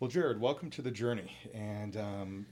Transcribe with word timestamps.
Well, 0.00 0.08
Jared, 0.08 0.40
welcome 0.40 0.70
to 0.70 0.82
the 0.82 0.92
journey, 0.92 1.32
and 1.52 1.96
um, 1.96 2.46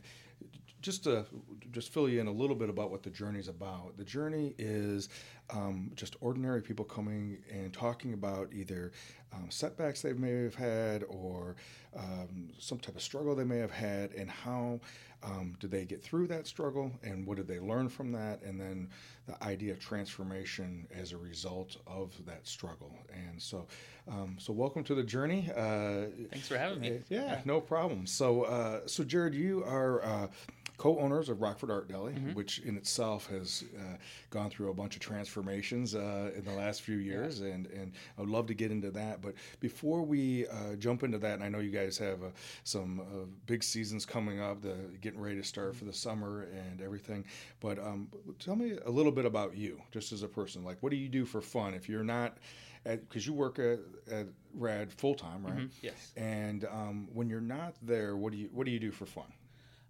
just 0.83 1.05
to 1.05 1.27
just 1.71 1.93
fill 1.93 2.09
you 2.09 2.21
in 2.21 2.27
a 2.27 2.33
little 2.33 2.57
bit 2.57 2.69
about 2.69 2.91
what 2.91 3.05
the 3.05 3.11
journey 3.11 3.39
is 3.39 3.47
about. 3.47 3.97
The 3.97 4.05
journey 4.05 4.55
is 4.59 5.09
um, 5.51 5.93
just 5.95 6.17
ordinary 6.21 6.61
people 6.61 6.85
coming 6.85 7.39
and 7.49 7.73
talking 7.73 8.15
about 8.15 8.53
either 8.53 8.91
um, 9.33 9.47
setbacks 9.49 10.03
they 10.03 10.13
may 10.13 10.43
have 10.43 10.57
had 10.57 11.05
or 11.09 11.55
um, 11.97 12.51
some 12.59 12.79
type 12.79 12.97
of 12.97 13.03
struggle 13.03 13.37
they 13.37 13.45
may 13.45 13.59
have 13.59 13.71
had, 13.71 14.13
and 14.15 14.29
how 14.29 14.81
um, 15.27 15.57
did 15.59 15.71
they 15.71 15.85
get 15.85 16.03
through 16.03 16.29
that 16.29 16.47
struggle, 16.47 16.93
and 17.03 17.27
what 17.27 17.37
did 17.37 17.49
they 17.49 17.59
learn 17.59 17.89
from 17.89 18.13
that, 18.13 18.43
and 18.43 18.61
then 18.61 18.89
the 19.27 19.43
idea 19.45 19.73
of 19.73 19.81
transformation 19.81 20.87
as 20.95 21.13
a 21.13 21.17
result 21.17 21.77
of 21.87 22.13
that 22.27 22.47
struggle. 22.47 22.97
And 23.13 23.43
so, 23.43 23.67
um, 24.09 24.37
so 24.39 24.53
welcome 24.53 24.85
to 24.85 24.95
the 24.95 25.03
journey. 25.03 25.51
Uh, 25.55 26.07
Thanks 26.31 26.49
for 26.49 26.57
having 26.57 26.81
me. 26.81 27.01
Yeah, 27.09 27.23
yeah. 27.23 27.41
no 27.45 27.61
problem. 27.61 28.07
So, 28.07 28.43
uh, 28.43 28.81
so 28.87 29.05
Jared, 29.05 29.35
you 29.35 29.65
are. 29.65 30.05
Uh, 30.05 30.27
co-owners 30.79 31.29
of 31.29 31.41
Rockford 31.41 31.71
Art 31.71 31.89
Deli, 31.89 32.13
mm-hmm. 32.13 32.35
which 32.35 32.61
in 32.61 32.77
itself 32.77 33.29
has 33.29 33.65
uh, 33.79 33.97
gone 34.31 34.51
through 34.51 34.71
a 34.71 34.75
bunch 34.75 34.95
of 34.95 35.01
transformations 35.01 35.95
uh, 35.95 36.31
in 36.37 36.45
the 36.45 36.53
last 36.53 36.83
few 36.83 36.97
years, 36.97 37.41
yeah. 37.41 37.53
and 37.53 37.67
and 37.69 37.93
I 38.17 38.21
would 38.21 38.31
love 38.31 38.47
to 38.49 38.55
get 38.55 38.71
into 38.71 38.91
that. 38.93 39.23
But 39.23 39.35
before 39.61 40.03
we 40.03 40.47
uh, 40.49 40.77
jump 40.79 41.03
into 41.03 41.19
that, 41.19 41.35
and 41.35 41.43
I 41.43 41.49
know 41.49 41.59
you 41.59 41.71
guys 41.71 41.97
have 41.99 42.23
uh, 42.23 42.31
some 42.65 43.01
uh, 43.01 43.27
big 43.47 43.63
seasons 43.63 44.05
coming 44.05 44.41
up, 44.41 44.63
the 44.63 44.77
getting 45.01 45.16
ready 45.17 45.37
to 45.37 45.45
start 45.45 45.77
for 45.77 45.85
the 45.85 45.93
summer 45.93 46.49
and 46.53 46.81
everything. 46.81 47.25
But 47.61 47.79
um, 47.79 48.09
tell 48.39 48.57
me 48.57 48.79
a 48.85 48.91
little 48.91 49.13
bit 49.13 49.25
about 49.25 49.57
you, 49.57 49.81
just 49.93 50.13
as 50.13 50.23
a 50.23 50.29
person. 50.29 50.65
Like, 50.65 50.83
what 50.83 50.91
do 50.91 50.97
you 50.97 51.09
do 51.09 51.25
for 51.25 51.41
fun 51.41 51.75
if 51.75 51.89
you're 51.89 52.05
not 52.05 52.39
because 52.85 53.27
you 53.27 53.33
work 53.33 53.59
at, 53.59 53.81
at 54.11 54.27
Rad 54.55 54.93
full 54.93 55.15
time, 55.15 55.45
right? 55.45 55.57
Mm-hmm. 55.57 55.67
Yes. 55.83 56.13
And 56.17 56.65
um, 56.67 57.09
when 57.13 57.29
you're 57.29 57.41
not 57.41 57.75
there, 57.83 58.17
what 58.17 58.33
do 58.33 58.39
you 58.39 58.49
what 58.53 58.65
do 58.65 58.73
you 58.73 58.79
do 58.79 58.93
for 58.93 59.07
fun? 59.07 59.33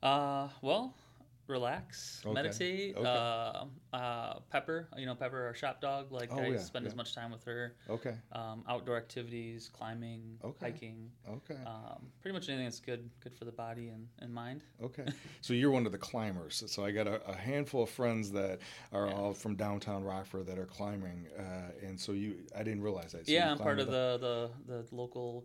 Uh, 0.02 0.49
well, 0.63 0.95
relax, 1.49 2.23
okay. 2.25 2.35
meditate. 2.35 2.97
Okay. 2.97 3.09
Uh, 3.09 3.65
uh, 3.97 4.39
Pepper, 4.51 4.89
you 4.97 5.07
know, 5.07 5.15
Pepper, 5.15 5.47
our 5.47 5.55
shop 5.55 5.80
dog. 5.80 6.13
Like 6.13 6.30
oh, 6.33 6.39
I 6.39 6.49
yeah, 6.49 6.59
spend 6.59 6.85
yeah. 6.85 6.91
as 6.91 6.97
much 6.97 7.15
time 7.15 7.30
with 7.30 7.45
her. 7.45 7.75
Okay. 7.89 8.15
Um, 8.33 8.65
outdoor 8.69 8.97
activities, 8.97 9.71
climbing, 9.73 10.39
okay. 10.45 10.67
hiking. 10.67 11.11
Okay. 11.29 11.59
Um, 11.67 12.07
pretty 12.21 12.35
much 12.35 12.49
anything 12.49 12.67
that's 12.67 12.80
good, 12.80 13.09
good 13.21 13.35
for 13.35 13.45
the 13.45 13.52
body 13.52 13.89
and, 13.89 14.07
and 14.21 14.33
mind. 14.33 14.65
Okay. 14.83 15.07
so 15.41 15.52
you're 15.52 15.71
one 15.71 15.87
of 15.87 15.93
the 15.93 15.99
climbers. 15.99 16.63
So 16.67 16.85
I 16.85 16.91
got 16.91 17.07
a, 17.07 17.24
a 17.29 17.35
handful 17.35 17.83
of 17.83 17.91
friends 17.91 18.30
that 18.33 18.61
are 18.93 19.07
yeah. 19.07 19.15
all 19.15 19.33
from 19.33 19.57
downtown 19.57 20.05
Rockford 20.05 20.47
that 20.47 20.59
are 20.59 20.67
climbing, 20.67 21.27
uh, 21.39 21.87
and 21.87 21.99
so 21.99 22.13
you, 22.13 22.37
I 22.57 22.63
didn't 22.63 22.83
realize 22.83 23.13
that. 23.13 23.27
So 23.27 23.33
yeah, 23.33 23.51
I'm 23.51 23.59
part 23.59 23.79
of 23.79 23.87
the, 23.87 24.51
the 24.67 24.73
the 24.73 24.95
local 24.95 25.45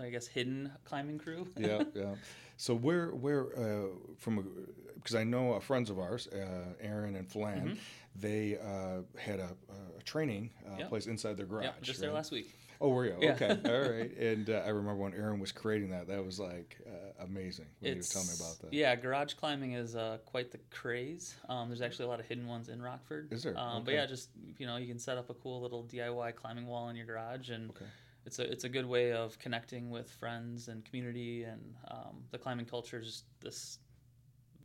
I 0.00 0.10
guess 0.10 0.26
hidden 0.26 0.70
climbing 0.84 1.18
crew. 1.18 1.46
yeah, 1.56 1.82
yeah. 1.94 2.14
So 2.56 2.74
where 2.74 3.10
where 3.10 3.46
uh, 3.58 3.86
from 4.18 4.66
because 5.04 5.16
I 5.16 5.24
know 5.24 5.52
uh, 5.52 5.60
friends 5.60 5.90
of 5.90 5.98
ours, 5.98 6.26
uh, 6.28 6.72
Aaron 6.80 7.14
and 7.14 7.30
Flan, 7.30 7.60
mm-hmm. 7.60 7.74
they 8.16 8.56
uh, 8.56 9.02
had 9.20 9.38
a, 9.38 9.50
a 9.98 10.02
training 10.02 10.50
uh, 10.66 10.76
yep. 10.78 10.88
place 10.88 11.06
inside 11.06 11.36
their 11.36 11.44
garage. 11.44 11.64
Yep, 11.64 11.82
just 11.82 12.00
right? 12.00 12.06
there 12.06 12.14
last 12.14 12.32
week. 12.32 12.54
Oh, 12.80 12.88
were 12.88 13.04
you? 13.04 13.16
Yeah. 13.20 13.32
Okay, 13.32 13.48
all 13.66 13.90
right. 13.90 14.16
And 14.16 14.48
uh, 14.48 14.62
I 14.64 14.70
remember 14.70 15.02
when 15.02 15.12
Aaron 15.12 15.38
was 15.38 15.52
creating 15.52 15.90
that, 15.90 16.08
that 16.08 16.24
was 16.24 16.40
like 16.40 16.78
amazing. 17.20 17.66
When 17.80 17.92
it's, 17.92 18.14
you 18.14 18.18
were 18.18 18.24
telling 18.24 18.38
me 18.38 18.44
about 18.44 18.60
that. 18.62 18.74
Yeah, 18.74 18.96
garage 18.96 19.34
climbing 19.34 19.74
is 19.74 19.94
quite 20.24 20.50
the 20.50 20.58
craze. 20.70 21.34
Um, 21.50 21.68
there's 21.68 21.82
actually 21.82 22.06
a 22.06 22.08
lot 22.08 22.20
of 22.20 22.26
hidden 22.26 22.46
ones 22.46 22.70
in 22.70 22.80
Rockford. 22.80 23.30
Is 23.30 23.42
there? 23.42 23.56
Um, 23.58 23.76
okay. 23.76 23.84
But 23.84 23.94
yeah, 23.94 24.06
just 24.06 24.30
you 24.58 24.66
know, 24.66 24.76
you 24.78 24.86
can 24.86 24.98
set 24.98 25.18
up 25.18 25.28
a 25.28 25.34
cool 25.34 25.60
little 25.60 25.84
DIY 25.84 26.34
climbing 26.34 26.66
wall 26.66 26.88
in 26.88 26.96
your 26.96 27.06
garage 27.06 27.50
and. 27.50 27.70
Okay 27.70 27.86
it's 28.26 28.38
a 28.38 28.50
it's 28.50 28.64
a 28.64 28.70
good 28.70 28.86
way 28.86 29.12
of 29.12 29.38
connecting 29.38 29.90
with 29.90 30.10
friends 30.10 30.68
and 30.68 30.82
community 30.86 31.44
and 31.44 31.60
um, 31.90 32.22
the 32.30 32.38
climbing 32.38 32.64
culture 32.64 32.98
is 32.98 33.24
this 33.42 33.80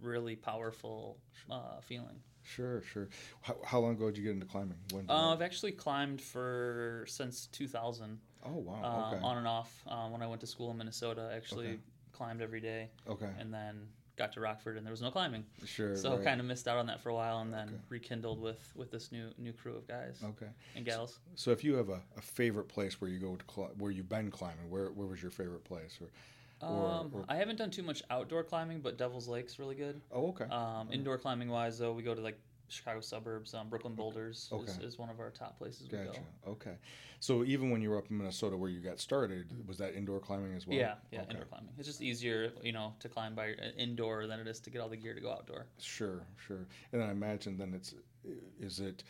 really 0.02 0.36
powerful 0.36 1.18
uh, 1.50 1.80
feeling. 1.82 2.20
Sure, 2.44 2.82
sure. 2.82 3.10
How, 3.42 3.58
how, 3.64 3.80
long 3.80 3.92
ago 3.92 4.08
did 4.08 4.18
you 4.18 4.24
get 4.24 4.32
into 4.34 4.46
climbing? 4.46 4.78
Uh, 5.08 5.34
I've 5.34 5.42
actually 5.42 5.72
climbed 5.72 6.22
for 6.22 7.06
since 7.08 7.48
2000. 7.52 8.18
Oh 8.46 8.52
wow! 8.54 8.82
Uh, 8.82 9.16
okay. 9.16 9.24
On 9.24 9.38
and 9.38 9.48
off. 9.48 9.84
Um, 9.88 10.12
when 10.12 10.22
I 10.22 10.28
went 10.28 10.42
to 10.42 10.48
school 10.48 10.72
in 10.72 10.78
Minnesota, 10.78 11.30
I 11.32 11.36
actually 11.36 11.68
okay. 11.68 11.80
climbed 12.14 12.42
every 12.42 12.62
day. 12.62 12.90
Okay. 13.08 13.30
And 13.38 13.54
then 13.54 13.88
got 14.20 14.34
to 14.34 14.42
Rockford 14.42 14.78
and 14.78 14.86
there 14.86 14.92
was 14.92 15.02
no 15.02 15.10
climbing. 15.10 15.46
Sure. 15.66 15.96
So 15.96 16.16
right. 16.16 16.24
kind 16.24 16.40
of 16.40 16.46
missed 16.46 16.68
out 16.68 16.78
on 16.78 16.86
that 16.88 17.00
for 17.00 17.10
a 17.10 17.14
while 17.14 17.40
and 17.40 17.52
then 17.52 17.70
okay. 17.70 17.78
rekindled 17.88 18.40
with 18.40 18.72
with 18.76 18.92
this 18.92 19.12
new 19.12 19.30
new 19.38 19.54
crew 19.54 19.76
of 19.76 19.88
guys. 19.88 20.20
Okay. 20.24 20.52
And 20.76 20.86
gals. 20.86 21.14
So, 21.14 21.32
so 21.36 21.52
if 21.52 21.64
you 21.64 21.76
have 21.76 21.90
a, 21.90 22.02
a 22.18 22.22
favorite 22.22 22.68
place 22.68 23.02
where 23.02 23.10
you 23.10 23.18
go 23.18 23.36
to 23.36 23.46
cl- 23.52 23.72
where 23.78 23.92
you've 23.92 24.10
been 24.10 24.30
climbing, 24.30 24.70
where 24.70 24.88
where 24.88 25.08
was 25.08 25.22
your 25.22 25.32
favorite 25.32 25.64
place 25.64 25.98
or 26.02 26.10
um, 26.62 27.12
or, 27.14 27.26
I 27.28 27.36
haven't 27.36 27.58
done 27.58 27.72
too 27.72 27.84
much 27.84 28.04
outdoor 28.10 28.44
climbing, 28.44 28.82
but 28.82 28.98
Devil's 28.98 29.28
Lake's 29.28 29.60
really 29.60 29.76
good. 29.76 30.02
Oh, 30.12 30.30
okay. 30.30 30.46
Um, 30.46 30.90
indoor 30.92 31.18
climbing 31.18 31.50
wise, 31.50 31.78
though, 31.78 31.94
we 31.94 32.04
go 32.04 32.14
to 32.14 32.22
like 32.22 32.40
Chicago 32.70 33.02
suburbs. 33.02 33.54
Um, 33.54 33.70
Brooklyn 33.70 33.96
Boulders 33.96 34.50
okay. 34.52 34.72
is, 34.72 34.78
is, 34.80 34.98
one 34.98 35.10
of 35.10 35.20
our 35.20 35.32
top 35.32 35.58
places 35.58 35.88
gotcha. 35.88 36.12
we 36.12 36.18
go. 36.18 36.52
Okay. 36.52 36.76
So 37.20 37.44
even 37.44 37.70
when 37.70 37.82
you 37.82 37.90
were 37.90 37.98
up 37.98 38.10
in 38.10 38.18
Minnesota 38.18 38.56
where 38.56 38.70
you 38.70 38.80
got 38.80 39.00
started, 39.00 39.48
was 39.68 39.78
that 39.80 39.96
indoor 39.96 40.20
climbing 40.20 40.56
as 40.56 40.66
well? 40.66 40.78
Yeah, 40.78 40.96
yeah, 41.12 41.22
okay. 41.22 41.32
indoor 41.32 41.46
climbing. 41.46 41.70
It's 41.78 41.88
just 41.88 42.02
easier, 42.02 42.52
you 42.64 42.72
know, 42.72 42.94
to 43.00 43.10
climb 43.10 43.36
by 43.36 43.52
uh, 43.52 43.72
indoor 43.78 44.28
than 44.28 44.40
it 44.40 44.48
is 44.48 44.60
to 44.62 44.70
get 44.70 44.80
all 44.80 44.90
the 44.90 44.98
gear 44.98 45.14
to 45.14 45.22
go 45.22 45.32
outdoor. 45.32 45.66
Sure, 45.80 46.24
sure. 46.48 46.68
And 46.94 47.04
I 47.04 47.12
imagine 47.12 47.58
then 47.58 47.74
it's 47.74 47.96
is 48.60 48.80
it 48.80 49.04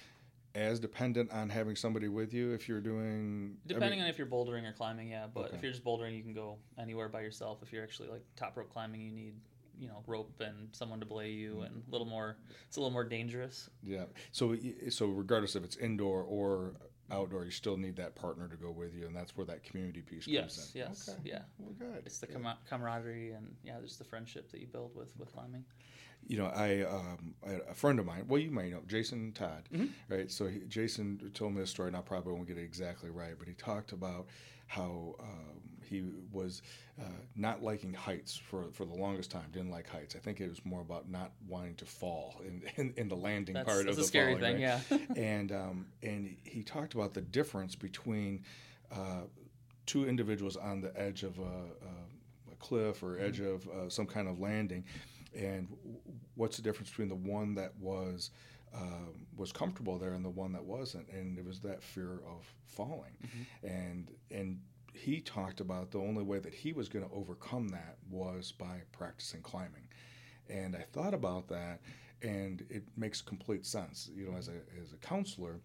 as 0.60 0.80
dependent 0.80 1.32
on 1.32 1.50
having 1.50 1.76
somebody 1.76 2.10
with 2.10 2.34
you 2.34 2.52
if 2.52 2.68
you're 2.68 2.82
doing 2.82 3.56
depending 3.66 4.02
on 4.02 4.08
if 4.08 4.18
you're 4.18 4.28
bouldering 4.28 4.68
or 4.68 4.74
climbing 4.74 5.10
yeah 5.10 5.26
but 5.34 5.46
okay. 5.46 5.56
if 5.56 5.64
you're 5.64 5.72
just 5.72 5.84
bouldering 5.84 6.16
you 6.16 6.22
can 6.22 6.34
go 6.34 6.58
anywhere 6.78 7.08
by 7.08 7.22
yourself. 7.22 7.60
If 7.64 7.72
you're 7.72 7.84
actually 7.84 8.10
like 8.10 8.24
top 8.36 8.58
rope 8.58 8.70
climbing 8.70 9.02
you 9.02 9.12
need 9.12 9.36
you 9.80 9.88
know 9.88 10.04
rope 10.06 10.42
and 10.42 10.68
someone 10.74 11.00
to 11.00 11.06
belay 11.06 11.30
you 11.30 11.62
and 11.62 11.82
a 11.88 11.92
little 11.92 12.08
more 12.08 12.36
it's 12.68 12.76
a 12.76 12.80
little 12.82 12.92
more 12.92 13.06
dangerous. 13.06 13.70
Yeah. 13.84 14.06
So 14.32 14.56
so 14.90 15.08
regardless 15.08 15.56
if 15.56 15.64
it's 15.64 15.78
indoor 15.78 16.24
or 16.24 16.74
outdoor 17.12 17.46
you 17.46 17.52
still 17.52 17.78
need 17.78 17.96
that 17.96 18.16
partner 18.16 18.48
to 18.48 18.56
go 18.56 18.70
with 18.70 18.94
you 18.94 19.08
and 19.08 19.16
that's 19.16 19.36
where 19.36 19.46
that 19.46 19.64
community 19.64 20.02
piece 20.02 20.26
comes 20.26 20.34
yes, 20.34 20.72
in. 20.76 20.82
yes 20.82 21.10
okay. 21.10 21.20
yeah. 21.24 21.40
Well 21.58 21.74
good. 21.80 22.04
It's 22.06 22.20
the 22.20 22.28
com- 22.28 22.58
camaraderie 22.70 23.32
and 23.32 23.56
yeah 23.64 23.78
there's 23.78 23.98
the 23.98 24.04
friendship 24.04 24.52
that 24.52 24.60
you 24.60 24.68
build 24.68 24.94
with 24.94 25.16
with 25.18 25.32
climbing 25.32 25.64
you 26.30 26.38
know, 26.38 26.46
I, 26.46 26.84
um, 26.84 27.34
I 27.46 27.60
a 27.70 27.74
friend 27.74 28.00
of 28.00 28.06
mine. 28.06 28.26
Well, 28.28 28.40
you 28.40 28.52
may 28.52 28.70
know 28.70 28.82
Jason 28.88 29.32
Todd, 29.34 29.68
mm-hmm. 29.74 29.88
right? 30.08 30.32
So 30.32 30.46
he, 30.46 30.60
Jason 30.70 31.32
told 31.34 31.56
me 31.56 31.64
a 31.64 31.68
story, 31.68 31.88
and 31.88 31.98
I 31.98 32.02
probably 32.02 32.34
won't 32.34 32.48
get 32.48 32.58
it 32.58 32.64
exactly 32.64 33.10
right, 33.10 33.34
but 33.38 33.48
he 33.48 33.56
talked 33.56 33.94
about 33.94 34.28
how 34.68 35.16
um, 35.20 35.60
he 35.90 36.04
was 36.32 36.62
uh, 37.02 37.06
not 37.36 37.64
liking 37.64 37.92
heights 37.92 38.38
for, 38.38 38.66
for 38.72 38.86
the 38.86 38.94
longest 38.94 39.32
time. 39.32 39.46
Didn't 39.52 39.72
like 39.72 39.90
heights. 39.90 40.16
I 40.16 40.20
think 40.20 40.40
it 40.40 40.48
was 40.48 40.64
more 40.64 40.82
about 40.82 41.10
not 41.10 41.32
wanting 41.48 41.74
to 41.76 41.86
fall 41.86 42.40
in, 42.46 42.62
in, 42.76 42.94
in 42.96 43.10
the 43.10 43.16
landing 43.16 43.56
that's, 43.56 43.68
part 43.68 43.86
that's 43.86 43.90
of 43.90 43.96
the 43.96 44.04
a 44.04 44.06
scary 44.06 44.36
falling, 44.36 44.58
thing, 44.58 44.64
right? 44.64 45.02
yeah. 45.18 45.22
and 45.22 45.52
um, 45.52 45.88
and 46.04 46.38
he 46.44 46.62
talked 46.62 46.94
about 46.94 47.16
the 47.16 47.22
difference 47.22 47.74
between 47.74 48.44
uh, 48.92 49.24
two 49.88 50.08
individuals 50.08 50.58
on 50.58 50.82
the 50.82 50.92
edge 51.00 51.24
of 51.24 51.40
a, 51.40 51.42
a, 51.42 52.52
a 52.52 52.56
cliff 52.60 53.02
or 53.02 53.18
edge 53.18 53.40
mm-hmm. 53.40 53.56
of 53.56 53.68
uh, 53.70 53.90
some 53.90 54.06
kind 54.06 54.28
of 54.28 54.40
landing, 54.40 54.84
and 55.36 55.68
what's 56.36 56.58
the 56.58 56.64
difference 56.64 56.90
between 56.90 57.10
the 57.10 57.16
one 57.16 57.56
that 57.56 57.76
was 57.80 58.32
um, 58.74 59.26
was 59.36 59.52
comfortable 59.52 59.98
there 59.98 60.14
and 60.14 60.24
the 60.24 60.30
one 60.30 60.52
that 60.54 60.64
wasn't, 60.64 61.08
and 61.10 61.38
it 61.38 61.46
was 61.46 61.60
that 61.62 61.82
fear 61.82 62.22
of 62.28 62.54
falling, 62.68 63.18
mm-hmm. 63.24 63.68
and 63.68 64.12
and 64.32 64.60
he 64.94 65.22
talked 65.22 65.60
about 65.60 65.92
the 65.92 66.00
only 66.00 66.24
way 66.24 66.40
that 66.40 66.54
he 66.54 66.74
was 66.74 66.90
going 66.90 67.08
to 67.08 67.14
overcome 67.14 67.68
that 67.70 67.98
was 68.10 68.52
by 68.52 68.82
practicing 68.92 69.42
climbing. 69.42 69.88
And 70.50 70.76
I 70.76 70.82
thought 70.92 71.14
about 71.14 71.48
that, 71.50 71.80
and 72.22 72.66
it 72.70 72.84
makes 72.98 73.22
complete 73.22 73.66
sense. 73.66 74.10
You 74.14 74.30
know, 74.30 74.38
as 74.38 74.48
a, 74.48 74.56
as 74.82 74.94
a 74.94 74.98
counselor, 74.98 75.62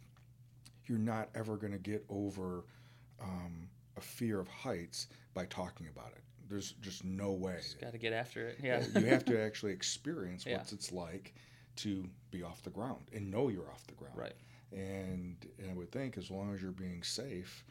you're 0.87 0.99
not 0.99 1.31
ever 1.35 1.57
going 1.57 1.73
to 1.73 1.79
get 1.79 2.05
over 2.09 2.65
um, 3.21 3.69
a 3.97 4.01
fear 4.01 4.41
of 4.41 4.49
heights 4.49 5.09
by 5.33 5.47
talking 5.47 5.89
about 5.89 6.13
it. 6.15 6.23
There's 6.55 6.71
just 6.81 7.05
no 7.05 7.33
way. 7.33 7.59
Got 7.81 7.93
to 7.93 7.99
get 7.99 8.13
after 8.13 8.47
it. 8.47 8.59
Yeah. 8.63 8.81
you 8.95 9.07
have 9.07 9.25
to 9.25 9.41
actually 9.45 9.73
experience 9.73 10.47
yeah. 10.47 10.59
what 10.59 10.73
it's 10.73 10.93
like 10.93 11.35
to 11.77 12.09
be 12.31 12.45
off 12.45 12.63
the 12.63 12.71
ground 12.71 13.01
and 13.13 13.29
know 13.29 13.49
you're 13.49 13.69
off 13.73 13.85
the 13.89 13.95
ground. 13.95 14.17
Right. 14.17 14.35
And, 14.71 15.35
and 15.59 15.69
I 15.69 15.75
would 15.75 15.91
think 15.91 16.17
as 16.17 16.31
long 16.31 16.55
as 16.55 16.63
you're 16.63 16.71
being 16.71 17.03
safe, 17.03 17.65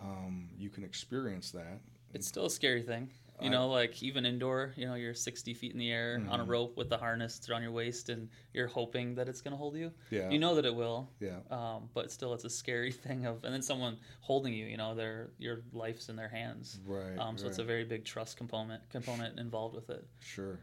um, 0.00 0.48
you 0.56 0.70
can 0.70 0.84
experience 0.84 1.50
that. 1.50 1.80
It's 2.14 2.28
still 2.28 2.46
a 2.46 2.50
scary 2.50 2.82
thing. 2.82 3.10
You 3.42 3.50
know, 3.50 3.68
like 3.68 4.02
even 4.02 4.26
indoor, 4.26 4.72
you 4.76 4.86
know, 4.86 4.94
you're 4.94 5.14
60 5.14 5.54
feet 5.54 5.72
in 5.72 5.78
the 5.78 5.90
air 5.90 6.18
mm-hmm. 6.18 6.30
on 6.30 6.40
a 6.40 6.42
mm-hmm. 6.42 6.52
rope 6.52 6.76
with 6.76 6.88
the 6.88 6.96
harness 6.96 7.40
around 7.48 7.62
your 7.62 7.72
waist, 7.72 8.08
and 8.08 8.28
you're 8.52 8.66
hoping 8.66 9.14
that 9.16 9.28
it's 9.28 9.40
going 9.40 9.52
to 9.52 9.56
hold 9.58 9.76
you. 9.76 9.92
Yeah. 10.10 10.30
You 10.30 10.38
know 10.38 10.54
that 10.54 10.64
it 10.64 10.74
will. 10.74 11.10
Yeah. 11.20 11.38
Um, 11.50 11.88
but 11.94 12.10
still, 12.10 12.34
it's 12.34 12.44
a 12.44 12.50
scary 12.50 12.92
thing 13.06 13.26
of, 13.26 13.44
and 13.44 13.52
then 13.52 13.62
someone 13.62 13.98
holding 14.20 14.52
you. 14.52 14.66
You 14.66 14.76
know, 14.76 14.94
their 14.94 15.30
your 15.38 15.60
life's 15.72 16.08
in 16.08 16.16
their 16.16 16.28
hands. 16.28 16.80
Right. 16.86 17.18
Um, 17.18 17.36
so 17.36 17.44
right. 17.44 17.50
it's 17.50 17.58
a 17.58 17.64
very 17.64 17.84
big 17.84 18.04
trust 18.04 18.36
component 18.36 18.88
component 18.90 19.38
involved 19.38 19.74
with 19.74 19.90
it. 19.90 20.06
Sure. 20.20 20.58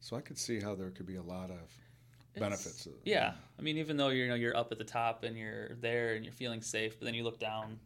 So 0.00 0.16
I 0.16 0.20
could 0.20 0.38
see 0.38 0.60
how 0.60 0.74
there 0.74 0.90
could 0.90 1.06
be 1.06 1.16
a 1.16 1.22
lot 1.22 1.50
of 1.50 1.76
benefits. 2.38 2.86
yeah. 3.04 3.32
I 3.58 3.62
mean, 3.62 3.78
even 3.78 3.96
though 3.96 4.08
you're 4.08 4.24
you 4.24 4.30
know 4.30 4.36
you're 4.36 4.56
up 4.56 4.72
at 4.72 4.78
the 4.78 4.84
top 4.84 5.24
and 5.24 5.36
you're 5.36 5.74
there 5.80 6.14
and 6.14 6.24
you're 6.24 6.32
feeling 6.32 6.62
safe, 6.62 6.98
but 6.98 7.04
then 7.04 7.14
you 7.14 7.24
look 7.24 7.38
down 7.38 7.78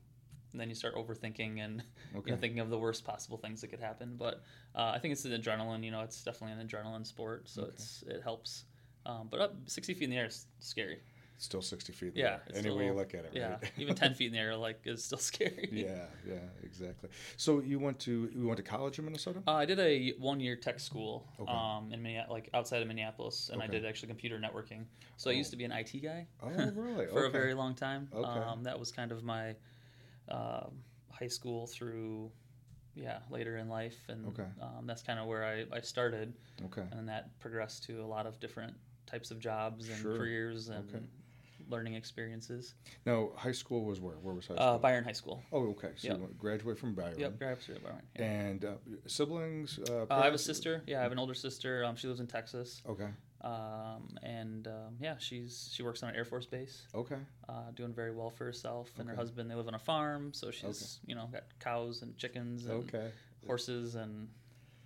and 0.53 0.61
then 0.61 0.69
you 0.69 0.75
start 0.75 0.95
overthinking 0.95 1.65
and 1.65 1.83
you 2.27 2.33
know, 2.33 2.37
thinking 2.39 2.61
of 2.61 2.71
the 2.71 2.79
worst 2.79 3.05
possible 3.05 3.39
things 3.39 3.61
that 3.61 3.69
could 3.69 3.81
happen. 3.81 4.15
But 4.17 4.43
uh, 4.75 4.93
I 4.95 4.99
think 4.99 5.13
it's 5.13 5.25
an 5.25 5.33
adrenaline. 5.33 5.85
You 5.85 5.91
know, 5.91 6.01
it's 6.03 6.23
definitely 6.23 6.61
an 6.61 6.67
adrenaline 6.69 7.07
sport, 7.07 7.49
so 7.49 7.65
it's 7.65 8.03
it 8.07 8.23
helps. 8.23 8.65
Um, 9.05 9.29
but 9.31 9.41
up 9.41 9.55
60 9.67 9.95
feet 9.95 10.05
in 10.05 10.11
the 10.11 10.17
air 10.17 10.27
is 10.27 10.47
scary. 10.61 10.99
Still 11.39 11.63
60 11.63 11.93
feet. 11.93 12.07
in 12.09 12.15
the 12.15 12.21
Yeah, 12.21 12.27
air, 12.27 12.43
Any 12.55 12.69
a 12.69 12.75
way 12.75 12.85
you 12.87 12.93
look 12.93 13.15
at 13.15 13.25
it, 13.25 13.33
Yeah, 13.35 13.57
right? 13.61 13.73
even 13.77 13.97
10 13.97 14.15
feet 14.19 14.27
in 14.27 14.33
the 14.33 14.39
air 14.39 14.55
like 14.57 14.83
is 14.85 15.05
still 15.05 15.19
scary. 15.33 15.69
yeah, 15.73 16.07
yeah, 16.25 16.35
exactly. 16.63 17.11
So 17.37 17.61
you 17.61 17.81
went 17.81 17.99
to 18.01 18.31
you 18.33 18.47
went 18.47 18.59
to 18.59 18.63
college 18.63 18.99
in 19.01 19.05
Minnesota? 19.07 19.43
Uh, 19.47 19.53
I 19.55 19.65
did 19.65 19.81
a 19.81 20.13
one 20.21 20.39
year 20.39 20.55
tech 20.55 20.79
school 20.79 21.27
Okay. 21.41 21.53
um, 21.53 21.91
in 21.93 22.23
like 22.31 22.49
outside 22.55 22.81
of 22.83 22.87
Minneapolis, 22.87 23.51
and 23.53 23.61
I 23.61 23.67
did 23.67 23.85
actually 23.85 24.09
computer 24.09 24.39
networking. 24.39 24.85
So 25.17 25.31
I 25.31 25.33
Oh. 25.33 25.37
used 25.37 25.51
to 25.51 25.57
be 25.57 25.65
an 25.65 25.73
IT 25.73 26.01
guy 26.01 26.29
Oh, 26.43 26.49
really? 26.77 27.07
for 27.07 27.25
a 27.27 27.31
very 27.31 27.55
long 27.55 27.75
time. 27.75 28.09
Okay. 28.15 28.29
Um, 28.41 28.63
that 28.63 28.79
was 28.79 28.93
kind 28.93 29.11
of 29.11 29.25
my 29.25 29.57
um, 30.33 30.73
high 31.11 31.29
school 31.29 31.67
through, 31.67 32.31
yeah, 32.95 33.19
later 33.31 33.59
in 33.59 33.69
life, 33.69 33.99
and 34.09 34.27
Okay. 34.29 34.47
um, 34.61 34.87
that's 34.87 35.03
kind 35.03 35.19
of 35.21 35.27
where 35.27 35.45
I, 35.45 35.65
I 35.77 35.81
started, 35.81 36.33
Okay. 36.67 36.85
and 36.93 37.09
that 37.09 37.39
progressed 37.39 37.85
to 37.85 38.03
a 38.03 38.07
lot 38.07 38.27
of 38.27 38.41
different 38.41 38.75
types 39.07 39.31
of 39.31 39.39
jobs 39.39 39.89
and 39.89 39.99
Sure. 39.99 40.17
careers 40.17 40.69
and 40.69 40.89
Okay. 40.95 41.05
learning 41.69 41.95
experiences. 41.95 42.75
Now, 43.07 43.31
high 43.37 43.53
school 43.53 43.85
was 43.85 44.01
where? 44.01 44.17
Where 44.17 44.35
was 44.35 44.47
high 44.47 44.55
school? 44.57 44.67
Uh, 44.67 44.79
Byron 44.79 45.05
High 45.05 45.13
School. 45.13 45.43
oh, 45.53 45.69
okay. 45.71 45.93
So 45.97 46.09
Yep. 46.09 46.19
you 46.19 46.35
graduated 46.39 46.79
from 46.81 46.95
Byron. 46.95 47.19
Yep, 47.19 47.33
of 47.33 47.39
Byron. 47.39 48.03
Yeah. 48.17 48.23
And 48.25 48.65
uh, 48.65 48.75
siblings? 49.07 49.79
Uh, 49.79 50.03
Uh, 50.03 50.07
I 50.11 50.25
have 50.25 50.35
a 50.35 50.39
sister. 50.39 50.83
Yeah, 50.87 51.01
I 51.01 51.03
have 51.03 51.13
an 51.13 51.19
older 51.19 51.35
sister. 51.35 51.85
Um, 51.85 51.95
she 51.97 52.09
lives 52.09 52.21
in 52.21 52.27
Texas. 52.27 52.83
Okay. 52.87 53.09
Um, 53.43 54.17
and 54.23 54.67
um, 54.69 54.97
yeah, 55.01 55.17
she's 55.19 55.71
she 55.75 55.83
works 55.83 56.03
on 56.03 56.11
an 56.11 56.17
Air 56.17 56.25
Force 56.25 56.47
base, 56.47 56.87
Okay. 56.95 57.17
uh, 57.49 57.73
doing 57.75 57.93
very 57.93 58.13
well 58.13 58.31
for 58.31 58.45
herself 58.45 58.91
and 58.99 59.09
her 59.09 59.17
husband. 59.17 59.51
They 59.51 59.55
live 59.57 59.67
on 59.69 59.75
a 59.75 59.79
farm, 59.81 60.33
so 60.33 60.51
she's 60.51 61.01
you 61.07 61.15
know 61.15 61.29
got 61.33 61.45
cows 61.59 62.03
and 62.03 62.17
chickens 62.17 62.67
and 62.67 62.85
Okay. 62.89 63.11
horses 63.47 63.97
and 63.97 64.29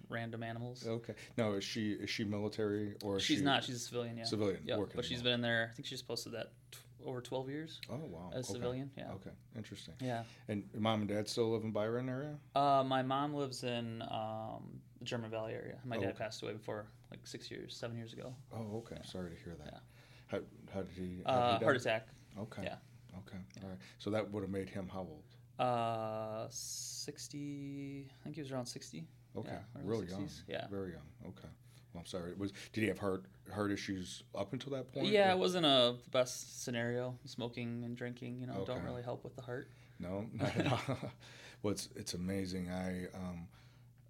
random 0.08 0.42
animals. 0.42 0.86
Okay. 0.86 1.14
No, 1.36 1.54
is 1.54 1.64
she 1.64 1.92
is 1.92 2.08
she 2.08 2.24
military 2.24 2.94
or 3.02 3.20
she's 3.20 3.38
she 3.38 3.44
not. 3.44 3.64
She's 3.64 3.76
a 3.76 3.80
civilian. 3.80 4.16
Yeah. 4.16 4.24
civilian 4.24 4.60
Yeah, 4.64 4.82
but 4.94 5.04
she's 5.04 5.20
been 5.22 5.34
in 5.34 5.40
there. 5.42 5.68
I 5.70 5.74
think 5.74 5.86
she's 5.86 6.00
posted 6.02 6.32
that 6.32 6.52
t- 6.72 6.78
over 7.04 7.20
twelve 7.20 7.50
years 7.50 7.80
Oh 7.90 7.96
wow. 8.08 8.30
as 8.32 8.48
a 8.48 8.50
okay. 8.50 8.52
civilian. 8.54 8.90
Yeah. 8.96 9.12
Okay. 9.16 9.32
Interesting. 9.54 9.94
Yeah. 10.00 10.22
And 10.48 10.64
mom 10.78 11.00
and 11.00 11.08
dad 11.10 11.28
still 11.28 11.50
live 11.52 11.62
in 11.64 11.72
Byron 11.72 12.08
area? 12.08 12.38
Uh, 12.54 12.82
my 12.86 13.02
mom 13.02 13.34
lives 13.34 13.64
in 13.64 14.00
um, 14.02 14.80
the 14.98 15.04
German 15.04 15.30
Valley 15.30 15.52
area. 15.52 15.76
My 15.84 15.96
Oh, 15.96 16.00
dad 16.00 16.08
okay. 16.10 16.18
passed 16.18 16.42
away 16.42 16.52
before 16.54 16.86
like 17.10 17.26
six 17.26 17.50
years, 17.50 17.76
seven 17.76 17.96
years 17.96 18.12
ago. 18.12 18.34
Oh, 18.52 18.78
okay. 18.78 19.00
Sorry 19.04 19.30
to 19.30 19.36
hear 19.36 19.54
that. 19.64 19.72
Yeah. 19.72 19.78
How, 20.26 20.38
how 20.74 20.82
did 20.82 20.92
he? 20.96 21.22
how 21.24 21.32
Uh, 21.32 21.52
did 21.52 21.58
he 21.58 21.64
heart 21.64 21.76
attack. 21.76 22.08
Okay. 22.38 22.62
Yeah. 22.64 22.76
Okay. 23.18 23.38
All 23.62 23.68
right. 23.70 23.78
So 23.98 24.10
that 24.10 24.30
would 24.30 24.42
have 24.42 24.50
made 24.50 24.68
him 24.68 24.88
how 24.92 25.00
old? 25.00 25.24
Uh, 25.58 26.46
sixty. 26.50 28.08
I 28.20 28.24
think 28.24 28.34
he 28.34 28.42
was 28.42 28.52
around 28.52 28.66
sixty. 28.66 29.06
Okay. 29.36 29.50
Yeah, 29.52 29.80
early 29.80 29.86
Real 29.88 30.04
young. 30.04 30.28
yeah. 30.48 30.66
Very 30.68 30.92
young. 30.92 31.06
Okay. 31.28 31.48
Well, 31.92 32.00
I'm 32.00 32.06
sorry. 32.06 32.32
It 32.32 32.38
Was 32.38 32.52
did 32.72 32.82
he 32.82 32.88
have 32.88 32.98
heart 32.98 33.24
heart 33.52 33.70
issues 33.70 34.22
up 34.34 34.52
until 34.52 34.72
that 34.72 34.92
point? 34.92 35.06
Yeah, 35.06 35.30
or- 35.30 35.32
it 35.32 35.38
wasn't 35.38 35.66
a 35.66 35.96
best 36.10 36.62
scenario. 36.62 37.18
Smoking 37.24 37.84
and 37.84 37.96
drinking, 37.96 38.40
you 38.40 38.46
know, 38.46 38.64
don't 38.66 38.82
really 38.84 39.02
help 39.02 39.24
with 39.24 39.36
the 39.36 39.42
heart. 39.42 39.68
No, 39.98 40.26
not 40.34 40.56
at 40.56 40.72
all. 40.72 40.80
well, 41.62 41.72
it's 41.72 41.88
it's 41.96 42.14
amazing. 42.14 42.70
I 42.70 43.06
um, 43.14 43.48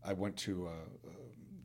I 0.04 0.14
went 0.14 0.37
to 0.38 0.66
uh, 0.66 0.70
uh, 0.70 1.10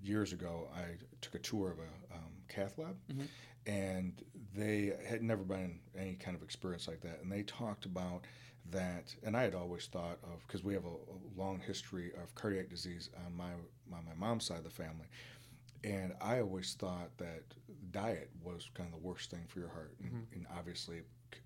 years 0.04 0.34
ago. 0.34 0.68
I 0.76 0.98
took 1.22 1.36
a 1.36 1.40
tour 1.40 1.72
of 1.72 1.80
a 1.80 2.16
um, 2.16 2.32
cath 2.48 2.78
lab, 2.78 2.96
Mhm. 3.12 3.28
and 3.68 4.24
they 4.54 4.94
had 5.08 5.22
never 5.22 5.44
been 5.44 5.80
in 5.94 6.00
any 6.00 6.16
kind 6.16 6.36
of 6.36 6.44
experience 6.44 6.88
like 6.88 7.02
that. 7.02 7.22
And 7.22 7.32
they 7.32 7.44
talked 7.44 7.86
about 7.86 8.26
that, 8.72 9.16
and 9.24 9.36
I 9.36 9.44
had 9.44 9.56
always 9.56 9.88
thought 9.88 10.20
of 10.24 10.46
because 10.48 10.64
we 10.64 10.74
have 10.74 10.86
a, 10.86 10.90
a 10.90 11.18
long 11.36 11.60
history 11.60 12.12
of 12.22 12.34
cardiac 12.36 12.70
disease 12.70 13.10
on 13.26 13.36
my, 13.36 13.52
my 13.90 13.98
my 14.02 14.14
mom's 14.16 14.46
side 14.46 14.60
of 14.60 14.64
the 14.64 14.70
family. 14.70 15.08
And 15.84 16.14
I 16.22 16.42
always 16.42 16.76
thought 16.76 17.18
that 17.18 17.44
diet 17.92 18.30
was 18.44 18.70
kind 18.76 18.88
of 18.94 19.02
the 19.02 19.08
worst 19.08 19.32
thing 19.32 19.46
for 19.48 19.60
your 19.60 19.70
heart, 19.70 19.96
and, 20.04 20.28
and 20.34 20.46
obviously 20.56 21.02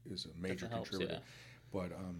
is 0.10 0.26
a 0.26 0.38
major 0.40 0.68
helps, 0.68 0.90
contributor. 0.90 1.22
yeah. 1.24 1.72
But 1.72 1.94
um, 1.94 2.20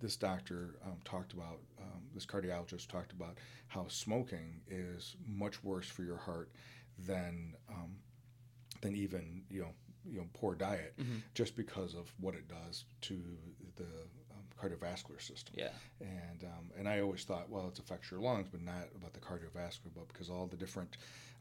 this 0.00 0.16
doctor 0.16 0.76
um, 0.84 0.98
talked 1.04 1.32
about, 1.32 1.58
um, 1.80 2.02
this 2.14 2.24
cardiologist 2.26 2.88
talked 2.88 3.12
about 3.12 3.38
how 3.68 3.86
smoking 3.88 4.60
is 4.68 5.16
much 5.26 5.62
worse 5.64 5.88
for 5.88 6.02
your 6.02 6.16
heart 6.18 6.50
than 6.98 7.54
um, 7.68 7.96
than 8.80 8.94
even 8.94 9.42
you 9.50 9.60
know 9.60 9.72
you 10.08 10.18
know 10.18 10.26
poor 10.34 10.54
diet, 10.54 10.94
Mm-hmm. 10.98 11.18
just 11.34 11.56
because 11.56 11.94
of 11.94 12.12
what 12.20 12.34
it 12.34 12.48
does 12.48 12.84
to 13.02 13.14
the 13.76 13.84
cardiovascular 14.60 15.20
system. 15.20 15.54
Yeah. 15.56 15.70
And 16.00 16.44
um, 16.44 16.70
and 16.78 16.88
I 16.88 17.00
always 17.00 17.24
thought, 17.24 17.48
well, 17.48 17.68
it 17.68 17.78
affects 17.78 18.10
your 18.10 18.20
lungs, 18.20 18.48
but 18.50 18.62
not 18.62 18.88
about 18.96 19.12
the 19.14 19.20
cardiovascular, 19.20 19.90
but 19.94 20.08
because 20.08 20.28
all 20.30 20.46
the 20.46 20.56
different 20.56 20.96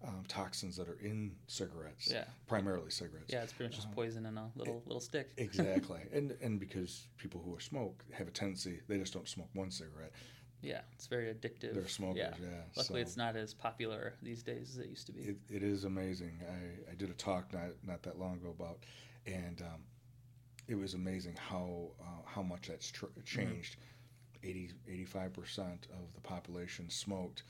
um, 0.07 0.23
toxins 0.27 0.77
that 0.77 0.87
are 0.87 0.99
in 1.01 1.35
cigarettes, 1.47 2.09
Yeah. 2.11 2.25
primarily 2.47 2.91
cigarettes. 2.91 3.33
Yeah, 3.33 3.41
it's 3.43 3.53
pretty 3.53 3.69
much 3.69 3.75
just 3.77 3.91
poison 3.91 4.25
in 4.25 4.37
a 4.37 4.51
little 4.55 4.83
little 4.85 5.01
stick. 5.01 5.31
Exactly, 5.37 6.01
and 6.13 6.35
and 6.41 6.59
because 6.59 7.07
people 7.17 7.41
who 7.43 7.55
are 7.55 7.59
smoke 7.59 8.03
have 8.13 8.27
a 8.27 8.31
tendency, 8.31 8.79
they 8.87 8.97
just 8.97 9.13
don't 9.13 9.27
smoke 9.27 9.49
one 9.53 9.71
cigarette. 9.71 10.11
Yeah, 10.61 10.81
it's 10.93 11.05
very 11.05 11.31
addictive. 11.33 11.75
They're 11.75 11.87
smokers, 11.87 12.17
Yeah. 12.17 12.33
yeah. 12.41 12.61
Luckily, 12.75 13.01
so 13.01 13.01
it's 13.01 13.15
not 13.17 13.35
as 13.35 13.53
popular 13.53 14.15
these 14.23 14.41
days 14.41 14.71
as 14.71 14.77
it 14.79 14.89
used 14.89 15.05
to 15.05 15.11
be. 15.11 15.21
It, 15.21 15.37
it 15.51 15.61
is 15.63 15.83
amazing. 15.83 16.39
I, 16.49 16.91
I 16.91 16.95
did 16.95 17.09
a 17.11 17.13
talk 17.13 17.53
not 17.53 17.69
not 17.83 18.01
that 18.03 18.17
long 18.19 18.35
ago 18.35 18.49
about, 18.49 18.79
and 19.27 19.61
um, 19.61 19.81
it 20.67 20.75
was 20.75 20.93
amazing 20.93 21.35
how 21.37 21.91
uh, 22.01 22.05
how 22.25 22.41
much 22.41 22.67
that's 22.67 22.89
tr- 22.91 23.05
Mm-hmm. 23.07 23.21
changed. 23.23 23.77
80 24.43 24.71
85 24.87 25.33
percent 25.33 25.87
of 25.91 26.13
the 26.13 26.21
population 26.21 26.89
smoked 26.89 27.43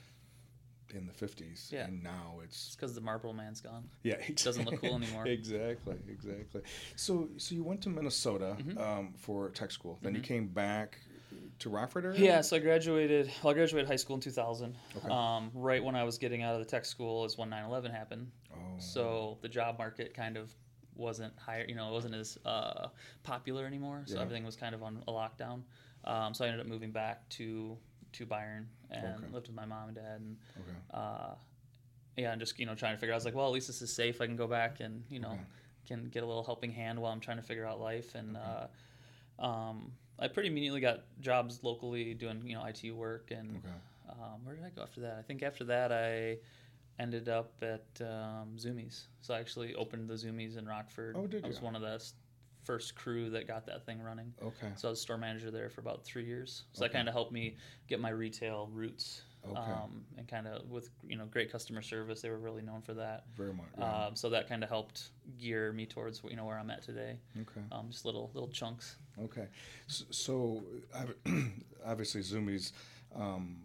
in 0.94 1.06
the 1.06 1.12
fifties, 1.12 1.68
Yeah. 1.72 1.84
and 1.84 2.02
now 2.02 2.40
it's 2.42 2.68
it's 2.68 2.74
because 2.76 2.94
the 2.94 3.02
Marlboro 3.02 3.34
Man's 3.34 3.60
gone. 3.60 3.84
yeah, 4.02 4.14
It 4.26 4.36
doesn't 4.44 4.64
look 4.64 4.80
cool 4.80 4.96
anymore. 4.96 5.26
exactly, 5.26 5.96
exactly. 6.08 6.62
So 6.96 7.28
so 7.36 7.54
you 7.54 7.62
went 7.62 7.82
to 7.82 7.90
Minnesota 7.90 8.56
Mm-hmm. 8.58 8.78
um, 8.78 9.12
for 9.18 9.50
tech 9.50 9.70
school, 9.70 9.98
then 10.02 10.14
you 10.14 10.22
came 10.22 10.48
back 10.48 10.96
to 11.58 11.68
Rockford 11.68 12.06
area. 12.06 12.18
Yeah, 12.20 12.40
so 12.40 12.56
I 12.56 12.60
graduated. 12.60 13.30
Well, 13.42 13.50
I 13.50 13.54
graduated 13.54 13.86
high 13.86 13.96
school 13.96 14.14
in 14.16 14.22
2000. 14.22 14.74
Okay. 14.96 15.08
Um, 15.10 15.50
right 15.52 15.84
when 15.84 15.94
I 15.94 16.04
was 16.04 16.16
getting 16.16 16.42
out 16.42 16.54
of 16.54 16.60
the 16.60 16.64
tech 16.70 16.86
school 16.86 17.26
is 17.26 17.36
when 17.36 17.50
9/11 17.50 17.90
happened. 17.92 18.30
Oh, 18.54 18.56
So 18.78 19.36
the 19.42 19.48
job 19.48 19.76
market 19.76 20.14
kind 20.14 20.38
of 20.38 20.50
wasn't 20.98 21.32
higher. 21.38 21.64
You 21.66 21.74
know, 21.74 21.88
it 21.88 21.92
wasn't 21.92 22.14
as 22.14 22.38
uh, 22.44 22.88
popular 23.22 23.66
anymore. 23.66 24.02
So 24.06 24.16
Yeah. 24.16 24.22
everything 24.22 24.44
was 24.44 24.56
kind 24.56 24.74
of 24.74 24.82
on 24.82 25.02
a 25.08 25.12
lockdown. 25.12 25.62
Um, 26.04 26.34
so 26.34 26.44
I 26.44 26.48
ended 26.48 26.60
up 26.60 26.66
moving 26.66 26.90
back 26.90 27.28
to 27.30 27.76
to 28.12 28.26
Byron 28.26 28.68
and 28.90 29.16
Okay. 29.22 29.32
lived 29.32 29.46
with 29.48 29.56
my 29.56 29.66
mom 29.66 29.88
and 29.88 29.96
dad 29.96 30.20
and 30.20 30.36
okay. 30.60 30.78
uh, 30.94 31.34
yeah, 32.16 32.32
and 32.32 32.40
just 32.40 32.58
you 32.58 32.66
know 32.66 32.74
trying 32.74 32.94
to 32.94 32.98
figure. 32.98 33.12
out, 33.12 33.16
I 33.16 33.18
was 33.18 33.24
like, 33.24 33.34
well, 33.34 33.46
at 33.46 33.52
least 33.52 33.66
this 33.68 33.80
is 33.82 33.92
safe. 33.92 34.20
I 34.20 34.26
can 34.26 34.36
go 34.36 34.46
back 34.46 34.80
and 34.80 35.04
you 35.08 35.20
know 35.20 35.30
Okay. 35.32 35.40
can 35.86 36.08
get 36.10 36.22
a 36.22 36.26
little 36.26 36.44
helping 36.44 36.70
hand 36.72 37.00
while 37.00 37.12
I'm 37.12 37.20
trying 37.20 37.38
to 37.38 37.42
figure 37.42 37.64
out 37.64 37.80
life. 37.80 38.14
And 38.14 38.36
uh, 38.36 39.42
um, 39.42 39.92
I 40.18 40.28
pretty 40.28 40.48
immediately 40.48 40.80
got 40.80 41.04
jobs 41.20 41.60
locally 41.62 42.14
doing 42.14 42.42
you 42.46 42.54
know 42.56 42.64
IT 42.64 42.90
work. 42.92 43.30
And 43.30 43.56
Okay. 43.58 43.74
um, 44.10 44.44
where 44.44 44.54
did 44.56 44.64
I 44.64 44.70
go 44.70 44.82
after 44.82 45.00
that? 45.02 45.16
I 45.18 45.22
think 45.22 45.42
after 45.42 45.64
that 45.64 45.92
I 45.92 46.38
ended 46.98 47.28
up 47.28 47.52
at 47.62 47.86
um, 48.00 48.56
Zumiez. 48.56 49.06
So 49.20 49.34
I 49.34 49.40
actually 49.40 49.74
opened 49.74 50.08
the 50.08 50.14
Zumiez 50.14 50.58
in 50.58 50.66
Rockford. 50.66 51.16
Oh, 51.18 51.26
did 51.26 51.40
you? 51.42 51.46
I 51.46 51.48
was 51.48 51.62
one 51.62 51.76
of 51.76 51.82
the 51.82 52.02
first 52.64 52.94
crew 52.94 53.30
that 53.30 53.46
got 53.46 53.66
that 53.66 53.86
thing 53.86 54.00
running. 54.02 54.34
Okay. 54.42 54.68
So 54.76 54.88
I 54.88 54.90
was 54.90 55.00
store 55.00 55.16
manager 55.16 55.50
there 55.50 55.70
for 55.70 55.80
about 55.80 56.04
three 56.04 56.24
years. 56.24 56.64
So 56.72 56.84
that 56.84 56.92
kind 56.92 57.08
of 57.08 57.14
helped 57.14 57.32
me 57.32 57.56
get 57.88 58.00
my 58.00 58.10
retail 58.10 58.68
roots. 58.72 59.22
Okay. 59.48 59.56
Um, 59.58 60.04
and 60.16 60.26
kind 60.26 60.46
of 60.46 60.68
with 60.68 60.90
you 61.06 61.16
know 61.16 61.24
great 61.26 61.50
customer 61.50 61.80
service, 61.80 62.20
they 62.20 62.28
were 62.28 62.38
really 62.38 62.60
known 62.60 62.82
for 62.82 62.92
that. 62.94 63.24
Very 63.36 63.52
much. 63.52 63.66
yeah. 63.78 64.06
Um, 64.06 64.16
so 64.16 64.28
that 64.30 64.48
kind 64.48 64.62
of 64.62 64.68
helped 64.68 65.10
gear 65.38 65.72
me 65.72 65.86
towards 65.86 66.20
you 66.28 66.36
know 66.36 66.44
where 66.44 66.58
I'm 66.58 66.70
at 66.70 66.82
today. 66.82 67.18
okay. 67.40 67.60
Um, 67.70 67.86
just 67.90 68.04
little 68.04 68.30
little 68.34 68.48
chunks. 68.48 68.96
Okay, 69.24 69.46
so, 69.86 70.04
so 70.10 70.62
obviously 71.86 72.20
Zumiez, 72.20 72.72
um, 73.14 73.56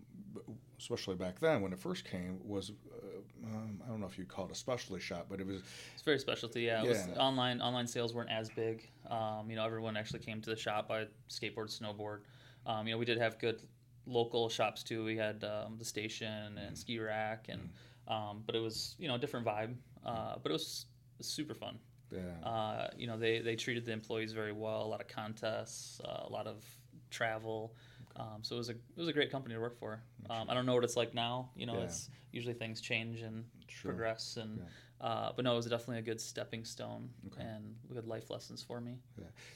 especially 0.84 1.16
back 1.16 1.40
then 1.40 1.62
when 1.62 1.72
it 1.72 1.80
first 1.80 2.04
came, 2.04 2.40
was 2.44 2.72
uh, 2.72 3.48
um, 3.48 3.82
I 3.86 3.90
don't 3.90 4.02
know 4.02 4.06
if 4.06 4.18
you'd 4.18 4.28
call 4.28 4.46
it 4.46 4.52
a 4.52 4.56
specialty 4.56 5.02
shop, 5.02 5.28
but 5.30 5.40
it 5.40 5.48
was 5.48 5.62
It's 5.94 6.04
very 6.04 6.20
specialty. 6.20 6.63
Yeah, 6.63 6.84
it 6.84 6.90
was 6.90 7.08
online 7.18 7.62
online 7.62 7.88
sales 7.88 8.13
weren't 8.13 8.30
as 8.30 8.50
big. 8.50 8.90
Um, 9.10 9.50
you 9.50 9.56
know, 9.56 9.66
everyone 9.66 9.96
actually 9.96 10.20
came 10.20 10.42
to 10.42 10.50
the 10.50 10.58
shop 10.58 10.90
by 10.90 11.06
skateboard, 11.30 11.70
snowboard. 11.80 12.20
Um, 12.66 12.86
you 12.88 12.94
know, 12.94 12.98
we 12.98 13.06
did 13.06 13.18
have 13.18 13.40
good 13.40 13.62
local 14.06 14.50
shops 14.50 14.84
too. 14.84 15.06
We 15.06 15.16
had 15.16 15.44
um, 15.46 15.78
the 15.78 15.86
station 15.86 16.58
and 16.58 16.78
ski 16.78 17.00
rack, 17.00 17.48
and 17.50 17.70
um, 18.08 18.44
but 18.46 18.56
it 18.56 18.60
was 18.60 18.96
you 19.00 19.08
know 19.08 19.16
a 19.16 19.20
different 19.20 19.46
vibe. 19.46 19.75
Uh, 20.06 20.36
but 20.44 20.50
it 20.52 20.54
was 20.54 20.86
super 21.22 21.54
fun. 21.54 21.80
yeah, 22.12 22.20
Uh, 22.48 22.88
you 22.98 23.08
know, 23.08 23.18
they, 23.18 23.40
they 23.40 23.56
treated 23.56 23.86
the 23.86 23.94
employees 23.94 24.34
very 24.34 24.52
well. 24.52 24.82
A 24.84 24.90
lot 24.90 25.00
of 25.00 25.08
contests, 25.08 26.02
uh, 26.04 26.24
a 26.28 26.30
lot 26.30 26.46
of 26.46 26.63
travel. 27.10 27.74
Um, 28.15 28.39
so 28.43 28.55
it 28.55 28.60
was 28.60 28.70
a 28.70 28.74
it 28.74 28.98
was 28.98 29.08
a 29.08 29.13
great 29.13 29.32
company 29.32 29.55
to 29.55 29.62
work 29.62 29.77
for. 29.79 30.01
Um, 30.29 30.50
I 30.50 30.53
don't 30.53 30.65
know 30.65 30.75
what 30.75 30.84
it's 30.84 30.96
like 30.96 31.13
now. 31.13 31.50
You 31.55 31.65
know, 31.65 31.77
Yeah. 31.77 31.86
it's 31.86 32.10
usually 32.32 32.53
things 32.53 32.79
change 32.82 33.22
and 33.22 33.46
Sure. 33.67 33.91
progress, 33.91 34.38
and 34.38 34.62
Uh, 35.01 35.34
but 35.36 35.43
no, 35.43 35.51
it 35.51 35.55
was 35.58 35.65
definitely 35.65 35.98
a 35.98 36.01
good 36.01 36.22
stepping 36.22 36.63
stone 36.63 37.10
Okay. 37.27 37.41
and 37.41 37.75
good 37.91 38.08
life 38.08 38.29
lessons 38.29 38.63
for 38.63 38.79
me. 38.79 39.00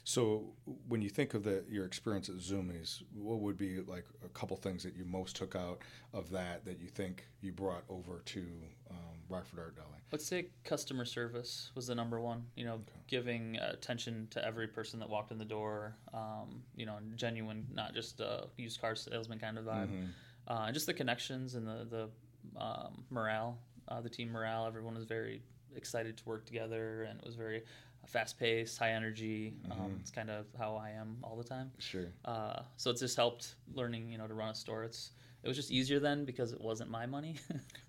So 0.04 0.52
when 0.88 1.00
you 1.00 1.08
think 1.08 1.32
of 1.32 1.42
the 1.42 1.64
your 1.70 1.86
experience 1.86 2.28
at 2.28 2.34
Zumiez, 2.36 3.02
what 3.14 3.40
would 3.40 3.56
be 3.56 3.80
like 3.80 4.04
a 4.22 4.28
couple 4.28 4.56
things 4.58 4.82
that 4.82 4.94
you 4.94 5.06
most 5.06 5.36
took 5.36 5.56
out 5.56 5.78
of 6.12 6.28
that 6.30 6.66
that 6.66 6.78
you 6.80 6.88
think 6.88 7.26
you 7.40 7.52
brought 7.52 7.84
over 7.88 8.20
to 8.26 8.40
um, 8.90 9.07
Rockford 9.28 9.58
Art 9.58 9.76
Deli? 9.76 9.88
Let's 10.10 10.24
say 10.26 10.46
customer 10.64 11.04
service 11.04 11.70
was 11.74 11.86
the 11.86 11.94
number 11.94 12.20
one. 12.20 12.44
You 12.56 12.64
know, 12.64 12.80
giving 13.06 13.58
uh, 13.58 13.70
attention 13.72 14.28
to 14.30 14.44
every 14.44 14.66
person 14.66 14.98
that 15.00 15.08
walked 15.08 15.30
in 15.30 15.38
the 15.38 15.44
door. 15.44 15.96
Um, 16.14 16.62
you 16.76 16.86
know, 16.86 16.98
genuine, 17.16 17.66
not 17.72 17.94
just 17.94 18.20
a 18.20 18.46
used 18.56 18.80
car 18.80 18.94
salesman 18.94 19.38
kind 19.38 19.58
of 19.58 19.64
vibe. 19.66 19.88
Mhm. 19.90 20.08
Uh, 20.46 20.72
just 20.72 20.86
the 20.86 20.94
connections 20.94 21.54
and 21.54 21.66
the 21.66 21.84
the 21.90 22.60
um, 22.60 23.04
morale, 23.10 23.58
uh, 23.88 24.00
the 24.00 24.08
team 24.08 24.30
morale. 24.30 24.66
Everyone 24.66 24.94
was 24.94 25.04
very 25.04 25.42
excited 25.76 26.16
to 26.16 26.24
work 26.24 26.46
together, 26.46 27.02
and 27.04 27.18
it 27.20 27.24
was 27.26 27.34
very 27.34 27.62
fast 28.06 28.38
paced, 28.38 28.78
high 28.78 28.92
energy. 28.92 29.54
Um, 29.70 29.78
Mhm. 29.78 30.00
it's 30.00 30.10
kind 30.10 30.30
of 30.30 30.46
how 30.56 30.76
I 30.76 30.90
am 30.90 31.18
all 31.22 31.36
the 31.36 31.44
time. 31.44 31.70
Sure. 31.78 32.10
Uh, 32.24 32.62
so 32.78 32.90
it's 32.90 33.00
just 33.00 33.16
helped 33.16 33.56
learning, 33.74 34.08
you 34.10 34.16
know, 34.16 34.26
to 34.26 34.32
run 34.32 34.48
a 34.48 34.54
store. 34.54 34.84
It's 34.84 35.10
it 35.42 35.48
was 35.48 35.56
just 35.56 35.70
easier 35.70 35.98
then 36.00 36.24
because 36.24 36.52
it 36.52 36.60
wasn't 36.60 36.90
my 36.90 37.06
money. 37.06 37.36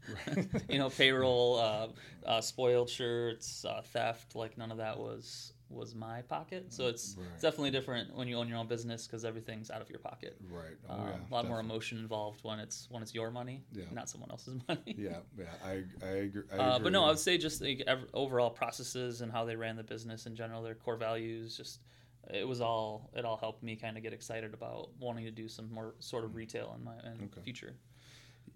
you 0.70 0.78
know, 0.78 0.90
payroll, 0.90 1.58
uh, 1.58 1.88
uh, 2.26 2.42
spoiled 2.42 2.90
shirts, 2.90 3.66
uh, 3.66 3.82
theft, 3.94 4.36
like 4.36 4.58
none 4.58 4.72
of 4.72 4.78
that 4.78 4.98
was 4.98 5.54
was 5.72 5.94
my 5.94 6.24
pocket. 6.24 6.66
So 6.74 6.88
it's, 6.88 7.16
Right. 7.16 7.28
it's 7.34 7.44
definitely 7.44 7.70
different 7.70 8.16
when 8.16 8.28
you 8.28 8.38
own 8.38 8.48
your 8.48 8.58
own 8.58 8.66
business 8.68 9.06
because 9.06 9.24
everything's 9.24 9.70
out 9.70 9.84
of 9.84 9.90
your 9.92 10.00
pocket. 10.00 10.36
Right. 10.50 10.76
Oh, 10.90 10.94
Um, 10.96 11.08
yeah. 11.08 11.14
a 11.30 11.32
lot 11.32 11.48
more 11.48 11.60
emotion 11.60 12.00
involved 12.00 12.44
when 12.44 12.58
it's 12.60 12.88
when 12.90 13.04
it's 13.04 13.14
your 13.14 13.30
money, 13.30 13.64
Yeah. 13.72 13.84
not 13.92 14.10
someone 14.10 14.32
else's 14.32 14.56
money. 14.68 14.96
Yeah. 14.98 15.18
Yeah. 15.38 15.46
I 15.64 15.84
I 16.04 16.10
agree. 16.26 16.42
I 16.52 16.56
Uh, 16.58 16.76
agree 16.78 16.84
but 16.86 16.92
no, 16.94 17.04
I 17.06 17.10
would 17.10 17.20
say 17.20 17.38
just 17.38 17.62
like, 17.62 17.84
ev- 17.86 18.10
overall 18.16 18.50
processes 18.50 19.22
and 19.22 19.32
how 19.32 19.46
they 19.46 19.56
ran 19.56 19.76
the 19.76 19.84
business 19.84 20.26
in 20.26 20.36
general, 20.36 20.64
their 20.64 20.74
core 20.74 20.98
values, 20.98 21.56
just 21.56 21.82
it 22.32 22.48
was 22.48 22.62
all 22.62 23.10
it 23.16 23.26
all 23.26 23.38
helped 23.38 23.64
me 23.64 23.76
kind 23.76 23.98
of 23.98 24.04
get 24.04 24.14
excited 24.14 24.54
about 24.54 24.90
wanting 25.00 25.26
to 25.26 25.32
do 25.32 25.48
some 25.48 25.72
more 25.72 25.96
sort 26.00 26.24
of 26.24 26.36
retail 26.36 26.74
in 26.78 26.84
my 26.84 26.94
in 27.00 27.24
Okay. 27.26 27.42
future. 27.44 27.76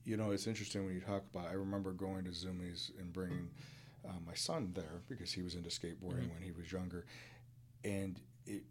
You 0.05 0.17
know, 0.17 0.31
it's 0.31 0.47
interesting 0.47 0.85
when 0.85 0.93
you 0.95 1.01
talk 1.01 1.23
about. 1.33 1.47
I 1.47 1.53
remember 1.53 1.91
going 1.93 2.25
to 2.25 2.31
Zumiez 2.31 2.91
and 2.99 3.13
bringing 3.13 3.49
uh, 4.05 4.11
my 4.25 4.33
son 4.33 4.71
there 4.75 5.01
because 5.07 5.31
he 5.31 5.41
was 5.41 5.55
into 5.55 5.69
skateboarding 5.69 6.25
Mhm. 6.27 6.33
when 6.33 6.41
he 6.41 6.51
was 6.51 6.71
younger, 6.71 7.05
and 7.83 8.19
it. 8.45 8.63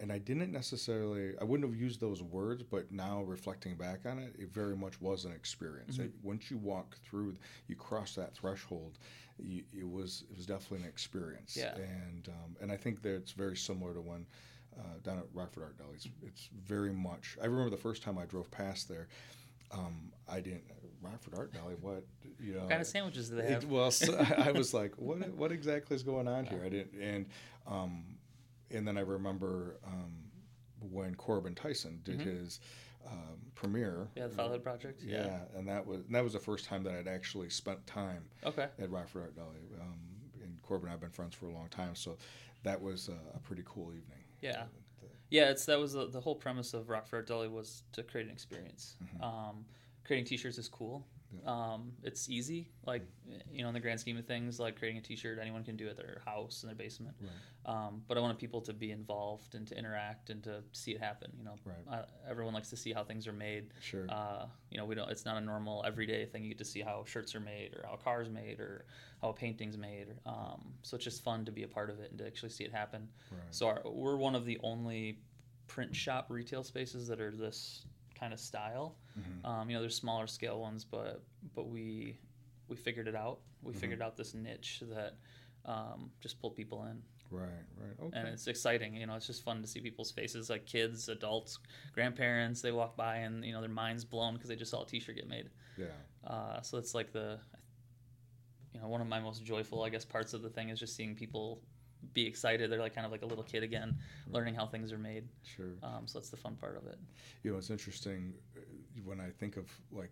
And 0.00 0.10
I 0.10 0.18
didn't 0.18 0.50
necessarily. 0.50 1.38
I 1.38 1.44
wouldn't 1.44 1.70
have 1.70 1.78
used 1.80 2.00
those 2.00 2.20
words, 2.20 2.64
but 2.64 2.90
now 2.90 3.22
reflecting 3.22 3.76
back 3.76 4.04
on 4.06 4.18
it, 4.18 4.34
it 4.38 4.52
very 4.52 4.76
much 4.76 5.00
was 5.00 5.24
an 5.24 5.30
experience. 5.32 5.98
Mhm. 5.98 6.06
It- 6.06 6.14
once 6.22 6.50
you 6.50 6.58
walk 6.58 6.96
through, 7.04 7.36
you 7.68 7.76
cross 7.76 8.14
that 8.16 8.34
threshold. 8.34 8.98
You, 9.38 9.64
it 9.76 9.88
was 9.88 10.24
it 10.30 10.36
was 10.36 10.46
definitely 10.46 10.84
an 10.84 10.88
experience. 10.88 11.56
Yeah. 11.56 11.74
And 11.76 12.28
um, 12.28 12.56
and 12.60 12.70
I 12.72 12.76
think 12.76 13.02
that 13.02 13.14
it's 13.14 13.32
very 13.32 13.56
similar 13.56 13.92
to 13.94 14.00
when 14.00 14.26
uh, 14.78 14.82
down 15.02 15.18
at 15.18 15.24
Rockford 15.32 15.62
Art 15.64 15.78
Deli. 15.78 15.94
It's, 15.94 16.08
it's 16.22 16.48
very 16.66 16.92
much. 16.92 17.36
I 17.42 17.46
remember 17.46 17.70
the 17.70 17.76
first 17.82 18.02
time 18.02 18.18
I 18.18 18.24
drove 18.26 18.50
past 18.50 18.88
there. 18.88 19.08
Um, 19.72 20.12
I 20.28 20.40
didn't 20.40 20.64
Rockford 21.02 21.34
Art 21.36 21.52
Deli. 21.52 21.74
What 21.80 22.04
you 22.40 22.54
know? 22.54 22.60
What 22.60 22.70
kind 22.70 22.80
of 22.80 22.86
sandwiches 22.86 23.28
do 23.28 23.36
they 23.36 23.42
It, 23.44 23.50
have? 23.50 23.64
well, 23.66 23.90
so 23.90 24.16
I 24.38 24.52
was 24.52 24.72
like, 24.72 24.94
what 24.96 25.18
what 25.34 25.50
exactly 25.52 25.96
is 25.96 26.02
going 26.02 26.28
on 26.28 26.44
here? 26.46 26.62
I 26.64 26.68
didn't, 26.68 27.00
and 27.00 27.26
um, 27.66 28.04
and 28.70 28.86
then 28.86 28.96
I 28.96 29.00
remember 29.02 29.76
um, 29.86 30.12
when 30.80 31.14
Corbin 31.16 31.54
Tyson 31.54 32.00
did 32.04 32.20
Mhm. 32.20 32.40
his 32.40 32.60
um, 33.06 33.38
premiere. 33.54 34.08
yeah, 34.16 34.26
the 34.26 34.34
Fatherhood 34.34 34.62
Project. 34.62 35.02
Yeah, 35.04 35.38
and 35.56 35.66
that 35.68 35.86
was 35.86 36.00
and 36.06 36.14
that 36.14 36.24
was 36.24 36.32
the 36.32 36.38
first 36.38 36.64
time 36.66 36.82
that 36.84 36.94
I'd 36.94 37.08
actually 37.08 37.50
spent 37.50 37.86
time 37.86 38.24
Okay. 38.44 38.68
at 38.78 38.90
Rockford 38.90 39.22
Art 39.22 39.36
Deli. 39.36 39.48
Um, 39.80 39.98
and 40.42 40.60
Corbin 40.62 40.86
and 40.88 40.94
I've 40.94 41.00
been 41.00 41.10
friends 41.10 41.34
for 41.34 41.46
a 41.46 41.52
long 41.52 41.68
time, 41.68 41.94
so 41.94 42.16
that 42.62 42.80
was 42.80 43.08
uh, 43.08 43.12
a 43.34 43.38
pretty 43.40 43.62
cool 43.66 43.88
evening. 43.88 44.24
Yeah. 44.40 44.64
Yeah, 45.30 45.50
it's 45.50 45.64
that 45.66 45.78
was 45.80 45.94
the, 45.94 46.06
the 46.08 46.20
whole 46.20 46.34
premise 46.36 46.74
of 46.74 46.88
Rockford 46.88 47.18
Art 47.18 47.26
Deli 47.26 47.48
was 47.48 47.82
to 47.92 48.02
create 48.02 48.26
an 48.26 48.32
experience. 48.32 48.96
Um, 49.20 49.64
creating 50.04 50.26
T-shirts 50.26 50.58
is 50.58 50.68
cool. 50.68 51.04
Um, 51.46 51.92
it's 52.02 52.28
easy, 52.28 52.70
like 52.86 53.02
you 53.50 53.62
know, 53.62 53.68
in 53.68 53.74
the 53.74 53.80
grand 53.80 54.00
scheme 54.00 54.16
of 54.16 54.26
things, 54.26 54.60
like 54.60 54.78
creating 54.78 54.98
a 54.98 55.02
T-shirt, 55.02 55.38
anyone 55.40 55.64
can 55.64 55.76
do 55.76 55.86
it 55.86 55.90
at 55.90 55.96
their 55.96 56.22
house 56.24 56.62
in 56.62 56.68
their 56.68 56.76
basement. 56.76 57.14
Right. 57.20 57.30
Um, 57.66 58.02
but 58.06 58.18
I 58.18 58.20
wanted 58.20 58.38
people 58.38 58.60
to 58.62 58.72
be 58.74 58.90
involved 58.90 59.54
and 59.54 59.66
to 59.68 59.76
interact 59.78 60.30
and 60.30 60.42
to 60.44 60.62
see 60.72 60.92
it 60.92 61.00
happen. 61.00 61.30
You 61.38 61.44
know, 61.44 61.54
Right. 61.64 61.76
uh, 62.00 62.04
everyone 62.28 62.52
likes 62.54 62.68
to 62.70 62.76
see 62.76 62.92
how 62.92 63.04
things 63.04 63.26
are 63.26 63.32
made. 63.32 63.68
Sure. 63.80 64.06
Uh, 64.08 64.46
you 64.70 64.76
know, 64.78 64.84
we 64.84 64.94
don't. 64.94 65.10
It's 65.10 65.24
not 65.24 65.36
a 65.36 65.40
normal 65.40 65.82
everyday 65.86 66.26
thing. 66.26 66.42
You 66.44 66.50
get 66.50 66.58
to 66.58 66.64
see 66.64 66.80
how 66.82 67.04
shirts 67.06 67.34
are 67.34 67.40
made, 67.40 67.74
or 67.74 67.84
how 67.86 67.94
a 67.94 67.98
car's 67.98 68.28
made, 68.28 68.60
or 68.60 68.84
how 69.22 69.30
a 69.30 69.32
painting's 69.32 69.78
made. 69.78 70.08
Um, 70.26 70.74
so 70.82 70.96
it's 70.96 71.04
just 71.04 71.22
fun 71.24 71.44
to 71.46 71.52
be 71.52 71.62
a 71.62 71.68
part 71.68 71.88
of 71.90 72.00
it 72.00 72.10
and 72.10 72.18
to 72.18 72.26
actually 72.26 72.50
see 72.50 72.64
it 72.64 72.72
happen. 72.72 73.08
right. 73.30 73.40
So 73.50 73.66
our, 73.68 73.82
we're 73.84 74.16
one 74.16 74.34
of 74.34 74.44
the 74.44 74.58
only 74.62 75.20
print 75.66 75.96
shop 75.96 76.26
retail 76.28 76.62
spaces 76.62 77.08
that 77.08 77.20
are 77.20 77.30
this 77.30 77.86
kind 78.14 78.32
of 78.32 78.40
style. 78.40 78.96
Mhm. 79.18 79.44
Um, 79.44 79.68
you 79.70 79.76
know, 79.76 79.80
there's 79.80 79.96
smaller 79.96 80.26
scale 80.26 80.60
ones, 80.60 80.84
but 80.84 81.22
but 81.54 81.68
we 81.68 82.18
we 82.68 82.76
figured 82.76 83.08
it 83.08 83.14
out. 83.14 83.40
We 83.62 83.72
Mhm. 83.74 83.78
figured 83.78 84.02
out 84.02 84.16
this 84.16 84.34
niche 84.34 84.82
that 84.90 85.18
um, 85.66 86.10
just 86.20 86.38
pulled 86.40 86.54
people 86.54 86.84
in, 86.84 87.02
Right. 87.30 87.48
Right. 87.76 87.98
Okay. 88.00 88.18
and 88.18 88.28
it's 88.28 88.46
exciting. 88.46 88.94
You 88.96 89.06
know, 89.06 89.14
it's 89.14 89.26
just 89.26 89.42
fun 89.42 89.62
to 89.62 89.66
see 89.66 89.80
people's 89.80 90.10
faces, 90.10 90.50
like 90.50 90.66
kids, 90.66 91.08
adults, 91.08 91.58
grandparents. 91.92 92.60
They 92.60 92.70
walk 92.72 92.96
by 92.96 93.16
and 93.18 93.44
you 93.44 93.52
know 93.52 93.60
their 93.60 93.70
minds 93.70 94.04
blown 94.04 94.34
because 94.34 94.48
they 94.48 94.56
just 94.56 94.70
saw 94.70 94.82
a 94.82 94.86
T-shirt 94.86 95.16
get 95.16 95.26
made. 95.28 95.50
yeah. 95.78 95.86
Uh, 96.22 96.60
so 96.62 96.76
it's 96.78 96.94
like 96.94 97.12
the, 97.12 97.38
you 98.72 98.80
know, 98.80 98.88
one 98.88 99.00
of 99.00 99.06
my 99.06 99.20
most 99.20 99.44
joyful, 99.44 99.82
I 99.82 99.88
guess, 99.88 100.04
parts 100.04 100.34
of 100.34 100.42
the 100.42 100.50
thing 100.50 100.68
is 100.70 100.78
just 100.78 100.96
seeing 100.96 101.14
people 101.14 101.62
be 102.12 102.26
excited. 102.26 102.70
They're 102.70 102.80
like 102.80 102.94
kind 102.94 103.04
of 103.06 103.12
like 103.12 103.22
a 103.22 103.26
little 103.26 103.44
kid 103.44 103.62
again, 103.62 103.96
learning 104.28 104.54
how 104.54 104.66
things 104.66 104.92
are 104.92 104.98
made. 104.98 105.24
Sure. 105.42 105.72
Um, 105.82 106.06
so 106.06 106.18
that's 106.18 106.30
the 106.30 106.36
fun 106.36 106.56
part 106.56 106.76
of 106.76 106.86
it. 106.86 106.98
You 107.42 107.52
know, 107.52 107.58
it's 107.58 107.70
interesting 107.70 108.34
uh, 108.56 108.60
when 109.04 109.20
I 109.20 109.30
think 109.30 109.56
of 109.56 109.66
like 109.90 110.10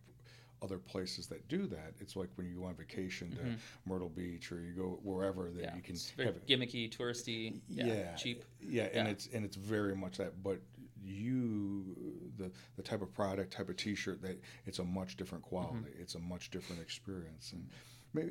other 0.63 0.79
places 0.79 1.27
that 1.27 1.49
do 1.49 1.67
that. 1.67 1.93
It's 2.01 2.15
like 2.15 2.29
when 2.37 2.47
you 2.47 2.55
go 2.61 2.65
on 2.67 2.77
vacation 2.77 3.33
to 3.33 3.43
Mhm. 3.43 3.59
Myrtle 3.85 4.09
Beach 4.09 4.53
or 4.53 4.61
you 4.61 4.73
go 4.75 5.01
wherever 5.03 5.51
that 5.51 5.61
Yeah, 5.61 5.75
you 5.75 5.83
can 5.83 5.95
it's 5.97 6.11
very 6.13 6.29
have 6.29 6.47
gimmicky, 6.47 6.89
touristy, 6.89 7.61
yeah, 7.69 7.87
Yeah, 7.87 8.15
cheap. 8.15 8.45
Yeah, 8.61 8.85
and 8.85 9.07
Yeah. 9.09 9.13
it's 9.13 9.27
and 9.27 9.45
it's 9.45 9.57
very 9.57 9.97
much 9.97 10.19
that. 10.19 10.41
But 10.43 10.61
you, 11.05 12.31
the 12.37 12.53
the 12.77 12.83
type 12.83 13.03
of 13.03 13.13
product, 13.13 13.53
type 13.53 13.69
of 13.69 13.77
T-shirt 13.77 14.23
that 14.23 14.41
it's 14.67 14.79
a 14.79 14.85
much 14.85 15.17
different 15.17 15.43
quality. 15.45 15.91
Mm-hmm. 15.91 16.01
It's 16.03 16.15
a 16.15 16.21
much 16.21 16.51
different 16.51 16.81
experience, 16.81 17.53
and 17.53 17.69
maybe 18.13 18.31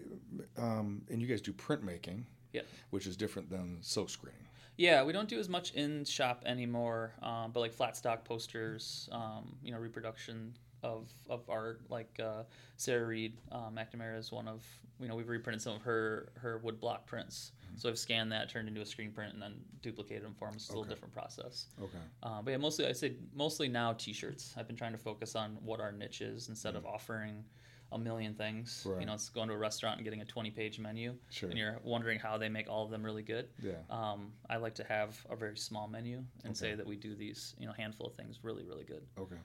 um, 0.58 1.02
and 1.10 1.22
you 1.22 1.28
guys 1.28 1.42
do 1.42 1.52
printmaking, 1.54 2.24
Yeah. 2.54 2.62
which 2.90 3.08
is 3.08 3.16
different 3.16 3.50
than 3.50 3.78
silk 3.82 4.10
screening. 4.10 4.48
Yeah, 4.78 5.04
we 5.04 5.14
don't 5.14 5.30
do 5.30 5.40
as 5.40 5.50
much 5.50 5.74
in 5.74 6.06
shop 6.06 6.44
anymore, 6.46 7.14
um, 7.22 7.52
but 7.52 7.60
like 7.60 7.74
flat 7.74 7.96
stock 7.96 8.24
posters, 8.24 9.10
um, 9.12 9.56
you 9.64 9.72
know, 9.72 9.78
reproduction 9.78 10.54
of, 10.84 11.08
of 11.30 11.48
art. 11.50 11.82
Like 11.90 12.20
uh, 12.24 12.44
Sarah 12.78 13.06
Reed 13.06 13.38
um, 13.52 13.76
McNamara 13.76 14.18
is 14.18 14.32
one 14.32 14.48
of 14.48 14.66
you 15.00 15.08
know 15.08 15.16
we've 15.16 15.30
reprinted 15.30 15.62
some 15.62 15.76
of 15.76 15.82
her 15.84 16.32
her 16.38 16.58
wood 16.60 16.80
block 16.80 17.06
prints. 17.06 17.52
So 17.78 17.90
I've 17.90 17.98
scanned 17.98 18.32
that, 18.34 18.50
turned 18.50 18.68
into 18.68 18.82
a 18.82 18.86
screen 18.86 19.12
print, 19.12 19.34
and 19.34 19.42
then 19.42 19.54
duplicated 19.82 20.24
them 20.24 20.36
for 20.38 20.48
them. 20.48 20.56
It's 20.56 20.68
a 20.70 20.72
little 20.74 20.84
different 20.84 21.14
process. 21.14 21.68
Okay. 21.82 21.98
Uh, 22.22 22.42
but 22.42 22.52
yeah, 22.52 22.58
mostly 22.58 22.86
I 22.86 22.92
say 22.92 23.14
mostly 23.34 23.68
now 23.70 23.94
T-shirts. 23.94 24.54
I've 24.58 24.68
been 24.68 24.76
trying 24.76 24.92
to 24.92 24.98
focus 24.98 25.36
on 25.36 25.58
what 25.64 25.80
our 25.80 25.92
niche 25.92 26.22
is 26.22 26.50
instead 26.50 26.76
of 26.76 26.86
offering 26.86 27.44
a 27.92 27.98
million 27.98 28.34
things. 28.34 28.84
Right. 28.88 29.02
You 29.02 29.06
know, 29.06 29.14
it's 29.14 29.30
going 29.30 29.48
to 29.50 29.54
a 29.54 29.58
restaurant 29.58 29.98
and 29.98 30.04
getting 30.04 30.22
a 30.22 30.26
20-page 30.26 30.80
menu, 30.80 31.16
Sure. 31.30 31.50
and 31.50 31.58
you're 31.58 31.80
wondering 31.84 32.20
how 32.20 32.38
they 32.38 32.50
make 32.50 32.70
all 32.70 32.86
of 32.86 32.92
them 32.92 33.04
really 33.04 33.24
good. 33.24 33.50
Yeah. 33.62 33.74
Um, 33.90 34.32
I 34.50 34.58
like 34.58 34.76
to 34.76 34.84
have 34.86 35.20
a 35.30 35.36
very 35.36 35.58
small 35.58 35.88
menu 35.88 36.24
and 36.46 36.56
say 36.56 36.74
that 36.76 36.86
we 36.86 36.96
do 36.96 37.16
these, 37.16 37.54
you 37.60 37.68
know, 37.68 37.74
handful 37.74 38.08
of 38.08 38.16
things 38.16 38.40
really, 38.44 38.64
really 38.64 38.86
good. 38.86 39.04
Okay. 39.20 39.36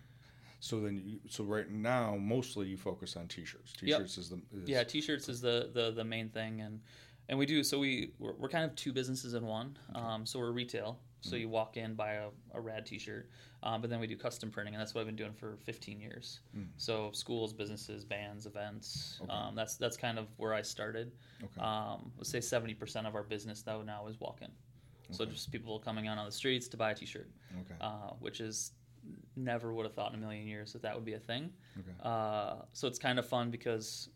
So 0.61 0.81
then, 0.81 1.03
you, 1.05 1.19
so 1.29 1.45
right 1.45 1.71
now, 1.71 2.17
mostly 2.17 2.67
you 2.67 2.77
focus 2.77 3.17
on 3.17 3.29
T-shirts. 3.29 3.73
T-shirts 3.79 4.17
is 4.19 4.31
the 4.31 4.37
is, 4.55 4.69
Yeah, 4.69 4.85
t-shirts 4.85 5.29
is 5.29 5.41
the, 5.41 5.71
the, 5.73 5.91
the 5.93 6.05
main 6.05 6.29
thing, 6.31 6.61
and 6.63 6.81
and 7.29 7.37
we 7.39 7.45
do 7.45 7.63
so 7.65 7.79
we 7.81 8.13
we're, 8.21 8.35
we're 8.35 8.49
kind 8.49 8.65
of 8.65 8.75
two 8.77 8.93
businesses 8.93 9.35
in 9.35 9.45
one. 9.45 9.77
Um, 9.95 10.25
so 10.25 10.39
we're 10.39 10.53
retail, 10.53 10.99
so 11.21 11.31
Mm-hmm. 11.33 11.41
you 11.41 11.49
walk 11.49 11.77
in 11.77 11.95
buy 11.95 12.13
a, 12.15 12.29
a 12.55 12.61
rad 12.61 12.87
t-shirt, 12.87 13.29
um, 13.67 13.81
but 13.81 13.91
then 13.91 13.99
we 14.01 14.07
do 14.07 14.17
custom 14.17 14.51
printing, 14.51 14.75
and 14.75 14.81
that's 14.81 14.95
what 14.95 15.01
I've 15.01 15.07
been 15.09 15.17
doing 15.17 15.33
for 15.35 15.57
15 15.65 16.01
years. 16.01 16.41
Mm. 16.57 16.67
So 16.77 17.11
schools, 17.13 17.53
businesses, 17.53 18.05
bands, 18.05 18.47
events. 18.47 19.19
Okay. 19.23 19.33
Um, 19.33 19.55
that's 19.57 19.77
that's 19.77 19.97
kind 19.97 20.19
of 20.19 20.27
where 20.37 20.55
I 20.55 20.63
started. 20.63 21.11
Okay. 21.43 21.61
Um, 21.61 22.13
let's 22.17 22.31
say 22.31 22.39
70% 22.39 23.07
of 23.07 23.15
our 23.17 23.23
business 23.25 23.63
though 23.63 23.83
now 23.83 24.07
is 24.07 24.21
walk-in. 24.21 24.51
So 25.11 25.25
just 25.25 25.51
people 25.53 25.79
coming 25.79 26.07
out 26.09 26.19
on 26.19 26.27
the 26.27 26.33
streets 26.33 26.67
to 26.69 26.77
buy 26.77 26.91
a 26.91 26.95
t-shirt. 26.95 27.29
okay. 27.61 27.75
uh, 27.81 28.11
which 28.21 28.41
is 28.41 28.73
never 29.37 29.73
would 29.73 29.85
have 29.87 29.95
thought 29.95 30.13
in 30.13 30.19
a 30.19 30.21
million 30.21 30.47
years 30.49 30.73
that 30.73 30.83
that 30.83 30.95
would 30.95 31.05
be 31.05 31.15
a 31.15 31.19
thing. 31.21 31.51
okay. 31.79 31.93
Uh, 32.03 32.63
so 32.73 32.87
it's 32.89 32.99
kind 32.99 33.19
of 33.19 33.27
fun 33.27 33.51
because 33.51 34.09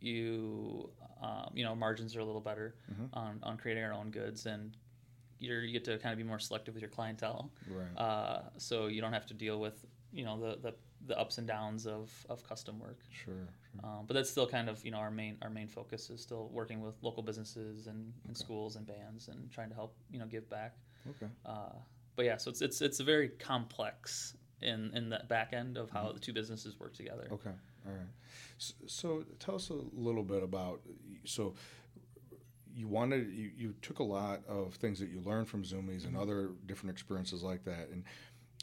you 0.00 0.90
um, 1.22 1.50
you 1.54 1.64
know 1.64 1.74
margins 1.74 2.16
are 2.16 2.20
a 2.20 2.24
little 2.24 2.40
better 2.40 2.74
Mhm. 2.92 3.08
on, 3.12 3.38
on 3.42 3.56
creating 3.58 3.84
our 3.84 3.92
own 3.92 4.10
goods 4.10 4.46
and 4.46 4.76
you're, 5.40 5.62
you 5.62 5.72
get 5.72 5.84
to 5.86 5.98
kind 5.98 6.12
of 6.12 6.18
be 6.18 6.24
more 6.24 6.38
selective 6.38 6.74
with 6.74 6.82
your 6.82 6.90
clientele. 6.90 7.50
right. 7.68 7.96
Uh, 8.00 8.42
so 8.58 8.86
you 8.86 9.00
don't 9.00 9.12
have 9.12 9.26
to 9.26 9.34
deal 9.34 9.58
with 9.60 9.84
you 10.12 10.24
know 10.24 10.38
the, 10.38 10.58
the 10.60 10.74
the 11.06 11.18
ups 11.18 11.38
and 11.38 11.46
downs 11.46 11.86
of, 11.86 12.10
of 12.28 12.46
custom 12.46 12.78
work. 12.78 12.98
Sure. 13.10 13.32
sure. 13.34 13.80
Um, 13.90 14.04
but 14.06 14.12
that's 14.14 14.28
still 14.28 14.46
kind 14.46 14.68
of 14.68 14.84
you 14.84 14.90
know 14.90 14.98
our 14.98 15.10
main 15.10 15.36
our 15.42 15.50
main 15.50 15.66
focus 15.68 16.10
is 16.10 16.20
still 16.20 16.48
working 16.52 16.80
with 16.80 16.94
local 17.02 17.22
businesses 17.22 17.86
and, 17.86 18.12
and 18.24 18.32
Okay. 18.36 18.44
schools 18.44 18.76
and 18.76 18.86
bands 18.86 19.28
and 19.28 19.50
trying 19.50 19.70
to 19.70 19.74
help 19.74 19.94
you 20.10 20.18
know 20.18 20.26
give 20.26 20.48
back. 20.50 20.76
Okay. 21.08 21.30
Uh, 21.46 21.72
but 22.16 22.24
yeah, 22.26 22.36
so 22.36 22.50
it's 22.50 22.60
it's 22.60 22.80
it's 22.82 23.00
a 23.00 23.04
very 23.04 23.28
complex 23.30 24.36
in 24.60 24.90
in 24.94 25.08
the 25.08 25.20
back 25.28 25.52
end 25.54 25.78
of 25.78 25.88
how 25.90 26.12
the 26.12 26.20
two 26.20 26.32
businesses 26.34 26.78
work 26.78 26.94
together. 26.94 27.24
Mm-hmm. 27.24 27.34
Okay. 27.34 27.50
All 27.86 27.92
right. 27.92 28.06
So, 28.58 28.74
so 28.86 29.24
tell 29.38 29.54
us 29.54 29.70
a 29.70 29.78
little 29.94 30.22
bit 30.22 30.42
about 30.42 30.82
so 31.24 31.54
you 32.74 32.88
wanted 32.88 33.32
you, 33.32 33.50
you 33.56 33.74
took 33.82 33.98
a 33.98 34.02
lot 34.04 34.40
of 34.48 34.74
things 34.74 34.98
that 34.98 35.08
you 35.10 35.20
learned 35.20 35.48
from 35.48 35.62
Zumiez 35.64 36.06
and 36.06 36.16
other 36.16 36.50
different 36.66 36.92
experiences 36.92 37.42
like 37.42 37.64
that 37.64 37.88
and 37.92 38.04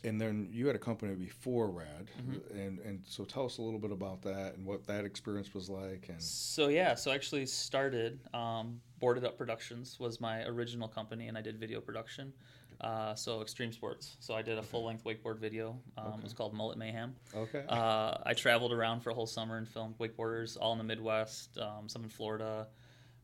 and 0.04 0.22
then 0.22 0.48
you 0.52 0.68
had 0.68 0.76
a 0.76 0.80
company 0.80 1.16
before 1.16 1.70
Rad 1.72 2.08
and 2.54 2.80
and 2.80 3.02
so 3.06 3.24
tell 3.26 3.46
us 3.46 3.58
a 3.58 3.62
little 3.64 3.80
bit 3.80 3.92
about 3.92 4.22
that 4.22 4.54
and 4.56 4.66
what 4.66 4.86
that 4.88 5.06
experience 5.06 5.54
was 5.56 5.70
like 5.70 6.06
and 6.10 6.22
So 6.22 6.68
yeah, 6.68 6.94
so 6.94 7.12
I 7.12 7.16
actually 7.16 7.48
started 7.48 8.20
um, 8.34 8.80
Boarded 9.00 9.26
Up 9.26 9.38
Productions 9.38 10.00
was 10.00 10.22
my 10.22 10.44
original 10.46 10.88
company, 10.88 11.28
and 11.30 11.38
I 11.38 11.42
did 11.42 11.58
video 11.60 11.82
production. 11.82 12.32
Uh, 12.80 13.16
so 13.16 13.42
extreme 13.42 13.72
sports. 13.72 14.18
So 14.20 14.36
I 14.36 14.44
did 14.44 14.60
a 14.60 14.62
full 14.62 14.86
length 14.86 15.04
wakeboard 15.04 15.40
video. 15.40 15.80
Um, 15.98 16.14
It 16.20 16.24
was 16.24 16.34
called 16.34 16.54
Mullet 16.54 16.78
Mayhem. 16.78 17.16
okay 17.36 17.66
Uh, 17.68 18.20
I 18.24 18.36
traveled 18.36 18.72
around 18.72 19.02
for 19.02 19.10
a 19.10 19.16
whole 19.16 19.26
summer 19.26 19.58
and 19.58 19.68
filmed 19.68 19.98
wakeboarders, 19.98 20.58
all 20.62 20.74
in 20.74 20.78
the 20.78 20.84
Midwest, 20.84 21.58
um, 21.58 21.90
some 21.90 22.04
in 22.04 22.10
Florida, 22.10 22.68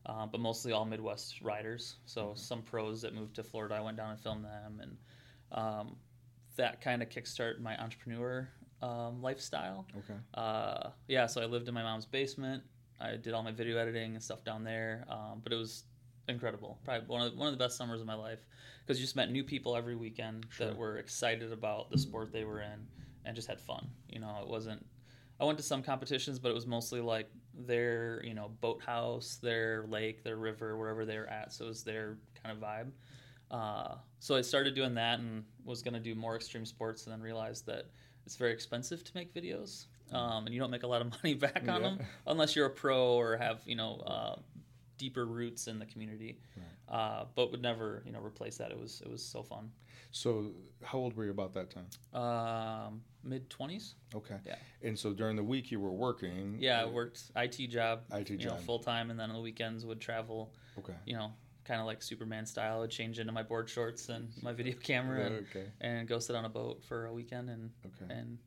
uh, 0.06 0.26
but 0.26 0.40
mostly 0.40 0.72
all 0.72 0.84
Midwest 0.84 1.40
riders. 1.40 1.96
So 2.06 2.32
some 2.34 2.62
pros 2.62 3.02
that 3.02 3.14
moved 3.14 3.34
to 3.36 3.42
Florida, 3.42 3.74
I 3.76 3.80
went 3.80 3.96
down 3.96 4.10
and 4.10 4.20
filmed 4.20 4.44
them, 4.44 4.80
and 4.82 4.96
um, 5.52 5.96
that 6.56 6.80
kind 6.80 7.02
of 7.02 7.08
kickstarted 7.08 7.60
my 7.60 7.76
entrepreneur 7.80 8.48
um, 8.82 9.22
lifestyle. 9.22 9.86
okay 9.98 10.18
Uh, 10.34 10.90
yeah, 11.08 11.26
so 11.26 11.40
I 11.40 11.46
lived 11.46 11.68
in 11.68 11.74
my 11.74 11.82
mom's 11.82 12.06
basement. 12.06 12.62
I 13.00 13.16
did 13.16 13.32
all 13.34 13.42
my 13.42 13.52
video 13.52 13.76
editing 13.78 14.14
and 14.14 14.22
stuff 14.22 14.44
down 14.44 14.62
there, 14.64 15.04
um, 15.08 15.40
but 15.42 15.52
it 15.52 15.56
was 15.56 15.84
incredible. 16.28 16.78
Probably 16.84 17.06
one 17.06 17.22
of 17.22 17.32
the, 17.32 17.38
one 17.38 17.48
of 17.48 17.58
the 17.58 17.62
best 17.64 17.76
summers 17.76 18.00
of 18.00 18.06
my 18.06 18.14
life 18.14 18.38
because 18.80 18.98
you 18.98 19.04
just 19.04 19.16
met 19.16 19.30
new 19.30 19.42
people 19.44 19.76
every 19.76 19.96
weekend 19.96 20.46
Sure. 20.50 20.68
that 20.68 20.76
were 20.76 20.98
excited 20.98 21.52
about 21.52 21.90
the 21.90 21.98
sport 21.98 22.32
they 22.32 22.44
were 22.44 22.60
in 22.60 22.86
and 23.24 23.34
just 23.34 23.48
had 23.48 23.60
fun. 23.60 23.88
You 24.08 24.20
know, 24.20 24.38
it 24.42 24.48
wasn't. 24.48 24.84
I 25.40 25.44
went 25.44 25.58
to 25.58 25.64
some 25.64 25.82
competitions, 25.82 26.38
but 26.38 26.50
it 26.50 26.54
was 26.54 26.66
mostly 26.66 27.00
like 27.00 27.28
their 27.66 28.20
you 28.24 28.34
know 28.34 28.50
boathouse, 28.60 29.38
their 29.42 29.84
lake, 29.88 30.22
their 30.24 30.36
river, 30.36 30.76
wherever 30.76 31.04
they 31.04 31.18
were 31.18 31.28
at. 31.28 31.52
So 31.52 31.64
it 31.66 31.68
was 31.68 31.82
their 31.84 32.18
kind 32.42 32.56
of 32.56 32.62
vibe. 32.62 32.90
Uh, 33.50 33.94
so 34.18 34.34
I 34.34 34.40
started 34.40 34.74
doing 34.74 34.94
that 34.94 35.18
and 35.20 35.44
was 35.64 35.82
going 35.82 35.94
to 35.94 36.00
do 36.00 36.14
more 36.14 36.34
extreme 36.36 36.64
sports, 36.66 37.04
and 37.04 37.12
then 37.12 37.20
realized 37.20 37.66
that 37.66 37.86
it's 38.26 38.36
very 38.36 38.52
expensive 38.52 39.04
to 39.04 39.12
make 39.14 39.32
videos, 39.34 39.86
um, 40.12 40.46
and 40.46 40.54
you 40.54 40.60
don't 40.60 40.70
make 40.70 40.82
a 40.82 40.86
lot 40.86 41.00
of 41.02 41.10
money 41.22 41.34
back 41.34 41.60
on 41.68 41.80
Yeah. 41.82 41.88
them 41.90 41.98
unless 42.26 42.56
you're 42.56 42.66
a 42.66 42.70
pro 42.70 43.12
or 43.14 43.36
have 43.36 43.60
you 43.66 43.76
know 43.76 44.00
uh, 44.06 44.36
deeper 44.98 45.26
roots 45.26 45.66
in 45.68 45.78
the 45.78 45.86
community. 45.86 46.38
Uh, 46.86 47.24
but 47.34 47.50
would 47.50 47.62
never 47.62 48.02
you 48.04 48.12
know 48.12 48.20
replace 48.20 48.56
that. 48.58 48.70
It 48.70 48.78
was 48.78 49.00
it 49.04 49.10
was 49.10 49.22
so 49.24 49.42
fun. 49.42 49.70
So 50.14 50.52
how 50.84 50.98
old 50.98 51.16
were 51.16 51.24
you 51.24 51.30
about 51.32 51.52
that 51.54 51.70
time 51.70 51.86
Um, 52.20 53.02
Mid 53.24 53.50
twenties. 53.50 53.94
okay 54.14 54.36
Yeah. 54.46 54.56
and 54.82 54.98
so 54.98 55.12
during 55.12 55.34
the 55.36 55.42
week 55.42 55.70
you 55.72 55.80
were 55.80 55.90
working 55.92 56.56
Yeah, 56.60 56.82
I 56.82 56.84
worked 56.86 57.22
IT 57.36 57.68
job. 57.68 58.02
IT 58.12 58.30
you 58.30 58.36
job. 58.36 58.60
full 58.60 58.78
time, 58.78 59.10
and 59.10 59.18
then 59.18 59.30
on 59.30 59.36
the 59.36 59.42
weekends 59.42 59.84
would 59.84 60.00
travel. 60.00 60.54
okay 60.78 60.94
You 61.06 61.16
know, 61.16 61.32
kind 61.64 61.80
of 61.80 61.86
like 61.86 62.00
Superman 62.02 62.46
style. 62.46 62.82
I'd 62.82 62.90
change 62.90 63.18
into 63.18 63.32
my 63.32 63.42
board 63.42 63.68
shorts 63.68 64.08
and 64.08 64.28
my 64.42 64.52
video 64.52 64.76
camera 64.76 65.26
and, 65.26 65.46
okay 65.50 65.66
and 65.80 66.06
go 66.06 66.18
sit 66.20 66.36
on 66.36 66.44
a 66.44 66.48
boat 66.50 66.84
for 66.84 67.06
a 67.06 67.12
weekend 67.12 67.50
and 67.50 67.70
okay 67.86 68.12
and 68.14 68.38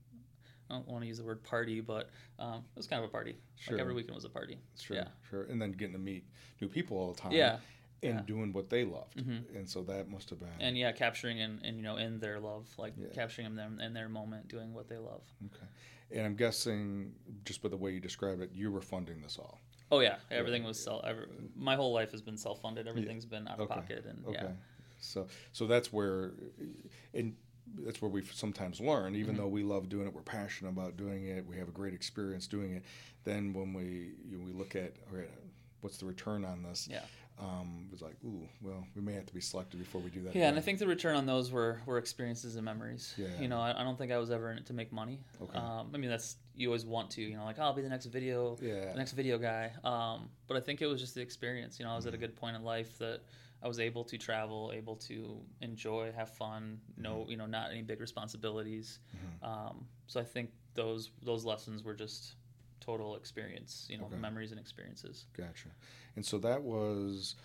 I 0.70 0.74
don't 0.76 0.88
want 0.88 1.02
to 1.04 1.08
use 1.08 1.18
the 1.18 1.24
word 1.24 1.44
party, 1.46 1.80
but 1.80 2.10
um, 2.40 2.56
it 2.76 2.76
was 2.78 2.88
kind 2.88 3.02
of 3.02 3.10
a 3.10 3.12
party. 3.12 3.38
Sure. 3.56 3.76
Like 3.76 3.82
every 3.82 3.94
weekend 3.94 4.16
was 4.16 4.26
a 4.26 4.30
party. 4.30 4.58
Sure, 4.78 4.98
Yeah. 4.98 5.08
sure. 5.30 5.44
And 5.44 5.62
then 5.62 5.72
getting 5.72 5.94
to 5.94 6.00
meet 6.00 6.26
new 6.60 6.68
people 6.68 6.98
all 6.98 7.14
the 7.14 7.20
time. 7.22 7.32
Yeah. 7.32 7.60
And 8.04 8.14
yeah. 8.16 8.22
doing 8.22 8.54
what 8.54 8.70
they 8.70 8.84
loved. 8.86 9.18
Mhm. 9.18 9.56
And 9.56 9.68
so 9.68 9.82
that 9.84 10.08
must 10.10 10.30
have 10.30 10.40
been. 10.40 10.50
And 10.60 10.78
yeah, 10.78 10.92
capturing 10.92 11.42
and, 11.42 11.60
and 11.64 11.78
you 11.78 11.84
know 11.84 11.98
in 11.98 12.20
their 12.20 12.40
love, 12.40 12.68
like 12.78 12.94
Yeah. 12.96 13.08
capturing 13.14 13.56
them 13.56 13.80
in 13.80 13.94
their 13.94 14.08
moment, 14.08 14.48
doing 14.48 14.74
what 14.74 14.88
they 14.88 14.98
love. 14.98 15.24
okay. 15.48 15.66
And 16.12 16.26
I'm 16.26 16.36
guessing, 16.36 17.14
just 17.44 17.62
by 17.62 17.70
the 17.70 17.76
way 17.78 17.92
you 17.92 18.00
describe 18.00 18.40
it, 18.40 18.52
you 18.54 18.72
were 18.72 18.82
funding 18.82 19.22
this 19.22 19.38
all. 19.38 19.60
Oh 19.92 20.00
yeah, 20.00 20.18
everything 20.30 20.64
was 20.64 20.82
self. 20.82 21.04
Every, 21.06 21.26
my 21.56 21.76
whole 21.76 21.92
life 21.92 22.12
has 22.12 22.22
been 22.22 22.38
self 22.38 22.62
funded. 22.62 22.88
Everything's 22.88 23.26
been 23.26 23.48
out 23.48 23.56
of 23.60 23.62
Okay. 23.72 23.74
pocket, 23.74 24.06
and 24.06 24.26
Okay. 24.28 24.38
yeah, 24.44 24.52
So, 25.00 25.28
so 25.52 25.66
that's 25.68 25.92
where, 25.92 26.34
and 27.14 27.36
that's 27.80 28.02
where 28.02 28.12
we 28.12 28.24
sometimes 28.26 28.80
learn. 28.80 29.16
Even 29.16 29.34
Mm-hmm. 29.34 29.42
though 29.44 29.48
we 29.50 29.64
love 29.64 29.90
doing 29.90 30.08
it, 30.08 30.14
we're 30.14 30.22
passionate 30.22 30.70
about 30.70 30.98
doing 30.98 31.26
it, 31.26 31.46
we 31.48 31.58
have 31.58 31.68
a 31.68 31.72
great 31.72 31.94
experience 31.94 32.48
doing 32.48 32.74
it. 32.74 32.84
Then 33.24 33.54
when 33.54 33.74
we 33.74 34.12
you 34.30 34.38
know, 34.38 34.46
we 34.46 34.52
look 34.54 34.76
at, 34.76 34.94
all 35.12 35.18
right, 35.18 35.30
what's 35.82 35.98
the 35.98 36.06
return 36.06 36.46
on 36.46 36.62
this? 36.64 36.88
yeah. 36.92 37.02
Um, 37.40 37.88
it's 37.94 38.02
like, 38.02 38.16
ooh, 38.26 38.48
well, 38.62 38.84
we 38.96 39.02
may 39.02 39.14
have 39.14 39.26
to 39.28 39.34
be 39.34 39.42
selective 39.42 39.80
before 39.80 40.02
we 40.02 40.10
do 40.10 40.22
that. 40.24 40.36
Yeah, 40.36 40.48
and 40.50 40.58
I 40.58 40.62
think 40.62 40.80
the 40.80 40.88
return 40.88 41.16
on 41.16 41.26
those 41.28 41.52
were, 41.52 41.82
were 41.86 42.00
experiences 42.00 42.56
and 42.56 42.66
memories. 42.66 43.14
Yeah. 43.16 43.28
You 43.40 43.48
know, 43.48 43.60
I, 43.60 43.80
I 43.80 43.84
don't 43.84 43.96
think 43.98 44.12
I 44.12 44.18
was 44.18 44.32
ever 44.32 44.52
in 44.52 44.58
it 44.58 44.66
to 44.68 44.74
make 44.74 44.92
money. 44.92 45.20
Okay. 45.42 45.58
Um, 45.58 45.92
I 45.94 45.98
mean, 45.98 46.10
that's 46.10 46.38
you 46.56 46.70
always 46.70 46.86
want 46.86 47.12
to. 47.12 47.22
You 47.22 47.38
know, 47.38 47.46
like 47.46 47.58
oh, 47.60 47.64
I'll 47.64 47.74
be 47.74 47.84
the 47.84 47.90
next 47.90 48.08
video, 48.08 48.58
Yeah. 48.60 48.92
the 48.92 48.98
next 48.98 49.12
video 49.12 49.38
guy. 49.38 49.72
Um, 49.84 50.30
but 50.48 50.58
I 50.58 50.62
think 50.62 50.82
it 50.82 50.88
was 50.88 51.00
just 51.00 51.14
the 51.14 51.22
experience. 51.22 51.78
You 51.80 51.86
know, 51.86 51.92
I 51.92 51.96
was 51.96 52.08
at 52.08 52.16
a 52.16 52.18
good 52.18 52.36
point 52.36 52.56
in 52.56 52.64
life 52.64 52.98
that 52.98 53.22
I 53.62 53.68
was 53.68 53.80
able 53.80 54.04
to 54.06 54.18
travel, 54.18 54.72
able 54.74 54.96
to 54.96 55.40
enjoy, 55.62 56.12
have 56.16 56.30
fun. 56.30 56.80
No, 56.98 57.18
Mm-hmm. 57.18 57.32
you 57.32 57.38
know, 57.38 57.46
not 57.46 57.70
any 57.72 57.84
big 57.84 58.00
responsibilities. 58.02 58.98
Um, 59.44 59.86
so 60.08 60.20
I 60.20 60.24
think 60.24 60.50
those 60.74 61.12
those 61.24 61.46
lessons 61.46 61.84
were 61.84 61.94
just 61.94 62.36
total 62.80 63.16
experience. 63.16 63.88
You 63.90 63.98
know, 63.98 64.06
Okay. 64.06 64.18
memories 64.18 64.52
and 64.52 64.60
experiences. 64.60 65.26
Gotcha. 65.34 65.70
And 66.16 66.26
so 66.26 66.38
that 66.40 66.62
was 66.64 67.36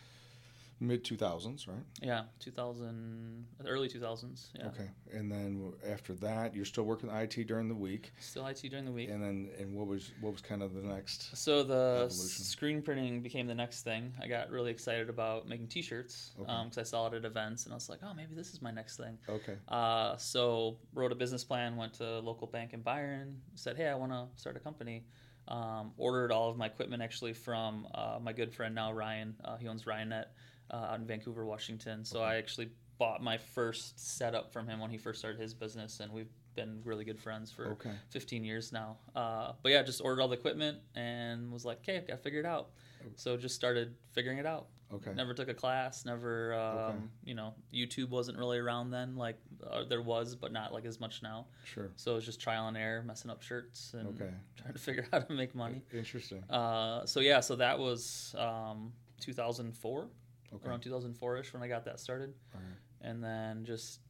mid 0.81 1.05
2000s, 1.05 1.69
right? 1.69 1.85
Yeah, 2.01 2.25
2000, 2.41 3.47
early 3.67 3.89
2000s. 3.89 4.51
Yeah. 4.59 4.67
Okay. 4.67 4.91
And 5.13 5.31
then 5.31 5.73
after 5.89 6.13
that, 6.15 6.55
you're 6.57 6.65
still 6.65 6.83
working 6.85 7.09
IT 7.09 7.45
during 7.47 7.69
the 7.69 7.75
week. 7.75 8.13
Still 8.19 8.47
IT 8.47 8.63
during 8.69 8.85
the 8.85 8.91
week. 8.91 9.09
And 9.09 9.23
then, 9.23 9.51
and 9.59 9.75
what 9.75 9.87
was 9.87 10.11
what 10.21 10.33
was 10.33 10.41
kind 10.43 10.63
of 10.63 10.75
the 10.75 10.83
next? 10.83 11.37
So 11.37 11.63
the 11.63 12.07
Evolution. 12.07 12.45
screen 12.45 12.83
printing 12.83 13.21
became 13.23 13.47
the 13.47 13.55
next 13.55 13.83
thing. 13.83 14.13
I 14.21 14.27
got 14.27 14.51
really 14.51 14.71
excited 14.73 15.09
about 15.09 15.49
making 15.49 15.69
T-shirts 15.69 16.33
because 16.37 16.79
Okay. 16.79 16.81
I 16.81 16.85
saw 16.85 17.07
it 17.07 17.15
at 17.15 17.25
events, 17.25 17.65
and 17.65 17.73
I 17.73 17.77
was 17.77 17.89
like, 17.89 18.01
"Oh, 18.03 18.13
maybe 18.15 18.35
this 18.35 18.53
is 18.53 18.61
my 18.61 18.73
next 18.73 18.97
thing." 18.97 19.19
Okay. 19.29 19.57
Uh, 19.69 20.17
so 20.17 20.79
wrote 20.95 21.13
a 21.13 21.17
business 21.17 21.45
plan, 21.45 21.77
went 21.77 21.95
to 21.95 22.19
a 22.19 22.21
local 22.21 22.49
bank 22.49 22.73
in 22.73 22.83
Byron, 22.83 23.41
said, 23.55 23.77
"Hey, 23.77 23.87
I 23.87 23.95
want 23.95 24.11
to 24.13 24.27
start 24.35 24.57
a 24.57 24.61
company." 24.61 25.05
Um, 25.49 25.93
ordered 25.97 26.31
all 26.33 26.49
of 26.51 26.57
my 26.57 26.67
equipment 26.67 27.03
actually 27.03 27.33
from 27.33 27.87
uh, 27.95 28.19
my 28.23 28.33
good 28.33 28.53
friend 28.55 28.75
now 28.75 28.93
Ryan. 28.93 29.35
Uh, 29.45 29.57
he 29.57 29.69
owns 29.69 29.85
Ryonet 29.85 30.27
uh, 30.71 30.77
out 30.77 30.99
in 31.01 31.07
Vancouver, 31.07 31.45
Washington. 31.45 32.05
So 32.05 32.23
I 32.23 32.37
actually 32.37 32.71
bought 32.99 33.23
my 33.23 33.37
first 33.37 33.99
setup 34.17 34.53
from 34.53 34.69
him 34.69 34.79
when 34.79 34.91
he 34.91 34.99
first 34.99 35.19
started 35.19 35.41
his 35.41 35.53
business, 35.55 35.99
and 36.01 36.13
we've 36.13 36.31
been 36.55 36.81
really 36.85 37.05
good 37.05 37.19
friends 37.19 37.51
for 37.51 37.73
Okay. 37.73 37.91
15 38.11 38.45
years 38.45 38.73
now. 38.73 38.99
Uh, 39.17 39.53
but 39.63 39.73
yeah, 39.73 39.83
just 39.83 40.01
ordered 40.03 40.21
all 40.23 40.29
the 40.29 40.37
equipment 40.37 40.79
and 40.95 41.51
was 41.51 41.65
like, 41.65 41.79
okay, 41.79 41.97
I 41.97 42.01
got 42.01 42.09
to 42.09 42.17
figure 42.19 42.41
it 42.41 42.47
out. 42.47 42.69
So 43.17 43.37
just 43.37 43.55
started 43.57 43.95
figuring 44.13 44.39
it 44.39 44.47
out. 44.47 44.67
Okay. 44.95 45.13
Never 45.15 45.33
took 45.35 45.49
a 45.49 45.55
class. 45.55 46.05
Never, 46.05 46.55
um, 46.55 46.79
Okay. 46.79 46.97
you 47.25 47.35
know, 47.35 47.55
YouTube 47.73 48.11
wasn't 48.11 48.37
really 48.39 48.59
around 48.59 48.91
then. 48.91 49.17
Like 49.17 49.37
uh, 49.69 49.85
there 49.85 50.03
was, 50.03 50.35
but 50.35 50.53
not 50.53 50.73
like 50.73 50.85
as 50.85 51.01
much 51.01 51.23
now. 51.23 51.47
Sure. 51.65 51.91
So 51.97 52.13
it 52.13 52.15
was 52.17 52.25
just 52.27 52.41
trial 52.41 52.69
and 52.69 52.77
error, 52.77 53.03
messing 53.03 53.31
up 53.31 53.43
shirts 53.43 53.95
and 53.95 54.09
Okay. 54.09 54.31
trying 54.57 54.73
to 54.75 54.79
figure 54.79 55.05
out 55.13 55.23
how 55.23 55.27
to 55.27 55.33
make 55.33 55.55
money. 55.55 55.83
Interesting. 55.93 56.43
Uh, 56.51 57.07
so 57.07 57.21
yeah, 57.21 57.41
so 57.41 57.57
that 57.57 57.79
was 57.79 58.35
um, 58.39 58.93
2004, 59.21 60.09
Okay. 60.55 60.69
around 60.69 60.83
2004ish 60.83 61.53
when 61.55 61.63
I 61.63 61.69
got 61.69 61.85
that 61.87 61.99
started, 61.99 62.35
right. 62.55 62.63
and 63.01 63.25
then 63.25 63.65
just 63.65 64.01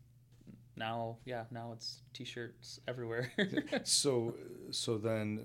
now, 0.76 1.18
yeah, 1.24 1.44
now 1.50 1.72
it's 1.72 2.02
t-shirts 2.14 2.80
everywhere. 2.88 3.30
So, 3.84 4.34
so 4.70 4.98
then, 4.98 5.44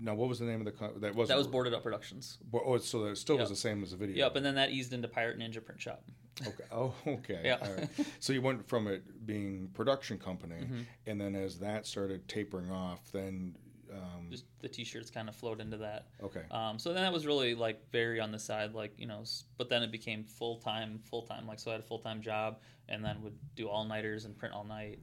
now 0.00 0.14
what 0.14 0.28
was 0.28 0.38
the 0.38 0.44
name 0.46 0.60
of 0.60 0.66
the 0.66 0.72
co- 0.72 0.92
that 0.98 1.14
was 1.14 1.28
that 1.28 1.36
was 1.38 1.46
boarded 1.46 1.74
up 1.74 1.82
productions. 1.82 2.38
Bo- 2.44 2.62
Oh, 2.64 2.78
so 2.78 3.04
that 3.04 3.16
still 3.18 3.38
was 3.38 3.48
the 3.48 3.56
same 3.56 3.82
as 3.82 3.90
the 3.92 3.96
video. 3.96 4.16
Yep, 4.16 4.36
and 4.36 4.46
then 4.46 4.54
that 4.56 4.70
eased 4.70 4.92
into 4.92 5.08
Pirate 5.08 5.38
Ninja 5.38 5.64
Print 5.64 5.80
Shop. 5.80 6.02
Okay. 6.46 6.64
Oh, 6.70 6.94
okay. 7.06 7.40
Yeah. 7.44 7.56
Right. 7.60 7.88
So 8.20 8.32
you 8.32 8.40
went 8.42 8.68
from 8.68 8.86
it 8.86 9.26
being 9.26 9.68
production 9.74 10.18
company, 10.18 10.56
Mm-hmm. 10.62 10.80
and 11.06 11.20
then 11.20 11.34
as 11.34 11.58
that 11.60 11.86
started 11.86 12.28
tapering 12.28 12.70
off, 12.70 13.00
then 13.12 13.56
um, 13.92 14.26
Just 14.30 14.44
the 14.60 14.68
t-shirts 14.68 15.10
kind 15.10 15.28
of 15.28 15.34
flowed 15.36 15.60
into 15.60 15.76
that. 15.78 16.06
okay. 16.22 16.42
Um, 16.50 16.78
so 16.78 16.92
then 16.92 17.02
that 17.02 17.12
was 17.12 17.26
really 17.26 17.54
like 17.54 17.90
very 17.90 18.20
on 18.20 18.32
the 18.32 18.38
side, 18.38 18.74
like 18.74 18.92
you 18.98 19.06
know. 19.06 19.22
But 19.56 19.68
then 19.68 19.82
it 19.82 19.90
became 19.92 20.24
full 20.24 20.56
time, 20.58 21.00
full 21.04 21.22
time. 21.22 21.46
Like 21.46 21.58
so, 21.58 21.70
I 21.70 21.74
had 21.74 21.80
a 21.80 21.84
full 21.86 21.98
time 21.98 22.20
job, 22.20 22.60
and 22.88 23.04
then 23.04 23.22
would 23.22 23.36
do 23.56 23.68
all 23.68 23.84
nighters 23.84 24.24
and 24.24 24.36
print 24.36 24.54
all 24.54 24.64
night, 24.64 24.98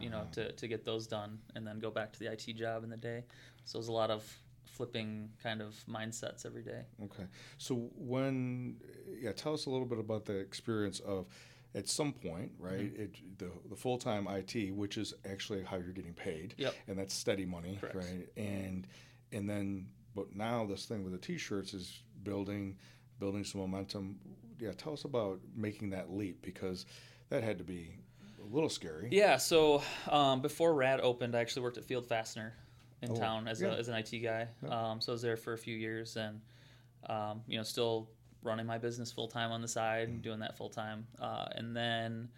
you 0.00 0.10
know, 0.10 0.18
Uh-huh. 0.18 0.46
to 0.46 0.52
to 0.52 0.68
get 0.68 0.84
those 0.84 1.06
done, 1.06 1.38
and 1.54 1.66
then 1.66 1.78
go 1.78 1.90
back 1.90 2.12
to 2.12 2.18
the 2.18 2.30
IT 2.32 2.54
job 2.56 2.84
in 2.84 2.90
the 2.90 2.96
day. 2.96 3.24
So 3.64 3.76
it 3.76 3.80
was 3.80 3.88
a 3.88 3.92
lot 3.92 4.10
of 4.10 4.22
flipping 4.64 5.28
kind 5.42 5.60
of 5.60 5.74
mindsets 5.88 6.46
every 6.46 6.62
day. 6.62 6.82
Okay. 7.04 7.24
So 7.56 7.90
when, 7.96 8.76
yeah, 9.20 9.32
tell 9.32 9.52
us 9.54 9.66
a 9.66 9.70
little 9.70 9.86
bit 9.86 9.98
about 9.98 10.24
the 10.24 10.36
experience 10.38 11.00
of 11.00 11.26
at 11.74 11.88
some 11.88 12.12
point, 12.12 12.52
right? 12.58 12.92
Mm-hmm. 12.92 13.02
It 13.02 13.38
the 13.38 13.50
the 13.68 13.76
full 13.76 13.98
time 13.98 14.26
IT, 14.28 14.72
which 14.74 14.96
is 14.98 15.14
actually 15.30 15.62
how 15.64 15.76
you're 15.76 15.92
getting 15.92 16.14
paid, 16.14 16.54
Yep. 16.58 16.74
and 16.88 16.98
that's 16.98 17.14
steady 17.14 17.44
money, 17.46 17.78
Correct. 17.80 17.96
right? 17.96 18.28
And 18.36 18.86
and 19.32 19.48
then, 19.48 19.86
but 20.14 20.34
now 20.34 20.64
this 20.66 20.86
thing 20.86 21.04
with 21.04 21.12
the 21.12 21.18
t-shirts 21.18 21.74
is 21.74 22.02
building 22.24 22.76
building 23.18 23.44
some 23.44 23.60
momentum. 23.60 24.18
Yeah, 24.58 24.72
tell 24.72 24.92
us 24.92 25.04
about 25.04 25.40
making 25.54 25.90
that 25.90 26.10
leap 26.12 26.42
because 26.42 26.86
that 27.28 27.44
had 27.44 27.58
to 27.58 27.64
be 27.64 27.94
a 28.42 28.46
little 28.54 28.68
scary. 28.70 29.08
Yeah, 29.12 29.36
so 29.36 29.82
um, 30.10 30.40
before 30.40 30.74
Rad 30.74 31.00
opened, 31.00 31.36
I 31.36 31.40
actually 31.40 31.62
worked 31.62 31.76
at 31.78 31.84
Field 31.84 32.06
Fastener 32.06 32.54
in 33.02 33.10
Oh, 33.12 33.14
town 33.14 33.46
as, 33.46 33.60
yeah. 33.60 33.68
a, 33.68 33.72
as 33.76 33.88
an 33.88 33.94
IT 33.94 34.10
guy. 34.22 34.48
Yeah. 34.64 34.90
Um, 34.90 35.00
so 35.00 35.12
I 35.12 35.14
was 35.14 35.22
there 35.22 35.36
for 35.36 35.52
a 35.52 35.58
few 35.58 35.76
years 35.76 36.16
and, 36.16 36.40
um, 37.08 37.42
you 37.46 37.56
know, 37.56 37.62
still 37.62 38.08
running 38.48 38.66
my 38.66 38.78
business 38.78 39.12
full 39.12 39.28
time 39.28 39.52
on 39.52 39.62
the 39.62 39.68
side, 39.68 40.08
Mm. 40.08 40.22
doing 40.22 40.40
that 40.40 40.56
full 40.56 40.70
time. 40.70 41.06
Uh, 41.20 41.46
and 41.52 41.76
then 41.76 42.28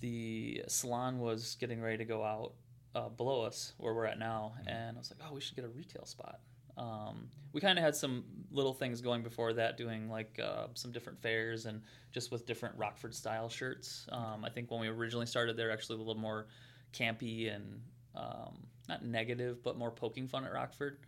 the 0.00 0.62
salon 0.68 1.18
was 1.18 1.56
getting 1.60 1.80
ready 1.80 1.98
to 1.98 2.04
go 2.04 2.24
out 2.24 2.54
uh, 2.94 3.08
below 3.08 3.42
us 3.42 3.72
where 3.78 3.94
we're 3.94 4.04
at 4.06 4.18
now. 4.18 4.52
Mm-hmm. 4.60 4.68
And 4.68 4.96
I 4.96 4.98
was 4.98 5.10
like, 5.10 5.20
oh, 5.28 5.34
we 5.34 5.40
should 5.40 5.56
get 5.56 5.64
a 5.64 5.68
retail 5.68 6.04
spot. 6.04 6.40
Um, 6.76 7.28
we 7.52 7.60
kind 7.60 7.78
of 7.78 7.84
had 7.84 7.94
some 7.94 8.24
little 8.50 8.72
things 8.72 9.00
going 9.00 9.22
before 9.22 9.52
that, 9.54 9.76
doing 9.76 10.08
like 10.08 10.40
uh, 10.42 10.68
some 10.74 10.90
different 10.90 11.20
fairs 11.20 11.66
and 11.66 11.82
just 12.12 12.30
with 12.30 12.46
different 12.46 12.76
Rockford 12.78 13.14
style 13.14 13.48
shirts. 13.48 14.06
Um, 14.10 14.44
I 14.44 14.50
think 14.50 14.70
when 14.70 14.80
we 14.80 14.88
originally 14.88 15.26
started, 15.26 15.56
they're 15.56 15.70
actually 15.70 15.96
a 15.96 15.98
little 15.98 16.14
more 16.14 16.46
campy 16.92 17.54
and 17.54 17.80
um, 18.14 18.66
not 18.88 19.04
negative, 19.04 19.62
but 19.62 19.76
more 19.76 19.90
poking 19.90 20.26
fun 20.26 20.44
at 20.44 20.52
Rockford. 20.52 20.98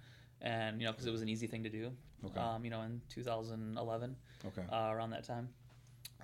And 0.43 0.81
you 0.81 0.87
know, 0.87 0.93
because 0.93 1.07
it 1.07 1.11
was 1.13 1.23
an 1.23 1.29
easy 1.29 1.47
thing 1.47 1.63
to 1.65 1.71
do. 1.71 1.91
Okay. 2.27 2.41
Um, 2.41 2.65
you 2.65 2.71
know, 2.71 2.83
in 2.83 3.01
2011, 3.11 4.17
Okay. 4.47 4.63
uh, 4.71 4.91
around 4.93 5.11
that 5.11 5.25
time. 5.25 5.49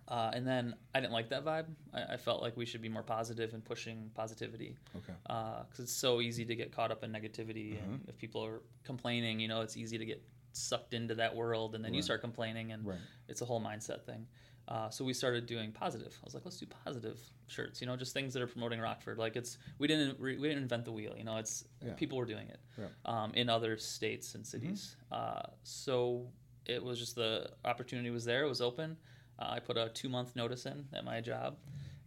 Uh, 0.09 0.31
and 0.35 0.46
then 0.46 0.75
I 0.94 1.01
didn't 1.01 1.12
like 1.12 1.29
that 1.29 1.44
vibe. 1.44 1.66
I, 1.94 2.14
I 2.14 2.16
felt 2.16 2.42
like 2.42 2.57
we 2.57 2.66
should 2.66 2.83
be 2.83 2.88
more 2.88 3.03
positive 3.03 3.55
and 3.55 3.64
pushing 3.64 4.11
positivity 4.14 4.77
Okay. 4.96 5.12
because 5.23 5.79
it's 5.79 5.92
so 5.92 6.20
easy 6.20 6.44
to 6.44 6.57
get 6.57 6.73
caught 6.73 6.90
up 6.90 7.05
in 7.05 7.12
negativity. 7.12 7.75
Mm-hmm. 7.77 7.92
And 7.94 8.09
if 8.09 8.18
people 8.18 8.44
are 8.44 8.61
complaining, 8.83 9.38
you 9.38 9.46
know, 9.46 9.61
it's 9.61 9.77
easy 9.77 9.99
to 9.99 10.05
get 10.05 10.20
sucked 10.53 10.94
into 10.94 11.14
that 11.14 11.35
world, 11.37 11.77
and 11.77 11.85
then 11.85 11.94
you 11.94 12.03
start 12.03 12.20
complaining, 12.20 12.73
and 12.73 12.85
Right. 12.85 12.99
it's 13.29 13.40
a 13.40 13.44
whole 13.44 13.61
mindset 13.62 14.03
thing. 14.05 14.27
Uh, 14.70 14.88
so 14.88 15.04
we 15.04 15.12
started 15.12 15.46
doing 15.46 15.72
positive. 15.72 16.16
I 16.22 16.24
was 16.24 16.33
like, 16.33 16.44
let's 16.44 16.59
do 16.59 16.66
positive 16.85 17.18
shirts. 17.48 17.80
You 17.80 17.88
know, 17.88 17.96
just 17.96 18.14
things 18.14 18.33
that 18.35 18.42
are 18.42 18.46
promoting 18.46 18.78
Rockford. 18.80 19.18
Like 19.18 19.35
it's 19.35 19.59
we 19.78 19.88
didn't 19.88 20.20
re, 20.20 20.38
we 20.38 20.46
didn't 20.48 20.62
invent 20.62 20.85
the 20.85 20.92
wheel. 20.92 21.14
You 21.16 21.24
know, 21.24 21.38
it's 21.38 21.64
Yeah. 21.85 21.94
people 21.94 22.18
were 22.18 22.24
doing 22.26 22.48
it 22.48 22.61
Yeah. 22.78 22.87
um, 23.04 23.33
in 23.35 23.48
other 23.48 23.76
states 23.76 24.37
and 24.37 24.46
cities. 24.46 24.94
Mm-hmm. 25.12 25.22
Uh, 25.38 25.42
so 25.64 26.28
it 26.66 26.83
was 26.85 27.00
just 27.00 27.16
the 27.16 27.50
opportunity 27.64 28.11
was 28.11 28.24
there. 28.24 28.44
It 28.44 28.48
was 28.48 28.61
open. 28.61 28.96
Uh, 29.40 29.48
I 29.50 29.59
put 29.59 29.76
a 29.76 29.88
two 29.88 30.09
month 30.09 30.37
notice 30.37 30.66
in 30.66 30.87
at 30.92 31.04
my 31.04 31.20
job, 31.20 31.56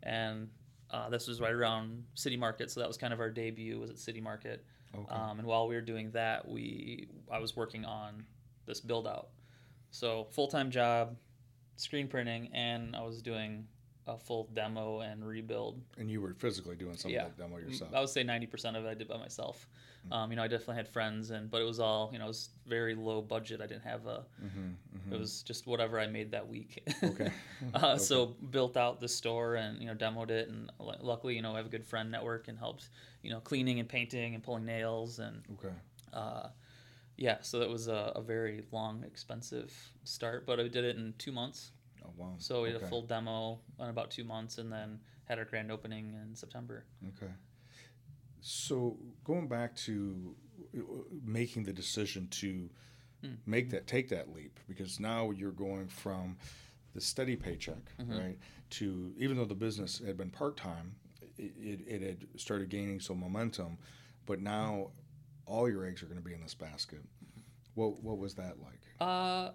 and 0.04 0.50
uh, 0.90 1.10
this 1.10 1.28
was 1.28 1.42
right 1.42 1.52
around 1.54 2.06
City 2.14 2.38
Market. 2.38 2.72
So 2.72 2.80
that 2.80 2.88
was 2.88 2.96
kind 2.98 3.12
of 3.12 3.20
our 3.20 3.30
debut. 3.30 3.78
Was 3.80 3.90
at 3.90 4.00
City 4.00 4.22
Market. 4.22 4.64
Okay. 4.96 5.14
Um, 5.14 5.40
and 5.40 5.48
while 5.48 5.68
we 5.68 5.76
were 5.76 5.82
doing 5.82 6.12
that, 6.12 6.48
we 6.48 7.10
I 7.30 7.40
was 7.40 7.58
working 7.58 7.84
on 7.84 8.24
this 8.66 8.80
build 8.80 9.06
out. 9.08 9.30
So 9.90 10.28
full 10.32 10.48
time 10.48 10.72
job, 10.72 11.18
screen 11.76 12.08
printing, 12.08 12.50
and 12.54 12.96
I 12.96 13.02
was 13.02 13.22
doing 13.22 13.68
a 14.06 14.18
full 14.18 14.50
demo 14.54 15.00
and 15.00 15.26
rebuild. 15.26 15.82
and 15.98 16.12
you 16.12 16.20
were 16.20 16.34
physically 16.34 16.76
doing 16.76 16.98
some 16.98 17.10
yeah. 17.12 17.26
of 17.26 17.38
that 17.38 17.44
demo 17.44 17.58
yourself. 17.58 17.92
I 17.94 18.00
would 18.02 18.10
say 18.10 18.24
ninety 18.24 18.48
percent 18.48 18.76
of 18.76 18.86
it 18.86 18.90
I 18.90 18.94
did 18.94 19.08
by 19.08 19.18
myself. 19.18 19.68
Um, 20.12 20.32
you 20.32 20.36
know, 20.36 20.44
I 20.44 20.50
definitely 20.50 20.76
had 20.76 20.90
friends, 20.90 21.32
and 21.32 21.50
but 21.50 21.62
it 21.62 21.64
was 21.66 21.80
all 21.80 22.10
you 22.12 22.20
know, 22.20 22.26
it 22.26 22.28
was 22.28 22.50
very 22.68 22.94
low 22.94 23.22
budget. 23.22 23.62
I 23.62 23.68
didn't 23.68 23.84
have 23.84 24.06
a. 24.06 24.26
Mm-hmm, 24.44 25.14
It 25.14 25.18
was 25.18 25.44
just 25.44 25.66
whatever 25.66 25.98
I 25.98 26.08
made 26.08 26.32
that 26.32 26.46
week. 26.46 26.84
Okay. 27.04 27.32
uh, 27.74 27.98
So 28.10 28.36
built 28.52 28.76
out 28.76 29.00
the 29.00 29.08
store 29.08 29.56
and 29.56 29.80
you 29.80 29.88
know 29.88 29.96
demoed 29.96 30.30
it, 30.30 30.50
and 30.50 30.70
lu- 30.80 30.96
luckily 31.00 31.36
you 31.36 31.42
know 31.42 31.54
I 31.54 31.58
have 31.58 31.68
a 31.68 31.70
good 31.70 31.86
friend 31.86 32.12
network 32.12 32.50
and 32.50 32.58
helped 32.60 32.90
you 33.22 33.30
know 33.30 33.40
cleaning 33.40 33.80
and 33.80 33.88
painting 33.88 34.36
and 34.36 34.44
pulling 34.44 34.66
nails 34.66 35.20
and 35.20 35.42
Okay. 35.54 35.74
uh, 36.12 36.48
yeah. 37.28 37.38
So 37.42 37.60
that 37.60 37.70
was 37.70 37.88
a, 37.88 38.02
a 38.16 38.22
very 38.22 38.58
long, 38.72 39.04
expensive 39.12 39.70
start, 40.04 40.46
but 40.46 40.60
I 40.60 40.68
did 40.76 40.84
it 40.92 40.96
in 40.98 41.14
two 41.18 41.32
months. 41.32 41.72
Oh 42.06 42.12
wow. 42.18 42.34
So 42.38 42.54
we 42.64 42.70
okay. 42.74 42.86
a 42.86 42.88
full 42.90 43.04
demo 43.14 43.60
in 43.80 43.88
about 43.96 44.10
two 44.12 44.26
months, 44.26 44.58
and 44.62 44.70
then 44.72 45.00
had 45.30 45.40
our 45.40 45.46
grand 45.46 45.72
opening 45.72 46.06
in 46.22 46.36
September. 46.36 46.78
Okay. 47.12 47.32
So 48.42 48.98
going 49.24 49.48
back 49.48 49.76
to 49.88 50.36
uh, 50.78 50.82
making 51.26 51.64
the 51.64 51.74
decision 51.74 52.28
to 52.42 52.70
Hmm. 53.24 53.36
make 53.46 53.70
that 53.70 53.88
take 53.88 54.10
that 54.10 54.34
leap 54.36 54.60
because 54.68 55.00
now 55.00 55.32
you're 55.32 55.54
going 55.68 55.88
from 55.88 56.36
the 56.94 57.00
steady 57.00 57.38
paycheck 57.38 57.84
Mm-hmm. 57.98 58.18
right 58.20 58.38
to 58.72 59.14
even 59.18 59.38
though 59.38 59.46
the 59.46 59.56
business 59.68 60.02
had 60.06 60.18
been 60.18 60.30
part-time 60.30 60.96
it, 61.38 61.54
it, 61.58 61.80
it 61.88 62.02
had 62.02 62.18
started 62.36 62.68
gaining 62.68 63.00
some 63.00 63.18
momentum 63.22 63.78
but 64.26 64.42
now 64.42 64.90
all 65.46 65.70
your 65.70 65.86
eggs 65.86 66.02
are 66.04 66.08
going 66.08 66.18
to 66.18 66.24
be 66.24 66.34
in 66.34 66.42
this 66.42 66.54
basket 66.54 67.00
what 67.76 68.02
what 68.04 68.18
was 68.18 68.36
that 68.36 68.56
like 68.62 68.80
Uh, 69.00 69.52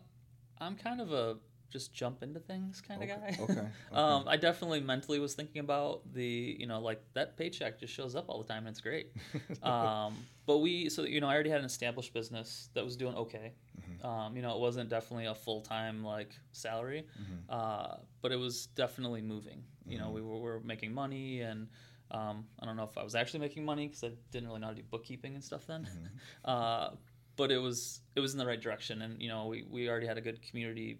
I'm 0.60 0.74
kind 0.76 1.00
of 1.00 1.12
a 1.12 1.36
just 1.70 1.92
jump 1.92 2.22
into 2.22 2.40
things 2.40 2.80
kind 2.80 3.02
of 3.02 3.08
guy. 3.10 3.36
okay, 3.38 3.42
okay. 3.52 3.68
um, 3.92 4.24
I 4.26 4.38
definitely 4.38 4.80
mentally 4.80 5.18
was 5.18 5.34
thinking 5.34 5.60
about 5.60 6.00
the, 6.14 6.56
you 6.58 6.66
know, 6.66 6.80
like 6.80 7.02
that 7.12 7.36
paycheck 7.36 7.78
just 7.78 7.92
shows 7.92 8.16
up 8.16 8.24
all 8.30 8.42
the 8.42 8.48
time 8.48 8.66
and 8.66 8.68
it's 8.70 8.80
great. 8.80 9.12
um, 9.62 10.16
but 10.46 10.58
we, 10.58 10.88
so 10.88 11.02
you 11.04 11.20
know, 11.20 11.28
I 11.28 11.34
already 11.34 11.50
had 11.50 11.60
an 11.60 11.66
established 11.66 12.14
business 12.14 12.70
that 12.72 12.82
was 12.84 12.96
doing 12.96 13.14
okay. 13.16 13.52
Mm-hmm. 13.78 14.06
Um, 14.06 14.34
you 14.34 14.40
know, 14.40 14.54
it 14.54 14.60
wasn't 14.60 14.88
definitely 14.88 15.26
a 15.26 15.34
full 15.34 15.60
time 15.60 16.02
like 16.02 16.34
salary, 16.52 17.04
Mm-hmm. 17.20 17.50
uh, 17.50 17.96
but 18.22 18.32
it 18.32 18.36
was 18.36 18.66
definitely 18.68 19.20
moving. 19.20 19.62
You 19.86 19.98
know, 19.98 20.08
we 20.10 20.22
were, 20.22 20.38
were 20.38 20.60
making 20.60 20.92
money 20.94 21.42
and. 21.42 21.68
Um, 22.10 22.46
I 22.60 22.66
don't 22.66 22.76
know 22.76 22.84
if 22.84 22.96
I 22.96 23.04
was 23.04 23.14
actually 23.14 23.40
making 23.40 23.64
money 23.64 23.86
because 23.86 24.02
I 24.04 24.10
didn't 24.30 24.48
really 24.48 24.60
know 24.60 24.68
how 24.68 24.72
to 24.72 24.78
do 24.78 24.86
bookkeeping 24.90 25.34
and 25.34 25.44
stuff 25.44 25.66
then. 25.66 25.82
Mm-hmm. 25.82 26.06
Uh, 26.44 26.90
but 27.36 27.50
it 27.52 27.58
was 27.58 28.00
it 28.16 28.20
was 28.20 28.32
in 28.32 28.38
the 28.38 28.46
right 28.46 28.60
direction, 28.60 29.02
and 29.02 29.22
you 29.22 29.28
know 29.28 29.46
we, 29.46 29.64
we 29.70 29.88
already 29.88 30.06
had 30.06 30.18
a 30.18 30.20
good 30.20 30.42
community 30.42 30.98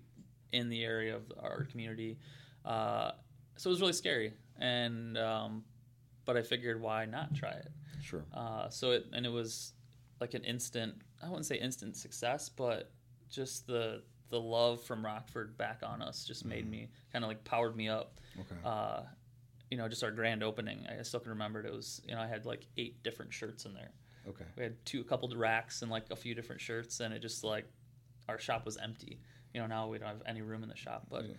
in 0.53 0.69
the 0.69 0.85
area 0.85 1.15
of 1.17 1.23
our 1.43 1.65
community, 1.65 2.17
uh, 2.65 3.11
so 3.57 3.69
it 3.69 3.73
was 3.73 3.81
really 3.81 3.93
scary. 3.93 4.33
And 4.61 5.19
um, 5.19 5.65
but 6.25 6.37
I 6.37 6.43
figured 6.43 6.81
why 6.81 7.07
not 7.07 7.35
try 7.35 7.51
it? 7.51 7.69
sure 8.01 8.25
Uh, 8.33 8.69
so 8.69 8.93
it 8.93 9.07
and 9.13 9.27
it 9.27 9.33
was 9.33 9.73
like 10.21 10.35
an 10.35 10.45
instant. 10.45 10.95
I 11.23 11.29
wouldn't 11.29 11.47
say 11.47 11.57
instant 11.57 11.97
success, 11.97 12.49
but 12.49 12.93
just 13.31 13.67
the 13.67 14.03
the 14.31 14.41
love 14.41 14.83
from 14.83 15.05
Rockford 15.05 15.57
back 15.57 15.81
on 15.83 16.03
us 16.03 16.25
just 16.25 16.45
made 16.45 16.69
me 16.71 16.89
kind 17.13 17.25
of 17.25 17.29
like 17.29 17.43
powered 17.45 17.77
me 17.77 17.89
up. 17.89 18.21
okay 18.39 18.55
Uh, 18.65 19.01
you 19.71 19.77
know, 19.77 19.89
just 19.89 20.03
our 20.05 20.11
grand 20.11 20.43
opening. 20.43 20.87
I 20.89 21.03
still 21.03 21.21
can 21.21 21.31
remember 21.31 21.61
it. 21.61 21.67
It 21.67 21.73
was 21.73 22.01
you 22.07 22.15
know 22.15 22.21
I 22.21 22.27
had 22.27 22.47
like 22.47 22.67
eight 22.77 23.03
different 23.03 23.33
shirts 23.33 23.65
in 23.65 23.75
there. 23.75 23.91
okay 24.29 24.45
We 24.57 24.63
had 24.65 24.85
two, 24.85 25.01
a 25.01 25.05
couple 25.05 25.31
of 25.31 25.39
racks 25.39 25.83
and 25.83 25.91
like 25.91 26.05
a 26.11 26.17
few 26.17 26.35
different 26.35 26.61
shirts, 26.61 27.01
and 27.01 27.13
it 27.15 27.21
just 27.21 27.45
like 27.45 27.67
our 28.29 28.39
shop 28.39 28.65
was 28.65 28.77
empty. 28.77 29.21
You 29.55 29.61
know, 29.61 29.67
now 29.67 29.89
we 29.89 29.99
don't 29.99 30.09
have 30.09 30.23
any 30.27 30.43
room 30.43 30.63
in 30.63 30.69
the 30.69 30.77
shop, 30.77 31.07
but 31.11 31.25
Yeah. 31.25 31.35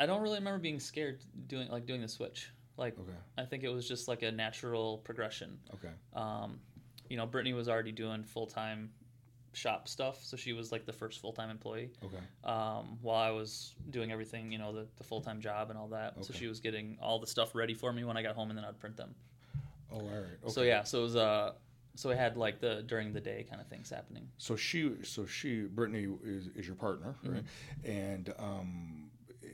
I 0.00 0.06
don't 0.06 0.22
really 0.22 0.38
remember 0.38 0.58
being 0.58 0.80
scared 0.80 1.22
doing 1.46 1.68
like 1.68 1.86
doing 1.86 2.00
the 2.00 2.08
switch. 2.08 2.50
Like 2.76 2.98
okay 2.98 3.18
I 3.38 3.44
think 3.44 3.62
it 3.64 3.68
was 3.68 3.86
just 3.86 4.08
like 4.08 4.22
a 4.22 4.32
natural 4.32 4.98
progression. 4.98 5.58
okay 5.74 5.92
Um, 6.14 6.60
you 7.08 7.16
know, 7.16 7.26
Brittany 7.26 7.52
was 7.54 7.68
already 7.68 7.92
doing 7.92 8.24
full 8.24 8.46
time 8.46 8.90
shop 9.54 9.86
stuff, 9.88 10.22
so 10.22 10.36
she 10.36 10.52
was 10.52 10.72
like 10.72 10.86
the 10.86 10.92
first 10.92 11.20
full 11.20 11.32
time 11.32 11.50
employee. 11.50 11.90
okay 12.04 12.22
Um, 12.44 12.98
while 13.02 13.22
I 13.22 13.30
was 13.30 13.74
doing 13.90 14.10
everything, 14.12 14.50
you 14.50 14.58
know, 14.58 14.72
the, 14.72 14.86
the 14.96 15.04
full 15.04 15.20
time 15.20 15.40
job 15.40 15.70
and 15.70 15.78
all 15.78 15.88
that. 15.88 16.14
So 16.24 16.32
she 16.32 16.46
was 16.46 16.60
getting 16.60 16.96
all 17.02 17.18
the 17.18 17.26
stuff 17.26 17.54
ready 17.54 17.74
for 17.74 17.92
me 17.92 18.04
when 18.04 18.16
I 18.16 18.22
got 18.22 18.34
home, 18.34 18.50
and 18.50 18.58
then 18.58 18.64
I'd 18.64 18.78
print 18.80 18.96
them. 18.96 19.14
oh 19.92 19.96
all 19.96 20.00
right 20.08 20.38
okay. 20.44 20.52
So 20.52 20.62
yeah, 20.62 20.84
so 20.84 21.00
it 21.00 21.02
was 21.02 21.16
uh, 21.16 21.52
so 21.94 22.10
I 22.10 22.14
had 22.14 22.36
like 22.38 22.60
the 22.60 22.82
during 22.86 23.12
the 23.12 23.20
day 23.20 23.44
kind 23.48 23.60
of 23.60 23.66
things 23.68 23.90
happening. 23.90 24.26
So 24.38 24.56
she, 24.56 24.92
so 25.02 25.26
she, 25.26 25.62
Brittany 25.62 26.06
is, 26.24 26.48
is 26.56 26.66
your 26.66 26.76
partner, 26.76 27.14
Mm-hmm. 27.22 27.32
right? 27.34 27.44
And 27.84 28.32
um, 28.38 29.01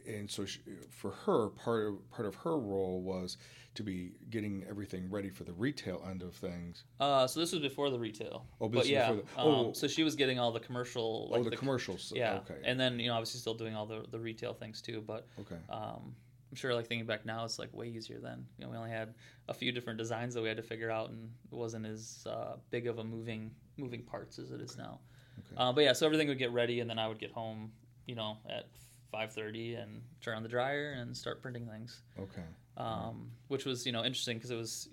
and 0.09 0.31
so 0.31 0.44
she, 0.44 0.61
for 0.90 1.11
her, 1.11 1.51
part 1.51 1.87
of 1.87 2.11
part 2.11 2.27
of 2.27 2.35
her 2.37 2.59
role 2.59 3.03
was 3.03 3.37
to 3.75 3.83
be 3.83 4.12
getting 4.31 4.64
everything 4.68 5.09
ready 5.11 5.31
for 5.31 5.44
the 5.44 5.53
retail 5.53 6.05
end 6.11 6.23
of 6.23 6.35
things. 6.35 6.85
Uh, 6.99 7.27
so 7.27 7.38
this 7.38 7.53
was 7.53 7.61
before 7.61 7.90
the 7.90 7.99
retail. 7.99 8.47
Oh, 8.61 8.68
but 8.68 8.87
yeah. 8.87 9.12
before 9.12 9.23
the- 9.23 9.40
um, 9.40 9.49
oh. 9.49 9.73
so 9.73 9.87
she 9.87 10.03
was 10.03 10.16
getting 10.16 10.38
all 10.38 10.51
the 10.51 10.61
commercial. 10.61 11.31
oh, 11.33 11.42
the, 11.42 11.57
commercials. 11.57 12.12
Yeah. 12.14 12.38
Okay. 12.38 12.61
And 12.64 12.81
then 12.81 12.99
you 12.99 13.09
know 13.09 13.14
obviously 13.14 13.40
still 13.40 13.55
doing 13.55 13.77
all 13.77 13.87
the 13.87 14.05
the 14.11 14.18
retail 14.18 14.55
things 14.55 14.81
too, 14.81 15.03
but 15.07 15.27
okay. 15.40 15.57
um, 15.71 16.14
I'm 16.51 16.57
sure 16.57 16.75
like 16.75 16.87
thinking 16.87 17.07
back 17.07 17.27
now, 17.27 17.44
it's 17.44 17.59
like 17.59 17.73
way 17.75 17.88
easier 17.88 18.18
then. 18.21 18.47
You 18.59 18.64
know, 18.64 18.71
we 18.71 18.77
only 18.77 18.90
had 18.90 19.14
a 19.49 19.55
few 19.55 19.71
different 19.71 19.99
designs 19.99 20.35
that 20.35 20.42
we 20.42 20.49
had 20.49 20.57
to 20.57 20.62
figure 20.62 20.90
out, 20.90 21.11
and 21.11 21.31
it 21.53 21.55
wasn't 21.55 21.87
as 21.87 22.27
uh, 22.29 22.57
big 22.71 22.87
of 22.87 22.99
a 22.99 23.05
moving 23.05 23.51
moving 23.77 24.03
parts 24.03 24.38
as 24.38 24.51
it 24.51 24.61
is 24.61 24.77
now. 24.77 24.99
Okay. 25.38 25.55
Uh, 25.57 25.73
but 25.73 25.85
yeah, 25.85 25.92
so 25.92 26.07
everything 26.07 26.29
would 26.29 26.38
get 26.38 26.53
ready, 26.53 26.81
and 26.81 26.88
then 26.88 26.99
I 26.99 27.07
would 27.07 27.18
get 27.18 27.31
home, 27.31 27.71
you 28.07 28.14
know, 28.14 28.38
at 28.49 28.66
5:30 29.12 29.83
and 29.83 30.03
turn 30.21 30.37
on 30.37 30.42
the 30.42 30.49
dryer 30.49 30.92
and 30.92 31.16
start 31.16 31.40
printing 31.42 31.66
things. 31.66 32.03
Okay. 32.18 32.42
um, 32.77 33.31
which 33.49 33.64
was 33.64 33.85
you 33.87 33.92
know 33.92 34.05
interesting 34.05 34.37
because 34.37 34.51
it 34.51 34.57
was 34.57 34.88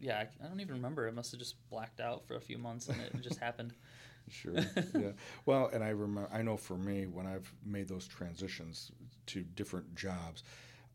yeah 0.00 0.18
I, 0.18 0.44
I 0.44 0.48
don't 0.48 0.60
even 0.60 0.74
remember 0.74 1.06
it 1.08 1.14
must 1.14 1.30
have 1.32 1.38
just 1.40 1.54
blacked 1.70 2.00
out 2.00 2.26
for 2.26 2.36
a 2.36 2.40
few 2.40 2.58
months 2.58 2.88
and 2.88 3.00
it 3.00 3.20
just 3.22 3.38
happened 3.38 3.72
Sure. 4.30 4.54
yeah. 4.94 5.10
Well, 5.46 5.68
and 5.72 5.82
I 5.82 5.88
remember, 5.88 6.28
I 6.32 6.42
know 6.42 6.56
for 6.56 6.76
me, 6.76 7.06
when 7.06 7.26
I've 7.26 7.52
made 7.66 7.88
those 7.88 8.06
transitions 8.06 8.92
to 9.26 9.42
different 9.42 9.94
jobs, 9.96 10.44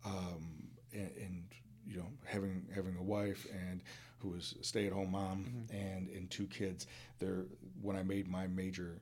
um, 0.05 0.69
and, 0.93 1.11
and 1.21 1.43
you 1.85 1.97
know 1.97 2.07
having 2.25 2.65
having 2.73 2.95
a 2.97 3.03
wife 3.03 3.45
and 3.51 3.81
who 4.19 4.29
was 4.29 4.55
a 4.59 4.63
stay-at-home 4.63 5.11
mom 5.11 5.45
and 5.69 6.09
and 6.09 6.29
two 6.29 6.47
kids 6.47 6.87
there 7.19 7.45
when 7.81 7.95
i 7.95 8.03
made 8.03 8.27
my 8.27 8.47
major 8.47 8.99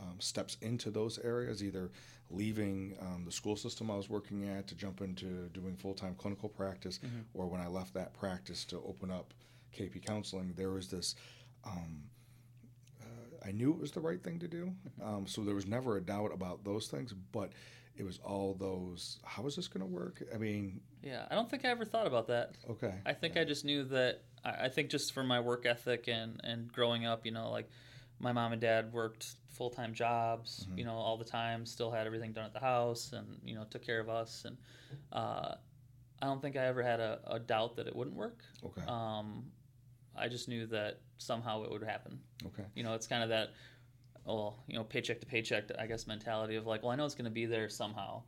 um, 0.00 0.16
steps 0.18 0.56
into 0.60 0.90
those 0.90 1.18
areas 1.18 1.62
either 1.62 1.90
leaving 2.32 2.96
um, 3.00 3.22
the 3.24 3.32
school 3.32 3.56
system 3.56 3.90
i 3.90 3.94
was 3.96 4.08
working 4.08 4.48
at 4.48 4.66
to 4.66 4.74
jump 4.74 5.00
into 5.00 5.48
doing 5.50 5.76
full-time 5.76 6.14
clinical 6.16 6.48
practice 6.48 6.98
or 7.34 7.46
when 7.46 7.60
i 7.60 7.66
left 7.66 7.94
that 7.94 8.12
practice 8.14 8.64
to 8.64 8.76
open 8.86 9.10
up 9.10 9.34
kp 9.78 10.04
counseling 10.04 10.52
there 10.56 10.70
was 10.70 10.88
this 10.88 11.14
um, 11.64 12.04
uh, 13.00 13.46
I 13.48 13.52
knew 13.52 13.70
it 13.72 13.78
was 13.80 13.92
the 13.92 14.00
right 14.00 14.22
thing 14.22 14.38
to 14.40 14.48
do. 14.48 14.72
Um, 15.02 15.26
so 15.26 15.42
there 15.42 15.54
was 15.54 15.66
never 15.66 15.96
a 15.96 16.00
doubt 16.00 16.32
about 16.32 16.64
those 16.64 16.88
things, 16.88 17.12
but 17.32 17.50
it 17.96 18.04
was 18.04 18.18
all 18.24 18.54
those, 18.54 19.18
how 19.24 19.46
is 19.46 19.54
this 19.56 19.68
going 19.68 19.80
to 19.80 19.86
work? 19.86 20.22
I 20.34 20.38
mean, 20.38 20.80
Yeah, 21.02 21.24
I 21.30 21.34
don't 21.34 21.48
think 21.50 21.64
I 21.64 21.68
ever 21.68 21.84
thought 21.84 22.06
about 22.06 22.26
that. 22.28 22.56
okay. 22.70 22.94
I 23.06 23.12
think 23.12 23.36
I 23.36 23.44
just 23.44 23.64
knew 23.64 23.84
that. 23.84 24.22
I 24.44 24.64
I 24.66 24.68
think 24.70 24.90
just 24.90 25.12
from 25.12 25.26
my 25.28 25.38
work 25.40 25.66
ethic 25.66 26.08
and 26.08 26.40
and 26.42 26.72
growing 26.72 27.06
up, 27.06 27.24
you 27.26 27.32
know, 27.32 27.50
like 27.50 27.68
my 28.22 28.32
mom 28.32 28.52
and 28.52 28.60
dad 28.62 28.90
worked 28.92 29.32
full 29.50 29.68
time 29.68 29.92
jobs, 29.92 30.64
Mm-hmm. 30.66 30.78
you 30.78 30.84
know, 30.86 30.94
all 30.94 31.18
the 31.18 31.24
time. 31.24 31.66
Still 31.66 31.90
had 31.90 32.06
everything 32.06 32.32
done 32.32 32.44
at 32.46 32.54
the 32.54 32.60
house, 32.60 33.12
and 33.12 33.26
you 33.44 33.54
know, 33.54 33.64
took 33.70 33.84
care 33.84 34.00
of 34.00 34.08
us. 34.08 34.44
And 34.46 34.56
uh, 35.12 35.56
I 36.22 36.26
don't 36.26 36.40
think 36.40 36.56
I 36.56 36.64
ever 36.66 36.82
had 36.82 37.00
a, 37.00 37.18
a 37.26 37.38
doubt 37.38 37.76
that 37.76 37.86
it 37.86 37.94
wouldn't 37.94 38.16
work. 38.16 38.42
Okay. 38.64 38.82
Um, 38.88 39.44
I 40.16 40.28
just 40.28 40.48
knew 40.48 40.66
that 40.66 41.00
somehow 41.18 41.64
it 41.64 41.70
would 41.70 41.82
happen. 41.82 42.18
okay. 42.46 42.64
You 42.74 42.82
know, 42.84 42.94
it's 42.94 43.06
kind 43.06 43.22
of 43.22 43.28
that, 43.30 43.50
well, 44.24 44.62
you 44.68 44.76
know, 44.76 44.84
paycheck 44.84 45.20
to 45.20 45.26
paycheck, 45.26 45.64
I 45.78 45.86
guess, 45.86 46.06
mentality 46.06 46.56
of 46.56 46.66
like, 46.66 46.82
well, 46.82 46.92
I 46.92 46.96
know 46.96 47.04
it's 47.06 47.14
going 47.14 47.24
to 47.24 47.30
be 47.30 47.46
there 47.46 47.68
somehow. 47.68 48.22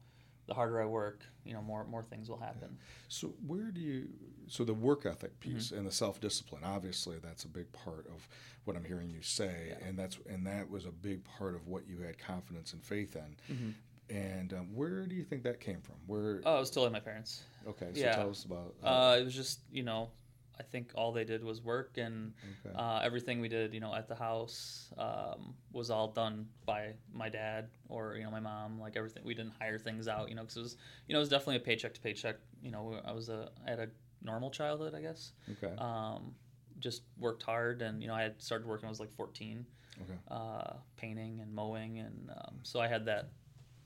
The 0.46 0.54
harder 0.54 0.80
I 0.80 0.84
work, 0.86 1.20
you 1.44 1.54
know, 1.54 1.62
more 1.62 1.84
more 1.84 2.02
things 2.02 2.28
will 2.28 2.38
happen. 2.38 2.76
So 3.08 3.34
where 3.46 3.70
do 3.70 3.80
you, 3.80 4.08
so 4.46 4.62
the 4.64 4.74
work 4.74 5.06
ethic 5.06 5.40
Mm-hmm. 5.40 5.54
piece 5.54 5.70
and 5.72 5.86
the 5.86 5.92
self-discipline, 5.92 6.62
obviously 6.64 7.16
that's 7.18 7.44
a 7.44 7.48
big 7.48 7.72
part 7.72 8.06
of 8.08 8.28
what 8.64 8.76
I'm 8.76 8.84
hearing 8.84 9.10
you 9.10 9.22
say. 9.22 9.74
And 9.86 9.98
that's, 9.98 10.18
and 10.28 10.46
that 10.46 10.68
was 10.70 10.84
a 10.84 10.90
big 10.90 11.24
part 11.24 11.54
of 11.54 11.66
what 11.66 11.86
you 11.88 11.98
had 11.98 12.18
confidence 12.18 12.72
and 12.74 12.82
faith 12.84 13.16
in. 13.16 13.54
Mm-hmm. 13.54 13.70
And 14.14 14.52
um, 14.52 14.74
where 14.74 15.06
do 15.06 15.14
you 15.14 15.24
think 15.24 15.42
that 15.44 15.60
came 15.60 15.80
from? 15.80 15.94
Where, 16.06 16.42
Oh, 16.44 16.56
it 16.56 16.60
was 16.60 16.70
totally 16.70 16.92
my 16.92 17.00
parents. 17.00 17.42
okay. 17.66 17.88
So 17.94 18.00
yeah. 18.00 18.14
tell 18.16 18.28
us 18.30 18.44
about, 18.44 18.74
Uh, 18.82 19.16
it 19.18 19.24
was 19.24 19.34
just 19.34 19.60
you 19.72 19.82
know, 19.82 20.10
I 20.58 20.62
think 20.62 20.92
all 20.94 21.12
they 21.12 21.24
did 21.24 21.42
was 21.42 21.60
work, 21.62 21.98
and 21.98 22.32
Okay. 22.66 22.74
uh, 22.76 23.00
everything 23.02 23.40
we 23.40 23.48
did, 23.48 23.74
you 23.74 23.80
know, 23.80 23.94
at 23.94 24.08
the 24.08 24.14
house 24.14 24.92
um, 24.98 25.54
was 25.72 25.90
all 25.90 26.08
done 26.08 26.46
by 26.64 26.92
my 27.12 27.28
dad 27.28 27.68
or 27.88 28.16
you 28.16 28.24
know 28.24 28.30
my 28.30 28.40
mom. 28.40 28.80
Like 28.80 28.96
everything, 28.96 29.24
we 29.24 29.34
didn't 29.34 29.54
hire 29.60 29.78
things 29.78 30.06
out, 30.08 30.28
you 30.28 30.34
know, 30.34 30.42
because 30.42 30.56
it 30.56 30.62
was 30.62 30.76
you 31.08 31.12
know 31.12 31.18
it 31.18 31.22
was 31.22 31.28
definitely 31.28 31.56
a 31.56 31.60
paycheck 31.60 31.94
to 31.94 32.00
paycheck. 32.00 32.36
You 32.62 32.70
know, 32.70 33.00
I 33.04 33.12
was 33.12 33.28
a 33.28 33.50
I 33.66 33.70
had 33.70 33.80
a 33.80 33.88
normal 34.22 34.50
childhood, 34.50 34.94
I 34.94 35.00
guess. 35.02 35.32
okay. 35.52 35.74
Um, 35.78 36.34
just 36.78 37.02
worked 37.18 37.42
hard, 37.42 37.82
and 37.82 38.02
you 38.02 38.08
know, 38.08 38.14
I 38.14 38.22
had 38.22 38.40
started 38.42 38.66
working 38.66 38.82
when 38.86 38.88
I 38.88 38.90
was 38.90 39.00
like 39.00 39.12
14, 39.12 39.64
okay. 40.02 40.18
uh, 40.28 40.74
painting 40.96 41.40
and 41.40 41.52
mowing, 41.54 41.98
and 41.98 42.30
um, 42.30 42.56
so 42.62 42.80
I 42.80 42.88
had 42.88 43.06
that. 43.06 43.28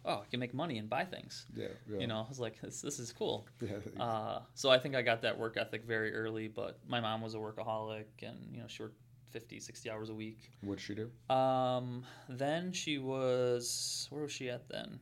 Oh, 0.09 0.23
I 0.23 0.31
can 0.31 0.41
make 0.41 0.55
money 0.55 0.79
and 0.79 0.89
buy 0.89 1.05
things. 1.05 1.45
Yeah. 1.55 1.67
yeah. 1.89 1.99
You 1.99 2.07
know, 2.07 2.25
I 2.25 2.29
was 2.29 2.41
like, 2.41 2.59
this, 2.63 2.81
this 2.81 2.99
is 2.99 3.13
cool. 3.13 3.47
Yeah. 3.61 4.03
Uh, 4.03 4.41
so 4.55 4.71
I 4.71 4.79
think 4.79 4.95
I 4.97 5.03
got 5.03 5.21
that 5.23 5.39
work 5.39 5.57
ethic 5.59 5.85
very 5.85 6.15
early, 6.15 6.49
but 6.49 6.79
my 6.89 6.99
mom 7.01 7.21
was 7.21 7.35
a 7.35 7.39
workaholic 7.39 8.07
and, 8.23 8.39
you 8.53 8.61
know, 8.61 8.67
she 8.69 8.83
worked 8.85 8.97
50, 9.31 9.61
60 9.61 9.91
hours 9.91 10.09
a 10.09 10.15
week. 10.15 10.51
what 10.63 10.79
did 10.79 10.83
she 10.85 10.95
do? 10.95 11.11
Um, 11.35 12.05
then 12.29 12.73
she 12.73 12.97
was, 12.99 14.07
where 14.11 14.23
was 14.23 14.33
she 14.33 14.49
at 14.49 14.69
then? 14.71 14.99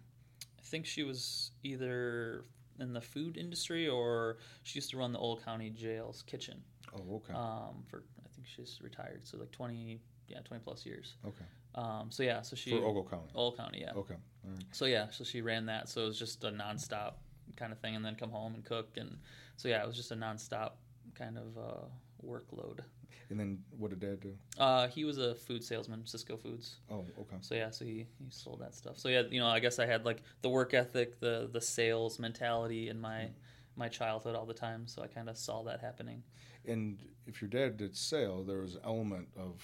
I 0.58 0.62
think 0.64 0.84
she 0.86 1.04
was 1.04 1.52
either 1.62 2.44
in 2.80 2.92
the 2.92 3.00
food 3.00 3.36
industry 3.36 3.86
or 3.88 4.38
she 4.64 4.78
used 4.78 4.90
to 4.90 4.96
run 4.98 5.12
the 5.12 5.18
Ogle 5.20 5.40
County 5.44 5.70
Jail's 5.70 6.22
kitchen 6.22 6.60
Oh, 6.92 7.16
okay. 7.16 7.32
um, 7.34 7.84
for, 7.88 8.02
I 8.24 8.28
think 8.34 8.48
she's 8.48 8.80
retired. 8.82 9.20
So 9.24 9.38
like 9.38 9.52
20, 9.52 10.00
yeah, 10.28 10.40
20 10.44 10.62
plus 10.64 10.84
years. 10.84 11.14
okay. 11.24 11.44
Um, 11.76 12.10
so 12.10 12.22
yeah, 12.22 12.42
so 12.42 12.56
she, 12.56 12.70
For 12.70 12.84
Ogle 12.84 13.04
County. 13.04 13.30
Ogle 13.34 13.56
County, 13.56 13.80
yeah. 13.82 13.92
Okay. 13.94 14.14
Right. 14.44 14.64
So 14.72 14.86
yeah, 14.86 15.06
so 15.10 15.24
she 15.24 15.42
ran 15.42 15.66
that. 15.66 15.88
So 15.88 16.02
it 16.02 16.06
was 16.06 16.18
just 16.18 16.42
a 16.44 16.50
nonstop 16.50 17.14
kind 17.56 17.72
of 17.72 17.78
thing, 17.78 17.94
and 17.94 18.04
then 18.04 18.14
come 18.14 18.30
home 18.30 18.54
and 18.54 18.64
cook, 18.64 18.96
and 18.96 19.18
so 19.56 19.68
yeah, 19.68 19.82
it 19.82 19.86
was 19.86 19.96
just 19.96 20.10
a 20.10 20.16
nonstop 20.16 20.72
kind 21.14 21.38
of 21.38 21.58
uh, 21.58 21.84
workload. 22.24 22.80
And 23.28 23.40
then 23.40 23.58
what 23.76 23.90
did 23.90 24.00
Dad 24.00 24.20
do? 24.20 24.34
Uh, 24.56 24.86
he 24.88 25.04
was 25.04 25.18
a 25.18 25.34
food 25.34 25.64
salesman, 25.64 26.02
Sysco 26.04 26.40
Foods. 26.40 26.76
Oh, 26.90 27.04
okay. 27.20 27.36
So 27.40 27.54
yeah, 27.54 27.70
so 27.70 27.84
he, 27.84 28.06
he 28.18 28.30
sold 28.30 28.60
that 28.60 28.74
stuff. 28.74 28.98
So 28.98 29.08
yeah, 29.08 29.22
you 29.28 29.40
know, 29.40 29.48
I 29.48 29.58
guess 29.58 29.78
I 29.78 29.86
had 29.86 30.04
like 30.04 30.22
the 30.42 30.48
work 30.48 30.74
ethic, 30.74 31.18
the 31.20 31.48
the 31.52 31.60
sales 31.60 32.18
mentality 32.18 32.88
in 32.88 33.00
my 33.00 33.28
my 33.74 33.88
childhood 33.88 34.36
all 34.36 34.46
the 34.46 34.54
time. 34.54 34.86
So 34.86 35.02
I 35.02 35.08
kind 35.08 35.28
of 35.28 35.36
saw 35.36 35.62
that 35.64 35.80
happening. 35.80 36.22
And 36.64 36.98
if 37.26 37.42
your 37.42 37.48
dad 37.48 37.76
did 37.76 37.96
sale, 37.96 38.42
there 38.44 38.58
was 38.58 38.76
an 38.76 38.82
element 38.84 39.28
of 39.36 39.62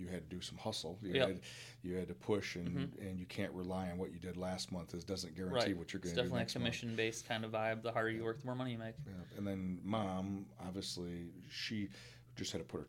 you 0.00 0.08
had 0.08 0.28
to 0.28 0.34
do 0.34 0.40
some 0.40 0.56
hustle. 0.58 0.98
You 1.02 1.12
Yep. 1.14 1.28
had 1.28 1.40
you 1.82 1.94
had 1.94 2.08
to 2.08 2.14
push, 2.14 2.56
and 2.56 2.68
mm-hmm. 2.68 3.06
and 3.06 3.18
you 3.18 3.26
can't 3.26 3.52
rely 3.52 3.90
on 3.90 3.98
what 3.98 4.12
you 4.12 4.18
did 4.18 4.36
last 4.36 4.72
month. 4.72 4.94
It 4.94 5.06
doesn't 5.06 5.36
guarantee 5.36 5.56
Right. 5.56 5.76
what 5.76 5.92
you're 5.92 6.00
going 6.00 6.14
to 6.14 6.22
do 6.22 6.22
definitely 6.22 6.40
a 6.40 6.42
month. 6.42 6.52
commission 6.52 6.96
based 6.96 7.28
kind 7.28 7.44
of 7.44 7.52
vibe. 7.52 7.82
The 7.82 7.92
harder 7.92 8.10
you 8.10 8.24
work, 8.24 8.40
the 8.40 8.46
more 8.46 8.54
money 8.54 8.72
you 8.72 8.78
make. 8.78 8.94
Yeah. 9.06 9.12
And 9.36 9.46
then 9.46 9.80
mom, 9.84 10.46
obviously, 10.66 11.30
she 11.50 11.88
just 12.36 12.52
had 12.52 12.60
to 12.60 12.64
put 12.64 12.80
her. 12.80 12.86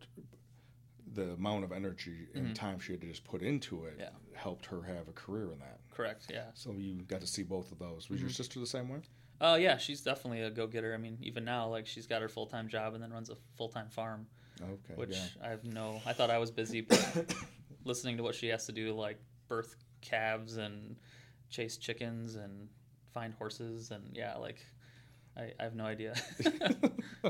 The 1.14 1.32
amount 1.34 1.66
of 1.66 1.74
energy 1.74 2.30
and 2.34 2.46
mm-hmm. 2.46 2.54
time 2.54 2.80
she 2.80 2.94
had 2.94 3.02
to 3.02 3.08
just 3.08 3.26
put 3.26 3.42
into 3.42 3.84
it 3.84 3.96
Yeah. 4.00 4.12
helped 4.34 4.66
her 4.68 4.82
have 4.84 5.10
a 5.10 5.12
career 5.12 5.52
in 5.52 5.60
that. 5.60 5.82
Correct. 5.92 6.28
Yeah. 6.30 6.46
So 6.54 6.72
you 6.72 7.02
got 7.02 7.20
to 7.20 7.28
see 7.28 7.44
both 7.44 7.70
of 7.74 7.80
those. 7.80 8.10
Was 8.10 8.22
your 8.22 8.30
mm-hmm. 8.30 8.36
sister 8.36 8.62
the 8.62 8.66
same 8.66 8.88
way? 8.88 9.02
Uh, 9.42 9.58
yeah, 9.60 9.76
she's 9.76 10.02
definitely 10.02 10.42
a 10.42 10.50
go 10.50 10.68
getter. 10.68 10.94
I 10.94 10.98
mean, 10.98 11.18
even 11.22 11.44
now, 11.44 11.68
like 11.68 11.88
she's 11.88 12.08
got 12.08 12.22
her 12.22 12.30
full 12.30 12.46
time 12.46 12.70
job 12.70 12.94
and 12.94 13.04
then 13.04 13.12
runs 13.12 13.30
a 13.30 13.36
full 13.58 13.68
time 13.70 13.90
farm, 13.90 14.28
Okay. 14.64 14.94
which 14.96 15.12
yeah. 15.12 15.26
I 15.44 15.50
have 15.50 15.64
no. 15.64 16.02
I 16.06 16.14
thought 16.14 16.30
I 16.30 16.38
was 16.38 16.52
busy, 16.52 16.82
but 16.82 17.34
listening 17.86 18.18
to 18.18 18.24
what 18.24 18.36
she 18.36 18.48
has 18.48 18.66
to 18.68 18.72
do, 18.72 18.94
like 18.94 19.20
birth 19.48 19.76
calves 20.02 20.58
and 20.58 20.96
chase 21.50 21.78
chickens 21.78 22.36
and 22.36 22.70
find 23.14 23.34
horses, 23.34 23.92
and 23.92 24.04
yeah, 24.14 24.38
like 24.38 24.66
I, 25.38 25.52
I 25.60 25.64
have 25.64 25.76
no 25.76 25.86
idea. 25.86 26.16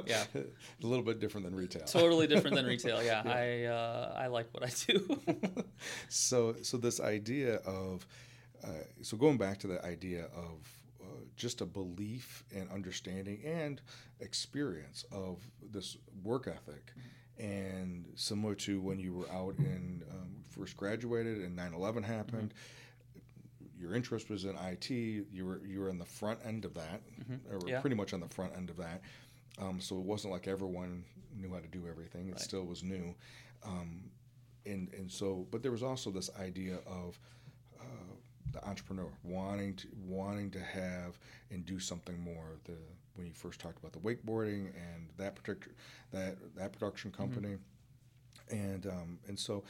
Yeah. 0.05 0.23
a 0.35 0.87
little 0.87 1.03
bit 1.03 1.19
different 1.19 1.45
than 1.45 1.55
retail. 1.55 1.83
totally 1.83 2.27
different 2.27 2.55
than 2.55 2.65
retail. 2.75 3.03
Yeah, 3.03 3.23
I 3.25 3.65
uh, 3.65 4.15
I 4.17 4.27
like 4.27 4.47
what 4.51 4.63
I 4.63 4.71
do. 4.87 5.17
so 6.09 6.55
so 6.61 6.77
this 6.77 6.99
idea 6.99 7.55
of 7.57 8.07
uh, 8.63 8.69
so 9.01 9.17
going 9.17 9.37
back 9.37 9.57
to 9.59 9.67
the 9.67 9.83
idea 9.85 10.25
of 10.33 10.69
uh, 11.03 11.05
just 11.35 11.61
a 11.61 11.65
belief 11.65 12.43
and 12.55 12.69
understanding 12.71 13.41
and 13.45 13.81
experience 14.19 15.03
of 15.11 15.39
this 15.61 15.97
work 16.23 16.47
ethic 16.47 16.93
and 17.41 18.05
similar 18.15 18.53
to 18.55 18.79
when 18.79 18.99
you 18.99 19.13
were 19.13 19.29
out 19.31 19.57
and 19.57 20.03
um, 20.11 20.29
first 20.49 20.77
graduated 20.77 21.39
and 21.39 21.57
9-11 21.57 22.03
happened 22.05 22.53
your 23.79 23.95
interest 23.95 24.29
was 24.29 24.45
in 24.45 24.55
IT. 24.57 24.91
You 24.91 25.43
were 25.45 25.59
you 25.65 25.79
were 25.79 25.89
in 25.89 25.97
the 25.97 26.05
front 26.05 26.37
end 26.45 26.65
of 26.65 26.75
that, 26.75 27.01
or 27.49 27.57
Mm-hmm. 27.57 27.67
Yeah. 27.67 27.79
pretty 27.81 27.95
much 27.95 28.13
on 28.13 28.19
the 28.19 28.27
front 28.27 28.53
end 28.55 28.69
of 28.69 28.77
that. 28.77 29.01
Um, 29.59 29.81
so 29.81 29.95
it 29.97 30.03
wasn't 30.03 30.33
like 30.33 30.47
everyone 30.47 31.03
knew 31.35 31.51
how 31.51 31.59
to 31.59 31.67
do 31.67 31.87
everything. 31.89 32.27
It 32.27 32.33
Right. 32.33 32.39
still 32.39 32.63
was 32.63 32.83
new, 32.83 33.15
um, 33.65 34.11
and 34.67 34.93
and 34.93 35.11
so 35.11 35.47
but 35.49 35.63
there 35.63 35.71
was 35.71 35.81
also 35.81 36.11
this 36.11 36.29
idea 36.39 36.75
of 36.85 37.17
uh, 37.79 37.83
the 38.51 38.63
entrepreneur 38.67 39.07
wanting 39.23 39.73
to 39.77 39.87
wanting 40.05 40.51
to 40.51 40.59
have 40.59 41.17
and 41.49 41.65
do 41.65 41.79
something 41.79 42.19
more. 42.19 42.59
The 42.65 42.77
when 43.15 43.27
you 43.27 43.33
first 43.33 43.59
talked 43.59 43.77
about 43.79 43.91
the 43.93 43.99
wakeboarding 43.99 44.67
and 44.75 45.09
that 45.17 45.35
particular 45.35 45.75
that 46.11 46.37
that 46.55 46.71
production 46.73 47.11
company, 47.11 47.57
and 48.49 48.85
um, 48.87 49.19
and 49.27 49.37
so 49.37 49.63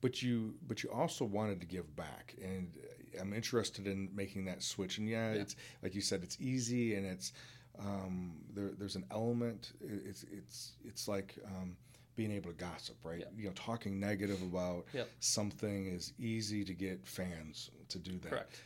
but 0.00 0.22
you 0.22 0.54
but 0.66 0.82
you 0.82 0.90
also 0.90 1.24
wanted 1.24 1.60
to 1.60 1.66
give 1.66 1.94
back. 1.96 2.34
And 2.42 2.72
i'm 3.20 3.32
interested 3.32 3.86
in 3.86 4.08
making 4.14 4.44
that 4.46 4.62
switch. 4.62 4.98
And 4.98 5.08
yeah, 5.08 5.32
it's 5.32 5.56
like 5.82 5.94
you 5.94 6.00
said 6.00 6.22
it's 6.22 6.36
easy 6.40 6.94
and 6.94 7.04
it's 7.06 7.32
um, 7.78 8.34
there, 8.54 8.70
there's 8.78 8.96
an 8.96 9.04
element 9.10 9.72
it's 9.80 10.24
it's 10.30 10.72
it's 10.84 11.08
like 11.08 11.38
um, 11.46 11.76
being 12.16 12.30
able 12.32 12.50
to 12.50 12.56
gossip 12.56 12.96
right? 13.04 13.20
Yeah. 13.20 13.26
you 13.36 13.44
know 13.46 13.52
talking 13.54 13.98
negative 13.98 14.40
about 14.42 14.84
Yep. 14.92 15.08
something 15.20 15.86
is 15.86 16.12
easy 16.18 16.64
to 16.64 16.74
get 16.74 17.06
fans 17.06 17.70
to 17.88 17.98
do 17.98 18.18
that. 18.20 18.30
Correct. 18.30 18.60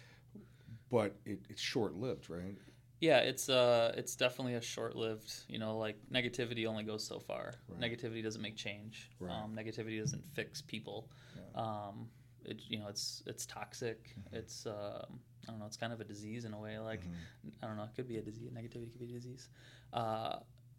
but 0.90 1.14
it, 1.24 1.38
it's 1.48 1.60
short-lived 1.62 2.28
right 2.30 2.56
Yeah, 3.00 3.18
it's 3.18 3.48
uh, 3.48 3.92
it's 3.96 4.16
definitely 4.16 4.54
a 4.54 4.60
short-lived. 4.60 5.32
You 5.48 5.58
know, 5.58 5.76
like 5.76 5.98
negativity 6.10 6.66
only 6.66 6.84
goes 6.84 7.06
so 7.06 7.18
far. 7.18 7.54
Right. 7.68 7.80
Negativity 7.80 8.22
doesn't 8.22 8.40
make 8.40 8.56
change. 8.56 9.10
Right. 9.20 9.32
Um, 9.32 9.54
negativity 9.54 9.98
doesn't 10.00 10.24
fix 10.34 10.62
people. 10.62 11.10
Yeah. 11.36 11.62
Um, 11.62 12.08
it, 12.44 12.60
you 12.68 12.78
know, 12.78 12.88
it's 12.88 13.22
it's 13.26 13.44
toxic. 13.46 14.08
Mm-hmm. 14.08 14.36
It's 14.36 14.66
um, 14.66 15.20
I 15.46 15.50
don't 15.50 15.58
know. 15.58 15.66
It's 15.66 15.76
kind 15.76 15.92
of 15.92 16.00
a 16.00 16.04
disease 16.04 16.44
in 16.44 16.54
a 16.54 16.58
way. 16.58 16.78
Like 16.78 17.00
Mm-hmm. 17.00 17.48
I 17.62 17.66
don't 17.66 17.76
know. 17.76 17.84
It 17.84 17.90
could 17.94 18.08
be 18.08 18.16
a 18.16 18.22
disease. 18.22 18.50
Negativity 18.50 18.90
could 18.90 19.00
be 19.00 19.10
a 19.10 19.12
disease. 19.12 19.48
Uh, 19.92 20.36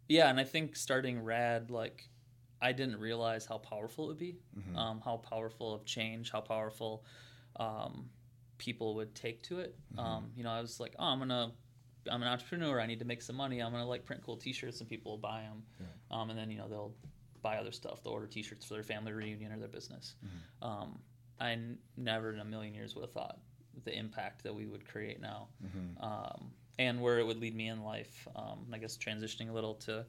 yeah, 0.08 0.28
and 0.28 0.40
I 0.40 0.44
think 0.44 0.74
starting 0.74 1.20
Rad, 1.22 1.70
like 1.70 2.08
I 2.60 2.72
didn't 2.72 2.98
realize 2.98 3.46
how 3.46 3.58
powerful 3.58 4.04
it 4.06 4.08
would 4.08 4.18
be. 4.18 4.38
Mm-hmm. 4.58 4.76
Um, 4.76 5.00
how 5.04 5.18
powerful 5.18 5.72
of 5.74 5.84
change. 5.84 6.32
How 6.32 6.40
powerful 6.40 7.04
um, 7.56 8.10
people 8.58 8.94
would 8.96 9.14
take 9.14 9.42
to 9.44 9.60
it. 9.60 9.76
Mm-hmm. 9.92 10.00
Um, 10.00 10.30
you 10.34 10.42
know, 10.42 10.50
I 10.50 10.60
was 10.60 10.80
like, 10.80 10.94
oh, 10.98 11.04
I'm 11.04 11.18
gonna 11.20 11.52
I'm 12.10 12.22
an 12.22 12.28
entrepreneur. 12.28 12.80
I 12.80 12.86
need 12.86 12.98
to 13.00 13.04
make 13.04 13.22
some 13.22 13.36
money. 13.36 13.60
I'm 13.60 13.72
gonna 13.72 13.86
like 13.86 14.04
print 14.04 14.22
cool 14.24 14.36
T-shirts 14.36 14.80
and 14.80 14.88
people 14.88 15.12
will 15.12 15.18
buy 15.18 15.42
them. 15.42 15.62
Yeah. 15.80 15.86
Um, 16.20 16.30
and 16.30 16.38
then 16.38 16.50
you 16.50 16.58
know 16.58 16.68
they'll 16.68 16.94
buy 17.42 17.56
other 17.56 17.72
stuff. 17.72 18.02
They'll 18.02 18.12
order 18.12 18.26
T-shirts 18.26 18.64
for 18.66 18.74
their 18.74 18.82
family 18.82 19.12
reunion 19.12 19.52
or 19.52 19.58
their 19.58 19.68
business. 19.68 20.16
Mm-hmm. 20.24 20.68
Um, 20.68 20.98
I 21.40 21.52
n- 21.52 21.78
never 21.96 22.32
in 22.32 22.40
a 22.40 22.44
million 22.44 22.74
years 22.74 22.94
would 22.94 23.02
have 23.02 23.12
thought 23.12 23.38
the 23.84 23.96
impact 23.96 24.42
that 24.42 24.54
we 24.54 24.66
would 24.66 24.86
create 24.88 25.20
now, 25.20 25.48
Mm-hmm. 25.64 26.02
um, 26.04 26.50
and 26.80 27.00
where 27.00 27.18
it 27.18 27.26
would 27.26 27.38
lead 27.40 27.54
me 27.54 27.68
in 27.68 27.82
life. 27.84 28.26
Um, 28.34 28.66
I 28.72 28.78
guess 28.78 28.96
transitioning 28.96 29.50
a 29.50 29.52
little 29.52 29.74
to 29.86 30.04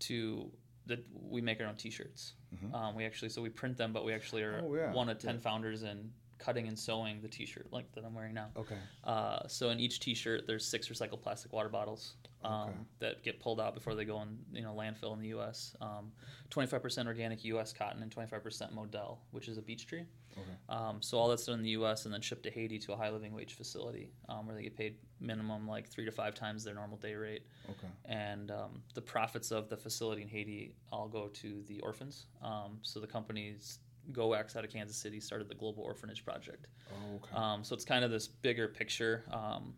to 0.00 0.50
that 0.86 1.04
we 1.12 1.40
make 1.40 1.60
our 1.60 1.66
own 1.66 1.76
T-shirts. 1.76 2.34
Um, 2.72 2.94
we 2.94 3.04
actually 3.04 3.30
so 3.30 3.42
we 3.42 3.48
print 3.48 3.76
them, 3.76 3.92
but 3.92 4.04
we 4.04 4.12
actually 4.12 4.42
are 4.42 4.58
Mm-hmm. 4.62 4.66
Oh, 4.66 4.74
yeah. 4.76 4.92
one 4.92 5.08
of 5.08 5.18
ten 5.18 5.34
Yeah. 5.34 5.40
founders 5.40 5.82
in 5.82 6.10
cutting 6.38 6.68
and 6.68 6.78
sewing 6.78 7.20
the 7.22 7.28
T-shirt 7.28 7.68
like 7.72 7.90
that 7.92 8.04
I'm 8.04 8.14
wearing 8.14 8.34
now. 8.34 8.48
Okay. 8.56 8.76
Uh, 9.04 9.46
so 9.48 9.70
in 9.70 9.80
each 9.80 10.00
T-shirt, 10.00 10.46
there's 10.46 10.64
six 10.64 10.88
recycled 10.88 11.22
plastic 11.22 11.52
water 11.52 11.68
bottles 11.68 12.14
um, 12.44 12.52
Okay. 12.68 12.72
that 13.00 13.22
get 13.22 13.40
pulled 13.40 13.60
out 13.60 13.74
before 13.74 13.94
they 13.94 14.04
go 14.04 14.20
in, 14.22 14.38
you 14.52 14.62
know, 14.62 14.74
landfill 14.74 15.14
in 15.14 15.20
the 15.20 15.28
U.S. 15.28 15.74
Um, 15.80 16.12
25% 16.50 17.06
organic 17.06 17.44
U.S. 17.46 17.72
cotton 17.72 18.02
and 18.02 18.14
25% 18.14 18.72
Modal, 18.72 19.18
which 19.30 19.48
is 19.48 19.56
a 19.58 19.62
beech 19.62 19.86
tree. 19.86 20.04
Okay. 20.36 20.50
Um, 20.68 21.00
so 21.00 21.16
all 21.16 21.28
that's 21.28 21.46
done 21.46 21.58
in 21.60 21.62
the 21.62 21.70
U.S. 21.70 22.04
and 22.06 22.12
then 22.12 22.20
shipped 22.20 22.42
to 22.42 22.50
Haiti 22.50 22.78
to 22.80 22.92
a 22.92 22.96
high 22.96 23.10
living 23.10 23.32
wage 23.32 23.54
facility 23.54 24.10
um, 24.28 24.46
where 24.46 24.54
they 24.56 24.62
get 24.62 24.76
paid 24.76 24.96
minimum 25.20 25.66
like 25.68 25.88
three 25.88 26.04
to 26.04 26.10
five 26.10 26.34
times 26.34 26.64
their 26.64 26.74
normal 26.74 26.98
day 26.98 27.14
rate. 27.14 27.46
Okay. 27.70 27.86
And 28.06 28.50
um, 28.50 28.82
the 28.94 29.00
profits 29.00 29.52
of 29.52 29.68
the 29.68 29.76
facility 29.76 30.22
in 30.22 30.28
Haiti 30.28 30.74
all 30.92 31.06
go 31.08 31.28
to 31.28 31.62
the 31.68 31.80
orphans. 31.80 32.26
Um, 32.42 32.78
so 32.82 32.98
the 33.00 33.06
company's 33.06 33.78
GOEX 34.12 34.56
out 34.56 34.64
of 34.64 34.70
Kansas 34.70 34.96
City 34.96 35.20
started 35.20 35.48
the 35.48 35.54
Global 35.54 35.82
Orphanage 35.82 36.24
Project. 36.24 36.66
Oh, 36.92 37.16
okay. 37.16 37.34
Um, 37.34 37.64
so 37.64 37.74
it's 37.74 37.84
kind 37.84 38.04
of 38.04 38.10
this 38.10 38.26
bigger 38.28 38.68
picture. 38.68 39.24
Um, 39.32 39.74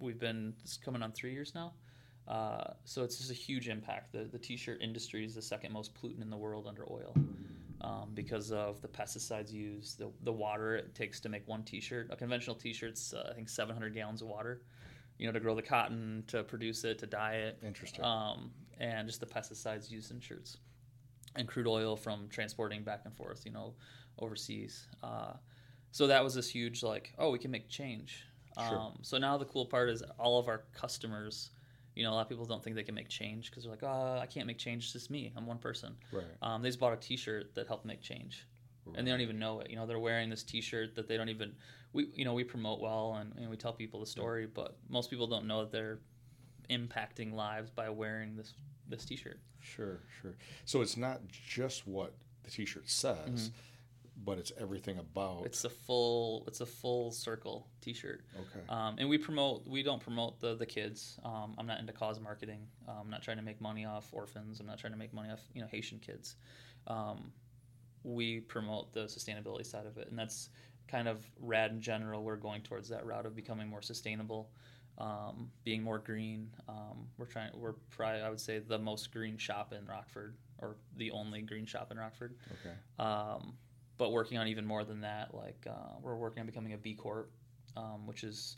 we've 0.00 0.18
been 0.18 0.54
it's 0.62 0.76
coming 0.76 1.02
on 1.02 1.12
three 1.12 1.32
years 1.32 1.54
now. 1.54 1.72
Uh, 2.26 2.72
so 2.84 3.04
it's 3.04 3.16
just 3.16 3.30
a 3.30 3.34
huge 3.34 3.68
impact. 3.68 4.12
The, 4.12 4.24
the 4.24 4.38
t-shirt 4.38 4.82
industry 4.82 5.24
is 5.24 5.34
the 5.34 5.42
second 5.42 5.72
most 5.72 5.94
pollutant 5.94 6.20
in 6.20 6.28
the 6.28 6.36
world 6.36 6.66
under 6.68 6.84
oil 6.90 7.14
um, 7.80 8.10
because 8.12 8.52
of 8.52 8.82
the 8.82 8.88
pesticides 8.88 9.50
used, 9.50 9.98
the, 9.98 10.10
the 10.24 10.32
water 10.32 10.76
it 10.76 10.94
takes 10.94 11.20
to 11.20 11.30
make 11.30 11.48
one 11.48 11.62
t-shirt. 11.62 12.08
A 12.10 12.16
conventional 12.16 12.54
t-shirt's 12.54 13.14
uh, 13.14 13.28
I 13.30 13.34
think 13.34 13.48
700 13.48 13.94
gallons 13.94 14.20
of 14.20 14.28
water, 14.28 14.60
you 15.16 15.26
know, 15.26 15.32
to 15.32 15.40
grow 15.40 15.54
the 15.54 15.62
cotton, 15.62 16.22
to 16.26 16.42
produce 16.42 16.84
it, 16.84 16.98
to 16.98 17.06
dye 17.06 17.34
it, 17.34 17.58
Interesting. 17.64 18.04
um, 18.04 18.50
and 18.78 19.08
just 19.08 19.20
the 19.20 19.26
pesticides 19.26 19.90
used 19.90 20.10
in 20.10 20.20
shirts 20.20 20.58
and 21.38 21.48
crude 21.48 21.66
oil 21.66 21.96
from 21.96 22.28
transporting 22.28 22.82
back 22.82 23.02
and 23.04 23.14
forth, 23.16 23.42
you 23.46 23.52
know, 23.52 23.74
overseas. 24.18 24.86
Uh, 25.02 25.32
so 25.90 26.06
that 26.06 26.22
was 26.22 26.34
this 26.34 26.48
huge 26.50 26.82
like, 26.82 27.12
oh, 27.18 27.30
we 27.30 27.38
can 27.38 27.50
make 27.50 27.68
change. 27.68 28.24
Sure. 28.68 28.78
Um, 28.78 28.98
so 29.02 29.18
now 29.18 29.38
the 29.38 29.44
cool 29.44 29.66
part 29.66 29.88
is 29.88 30.02
all 30.18 30.38
of 30.38 30.48
our 30.48 30.64
customers. 30.74 31.50
You 31.94 32.04
know, 32.04 32.10
a 32.10 32.14
lot 32.14 32.22
of 32.22 32.28
people 32.28 32.44
don't 32.44 32.62
think 32.62 32.76
they 32.76 32.82
can 32.82 32.94
make 32.94 33.08
change 33.08 33.50
because 33.50 33.64
they're 33.64 33.72
like, 33.72 33.82
oh, 33.82 34.18
I 34.20 34.26
can't 34.26 34.46
make 34.46 34.58
change. 34.58 34.84
It's 34.84 34.92
just 34.92 35.10
me. 35.10 35.32
I'm 35.36 35.46
one 35.46 35.58
person. 35.58 35.96
right. 36.12 36.24
Um, 36.42 36.62
they 36.62 36.68
just 36.68 36.78
bought 36.78 36.92
a 36.92 36.96
T-shirt 36.96 37.54
that 37.54 37.66
helped 37.66 37.84
make 37.84 38.02
change, 38.02 38.46
and 38.94 39.06
they 39.06 39.10
don't 39.10 39.20
even 39.20 39.38
know 39.38 39.60
it. 39.60 39.70
You 39.70 39.76
know, 39.76 39.86
they're 39.86 39.98
wearing 39.98 40.28
this 40.30 40.42
T-shirt 40.42 40.94
that 40.96 41.08
they 41.08 41.16
don't 41.16 41.28
even. 41.28 41.54
We, 41.92 42.08
you 42.14 42.24
know, 42.24 42.34
we 42.34 42.44
promote 42.44 42.80
well 42.80 43.16
and, 43.18 43.32
and 43.38 43.48
we 43.48 43.56
tell 43.56 43.72
people 43.72 44.00
the 44.00 44.06
story, 44.06 44.46
but 44.46 44.76
most 44.90 45.08
people 45.08 45.26
don't 45.26 45.46
know 45.46 45.60
that 45.60 45.72
they're 45.72 46.00
impacting 46.70 47.32
lives 47.32 47.70
by 47.70 47.88
wearing 47.90 48.36
this 48.36 48.54
this 48.88 49.04
T-shirt. 49.04 49.38
Sure, 49.60 50.00
sure. 50.20 50.34
So 50.64 50.80
it's 50.80 50.96
not 50.96 51.20
just 51.28 51.86
what 51.86 52.14
the 52.44 52.50
T-shirt 52.50 52.88
says, 52.88 53.50
but 54.24 54.38
it's 54.38 54.52
everything 54.58 54.98
about. 54.98 55.38
Mm-hmm. 55.38 55.46
It's 55.46 55.64
a 55.64 55.70
full 55.70 56.44
it's 56.46 56.60
a 56.60 56.66
full 56.66 57.10
circle 57.10 57.68
T-shirt. 57.80 58.24
okay. 58.34 58.64
Um, 58.68 58.96
and 58.98 59.08
we 59.08 59.18
promote 59.18 59.66
we 59.66 59.82
don't 59.82 60.00
promote 60.00 60.40
the 60.40 60.54
the 60.56 60.66
kids. 60.66 61.18
Um, 61.24 61.54
I'm 61.58 61.66
not 61.66 61.80
into 61.80 61.92
cause 61.92 62.20
marketing. 62.20 62.66
Um, 62.88 62.96
I'm 63.02 63.10
not 63.10 63.22
trying 63.22 63.36
to 63.38 63.42
make 63.42 63.60
money 63.60 63.84
off 63.84 64.08
orphans. 64.12 64.60
I'm 64.60 64.66
not 64.66 64.78
trying 64.78 64.92
to 64.92 64.98
make 64.98 65.12
money 65.12 65.30
off 65.30 65.40
you 65.54 65.60
know 65.60 65.68
Haitian 65.68 65.98
kids. 65.98 66.36
Um, 66.86 67.32
we 68.02 68.40
promote 68.40 68.92
the 68.92 69.04
sustainability 69.04 69.66
side 69.66 69.86
of 69.86 69.98
it, 69.98 70.08
and 70.08 70.18
that's 70.18 70.50
kind 70.88 71.06
of 71.08 71.24
rad 71.40 71.70
in 71.70 71.80
general. 71.80 72.24
We're 72.24 72.36
going 72.36 72.62
towards 72.62 72.88
that 72.88 73.04
route 73.04 73.26
of 73.26 73.36
becoming 73.36 73.68
more 73.68 73.82
sustainable, 73.82 74.50
um, 74.98 75.50
being 75.64 75.82
more 75.82 75.98
green. 75.98 76.50
Um, 76.68 77.06
we're 77.16 77.26
trying. 77.26 77.50
We're 77.54 77.74
probably 77.90 78.20
I 78.22 78.28
would 78.30 78.40
say 78.40 78.58
the 78.58 78.78
most 78.78 79.12
green 79.12 79.36
shop 79.38 79.72
in 79.72 79.86
Rockford, 79.86 80.36
or 80.58 80.76
the 80.96 81.10
only 81.12 81.42
green 81.42 81.66
shop 81.66 81.90
in 81.90 81.98
Rockford. 81.98 82.36
okay. 82.60 82.74
Um, 82.98 83.54
but 83.96 84.12
working 84.12 84.38
on 84.38 84.46
even 84.48 84.64
more 84.66 84.84
than 84.84 85.00
that, 85.00 85.34
like 85.34 85.66
uh, 85.68 85.96
we're 86.02 86.16
working 86.16 86.40
on 86.40 86.46
becoming 86.46 86.72
a 86.72 86.78
B 86.78 86.94
Corp, 86.94 87.30
um, 87.76 88.06
which 88.06 88.22
is 88.24 88.56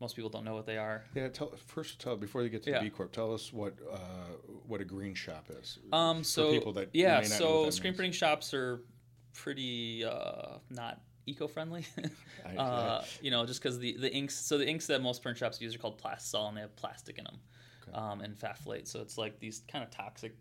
most 0.00 0.16
people 0.16 0.28
don't 0.30 0.44
know 0.44 0.54
what 0.54 0.66
they 0.66 0.76
are. 0.78 1.04
Yeah. 1.14 1.28
Tell 1.28 1.52
first. 1.66 2.00
Tell 2.00 2.16
before 2.16 2.42
you 2.42 2.48
get 2.48 2.62
to 2.64 2.70
Yeah. 2.70 2.80
B 2.82 2.90
Corp. 2.90 3.12
Tell 3.12 3.32
us 3.32 3.52
what 3.52 3.74
uh, 3.90 3.96
what 4.66 4.80
a 4.80 4.84
green 4.84 5.14
shop 5.14 5.46
is. 5.50 5.78
Um, 5.92 6.24
so 6.24 6.50
people 6.50 6.72
that 6.74 6.90
yeah, 6.92 7.20
may 7.20 7.28
not 7.28 7.30
know 7.30 7.64
so 7.64 7.70
screen 7.70 7.90
means. 7.90 7.96
printing 7.96 8.12
shops 8.12 8.52
are 8.54 8.80
pretty 9.34 10.04
uh, 10.04 10.58
not 10.70 11.00
eco-friendly. 11.26 11.84
Uh, 12.58 13.02
you 13.22 13.30
know, 13.30 13.46
just 13.46 13.60
because 13.62 13.78
the 13.78 13.96
the 13.96 14.12
inks. 14.14 14.34
So 14.36 14.58
the 14.58 14.68
inks 14.68 14.86
that 14.88 15.00
most 15.00 15.22
print 15.22 15.38
shops 15.38 15.60
use 15.62 15.74
are 15.74 15.78
called 15.78 16.00
plastisol, 16.00 16.46
and 16.48 16.56
they 16.56 16.60
have 16.60 16.76
plastic 16.76 17.16
in 17.18 17.24
them, 17.24 17.38
Okay. 17.88 17.96
um, 17.96 18.20
and 18.20 18.36
phthalate. 18.36 18.86
So 18.86 19.00
it's 19.00 19.16
like 19.16 19.40
these 19.40 19.62
kind 19.66 19.82
of 19.82 19.90
toxic 19.90 20.36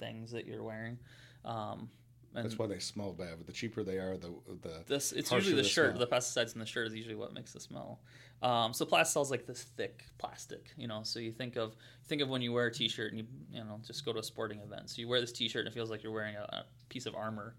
things 0.00 0.32
that 0.32 0.44
you're 0.46 0.62
wearing. 0.64 0.98
Um, 1.44 1.88
and 2.34 2.44
That's 2.44 2.58
why 2.58 2.66
they 2.66 2.80
smell 2.80 3.12
bad. 3.12 3.34
But 3.38 3.46
the 3.46 3.52
cheaper 3.52 3.84
they 3.84 3.98
are, 3.98 4.16
the 4.16 4.34
the 4.62 4.82
This 4.86 5.12
it's 5.12 5.30
usually 5.30 5.54
the 5.54 5.62
the 5.62 5.68
shirt. 5.68 5.96
smell. 5.96 6.06
The 6.06 6.16
pesticides 6.16 6.54
in 6.54 6.58
the 6.60 6.66
shirt 6.66 6.88
is 6.88 6.94
usually 6.94 7.14
what 7.14 7.32
makes 7.32 7.52
the 7.52 7.60
smell. 7.60 8.00
Um, 8.42 8.74
so 8.74 8.84
plastisol 8.84 9.22
is 9.22 9.30
like 9.30 9.46
this 9.46 9.62
thick 9.62 10.04
plastic, 10.18 10.72
you 10.76 10.88
know. 10.88 11.02
So 11.04 11.20
you 11.20 11.30
think 11.30 11.54
of 11.56 11.76
think 12.08 12.20
of 12.20 12.28
when 12.28 12.42
you 12.42 12.52
wear 12.52 12.66
a 12.66 12.72
t-shirt 12.72 13.12
and 13.12 13.20
you 13.20 13.26
you 13.52 13.62
know 13.62 13.80
just 13.86 14.04
go 14.04 14.12
to 14.12 14.18
a 14.18 14.22
sporting 14.24 14.58
event. 14.58 14.90
So 14.90 15.00
you 15.00 15.06
wear 15.08 15.20
this 15.20 15.32
t-shirt 15.32 15.60
and 15.60 15.68
it 15.68 15.74
feels 15.74 15.88
like 15.88 16.02
you're 16.02 16.12
wearing 16.12 16.34
a, 16.34 16.40
a 16.42 16.64
piece 16.88 17.06
of 17.06 17.14
armor 17.14 17.54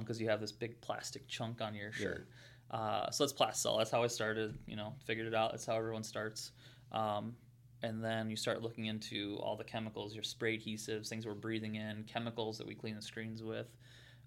because 0.00 0.20
you 0.20 0.28
have 0.28 0.40
this 0.40 0.52
big 0.52 0.80
plastic 0.80 1.26
chunk 1.28 1.60
on 1.60 1.74
your 1.74 1.92
shirt. 1.92 2.28
Uh, 2.70 3.10
so 3.10 3.24
that's 3.24 3.32
plastisol. 3.32 3.78
That's 3.78 3.90
how 3.90 4.02
I 4.02 4.06
started. 4.06 4.58
You 4.66 4.76
know, 4.76 4.94
figured 5.04 5.26
it 5.26 5.34
out. 5.34 5.52
That's 5.52 5.66
how 5.66 5.76
everyone 5.76 6.04
starts. 6.04 6.52
Um, 6.92 7.34
and 7.82 8.02
then 8.02 8.30
you 8.30 8.36
start 8.36 8.62
looking 8.62 8.86
into 8.86 9.38
all 9.42 9.56
the 9.56 9.64
chemicals, 9.64 10.14
your 10.14 10.22
spray 10.22 10.56
adhesives, 10.56 11.08
things 11.08 11.26
we're 11.26 11.34
breathing 11.34 11.74
in, 11.74 12.04
chemicals 12.04 12.56
that 12.58 12.66
we 12.66 12.74
clean 12.74 12.94
the 12.94 13.02
screens 13.02 13.42
with. 13.42 13.66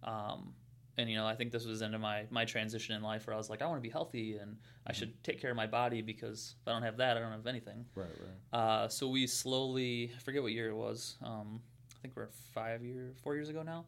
Um, 0.03 0.53
and 0.97 1.09
you 1.09 1.15
know, 1.15 1.25
I 1.25 1.35
think 1.35 1.51
this 1.51 1.65
was 1.65 1.81
into 1.81 1.99
my 1.99 2.25
my 2.29 2.45
transition 2.45 2.95
in 2.95 3.01
life 3.01 3.27
where 3.27 3.33
I 3.33 3.37
was 3.37 3.49
like, 3.49 3.61
I 3.61 3.65
want 3.65 3.77
to 3.77 3.87
be 3.87 3.91
healthy 3.91 4.37
and 4.37 4.57
I 4.87 4.93
should 4.93 5.21
take 5.23 5.41
care 5.41 5.51
of 5.51 5.57
my 5.57 5.67
body 5.67 6.01
because 6.01 6.55
if 6.61 6.67
I 6.67 6.71
don't 6.71 6.83
have 6.83 6.97
that, 6.97 7.17
I 7.17 7.19
don't 7.19 7.31
have 7.31 7.47
anything. 7.47 7.85
right, 7.95 8.07
right. 8.07 8.57
Uh, 8.57 8.87
so 8.87 9.07
we 9.09 9.27
slowly, 9.27 10.11
I 10.15 10.19
forget 10.19 10.41
what 10.41 10.51
year 10.53 10.69
it 10.69 10.75
was. 10.75 11.17
Um, 11.23 11.61
I 11.93 12.01
think 12.01 12.15
we're 12.15 12.29
five 12.53 12.83
year, 12.83 13.13
four 13.23 13.35
years 13.35 13.49
ago 13.49 13.61
now. 13.61 13.85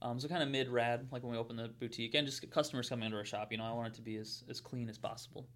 Um, 0.00 0.20
so 0.20 0.28
kind 0.28 0.42
of 0.42 0.48
mid 0.48 0.68
rad, 0.68 1.08
like 1.10 1.22
when 1.22 1.32
we 1.32 1.38
opened 1.38 1.58
the 1.58 1.68
boutique, 1.68 2.14
and 2.14 2.26
just 2.26 2.48
customers 2.50 2.88
coming 2.88 3.06
into 3.06 3.16
our 3.16 3.24
shop. 3.24 3.50
You 3.50 3.58
know, 3.58 3.64
I 3.64 3.72
want 3.72 3.88
it 3.88 3.94
to 3.94 4.02
be 4.02 4.16
as, 4.16 4.44
as 4.48 4.60
clean 4.60 4.88
as 4.88 4.98
possible. 4.98 5.46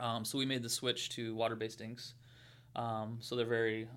Um, 0.00 0.24
so 0.24 0.38
we 0.38 0.44
made 0.44 0.62
the 0.62 0.68
switch 0.68 1.10
to 1.10 1.34
water 1.34 1.56
based 1.56 1.80
inks. 1.80 2.14
Um, 2.74 3.18
so 3.20 3.36
they're 3.36 3.46
very 3.46 3.88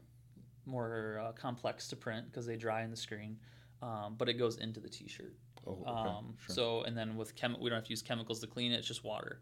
more 0.65 1.21
uh, 1.23 1.31
complex 1.33 1.87
to 1.89 1.95
print 1.95 2.27
because 2.29 2.45
they 2.45 2.55
dry 2.55 2.83
in 2.83 2.91
the 2.91 2.97
screen, 2.97 3.37
um, 3.81 4.15
but 4.17 4.29
it 4.29 4.33
goes 4.33 4.57
into 4.57 4.79
the 4.79 4.89
t-shirt. 4.89 5.33
Oh, 5.67 5.71
okay. 5.81 6.09
Um, 6.09 6.35
sure. 6.45 6.55
So 6.55 6.81
and 6.83 6.97
then 6.97 7.17
with 7.17 7.35
chem, 7.35 7.57
we 7.59 7.69
don't 7.69 7.77
have 7.77 7.85
to 7.85 7.89
use 7.89 8.01
chemicals 8.01 8.39
to 8.41 8.47
clean 8.47 8.71
it. 8.71 8.77
It's 8.77 8.87
just 8.87 9.03
water. 9.03 9.41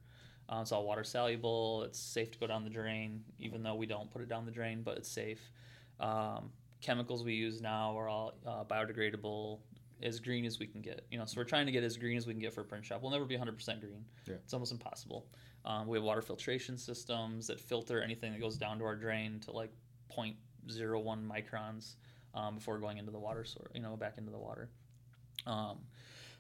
Uh, 0.50 0.60
it's 0.62 0.72
all 0.72 0.86
water 0.86 1.04
soluble. 1.04 1.84
It's 1.84 2.00
safe 2.00 2.32
to 2.32 2.40
go 2.40 2.48
down 2.48 2.64
the 2.64 2.70
drain, 2.70 3.24
even 3.38 3.64
though 3.64 3.76
we 3.76 3.86
don't 3.86 4.10
put 4.10 4.22
it 4.22 4.30
down 4.30 4.46
the 4.46 4.52
drain, 4.52 4.82
but 4.82 4.98
it's 4.98 5.12
safe. 5.12 5.42
Um, 6.00 6.52
chemicals 6.82 7.24
we 7.24 7.34
use 7.34 7.62
now 7.62 7.98
are 7.98 8.08
all 8.08 8.38
uh, 8.46 8.64
biodegradable, 8.64 9.60
as 10.02 10.20
green 10.20 10.46
as 10.46 10.60
we 10.60 10.68
can 10.68 10.82
get. 10.82 11.06
You 11.12 11.18
know, 11.18 11.26
so 11.26 11.38
we're 11.38 11.46
trying 11.46 11.66
to 11.66 11.72
get 11.72 11.84
as 11.84 11.98
green 11.98 12.18
as 12.18 12.28
we 12.28 12.34
can 12.34 12.42
get 12.42 12.54
for 12.54 12.62
a 12.62 12.66
print 12.66 12.86
shop. 12.86 13.02
We'll 13.02 13.12
never 13.12 13.26
be 13.26 13.38
100% 13.38 13.80
green. 13.80 14.06
Yeah. 14.28 14.36
It's 14.36 14.54
almost 14.54 14.72
impossible. 14.72 15.28
Um, 15.66 15.88
we 15.88 15.98
have 15.98 16.04
water 16.04 16.22
filtration 16.22 16.78
systems 16.78 17.48
that 17.48 17.60
filter 17.60 18.02
anything 18.02 18.32
that 18.32 18.42
goes 18.42 18.58
down 18.58 18.80
to 18.80 18.86
our 18.86 18.96
drain 18.96 19.40
to 19.42 19.52
like 19.52 19.72
0.01 20.16 20.36
microns 21.28 21.96
um, 22.34 22.56
before 22.56 22.78
going 22.78 22.98
into 22.98 23.12
the 23.12 23.20
water 23.20 23.44
source. 23.44 23.72
You 23.74 23.82
know, 23.82 23.96
back 23.96 24.18
into 24.18 24.32
the 24.32 24.38
water. 24.38 24.70
Um, 25.46 25.80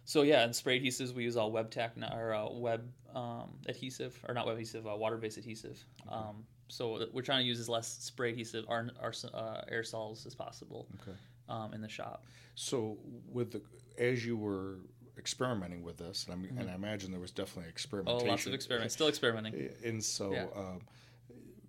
so 0.05 0.21
yeah, 0.21 0.43
and 0.43 0.55
spray 0.55 0.79
adhesives 0.79 1.13
we 1.13 1.23
use 1.23 1.35
all 1.35 1.51
web 1.51 1.69
tack 1.69 1.91
or 2.13 2.33
uh, 2.33 2.49
web 2.49 2.89
um, 3.13 3.49
adhesive 3.67 4.17
or 4.27 4.33
not 4.33 4.45
web 4.45 4.55
adhesive, 4.55 4.87
uh, 4.87 4.95
water 4.95 5.17
based 5.17 5.37
adhesive. 5.37 5.83
Um, 6.09 6.45
so 6.69 7.07
we're 7.11 7.21
trying 7.21 7.39
to 7.39 7.47
use 7.47 7.59
as 7.59 7.67
less 7.67 7.87
spray 7.87 8.31
adhesive 8.31 8.65
or, 8.67 8.89
or 9.01 9.13
uh, 9.33 9.61
aerosols 9.71 10.25
as 10.25 10.35
possible 10.35 10.87
okay. 11.01 11.17
Um, 11.49 11.73
in 11.73 11.81
the 11.81 11.89
shop. 11.89 12.25
So 12.55 12.97
with 13.31 13.51
the 13.51 13.61
as 13.97 14.25
you 14.25 14.37
were 14.37 14.79
experimenting 15.17 15.81
with 15.83 15.97
this, 15.97 16.25
and, 16.25 16.33
I'm, 16.33 16.57
and 16.59 16.69
I 16.69 16.75
imagine 16.75 17.11
there 17.11 17.19
was 17.19 17.31
definitely 17.31 17.63
Mm-hmm. 17.63 17.69
Oh, 17.69 17.71
experimentation. 17.71 18.27
lots 18.27 18.45
of 18.45 18.53
experiments. 18.53 18.93
Still 18.93 19.07
experimenting. 19.07 19.69
And 19.83 20.03
so, 20.03 20.31
Yeah. 20.31 20.45
um, 20.55 20.81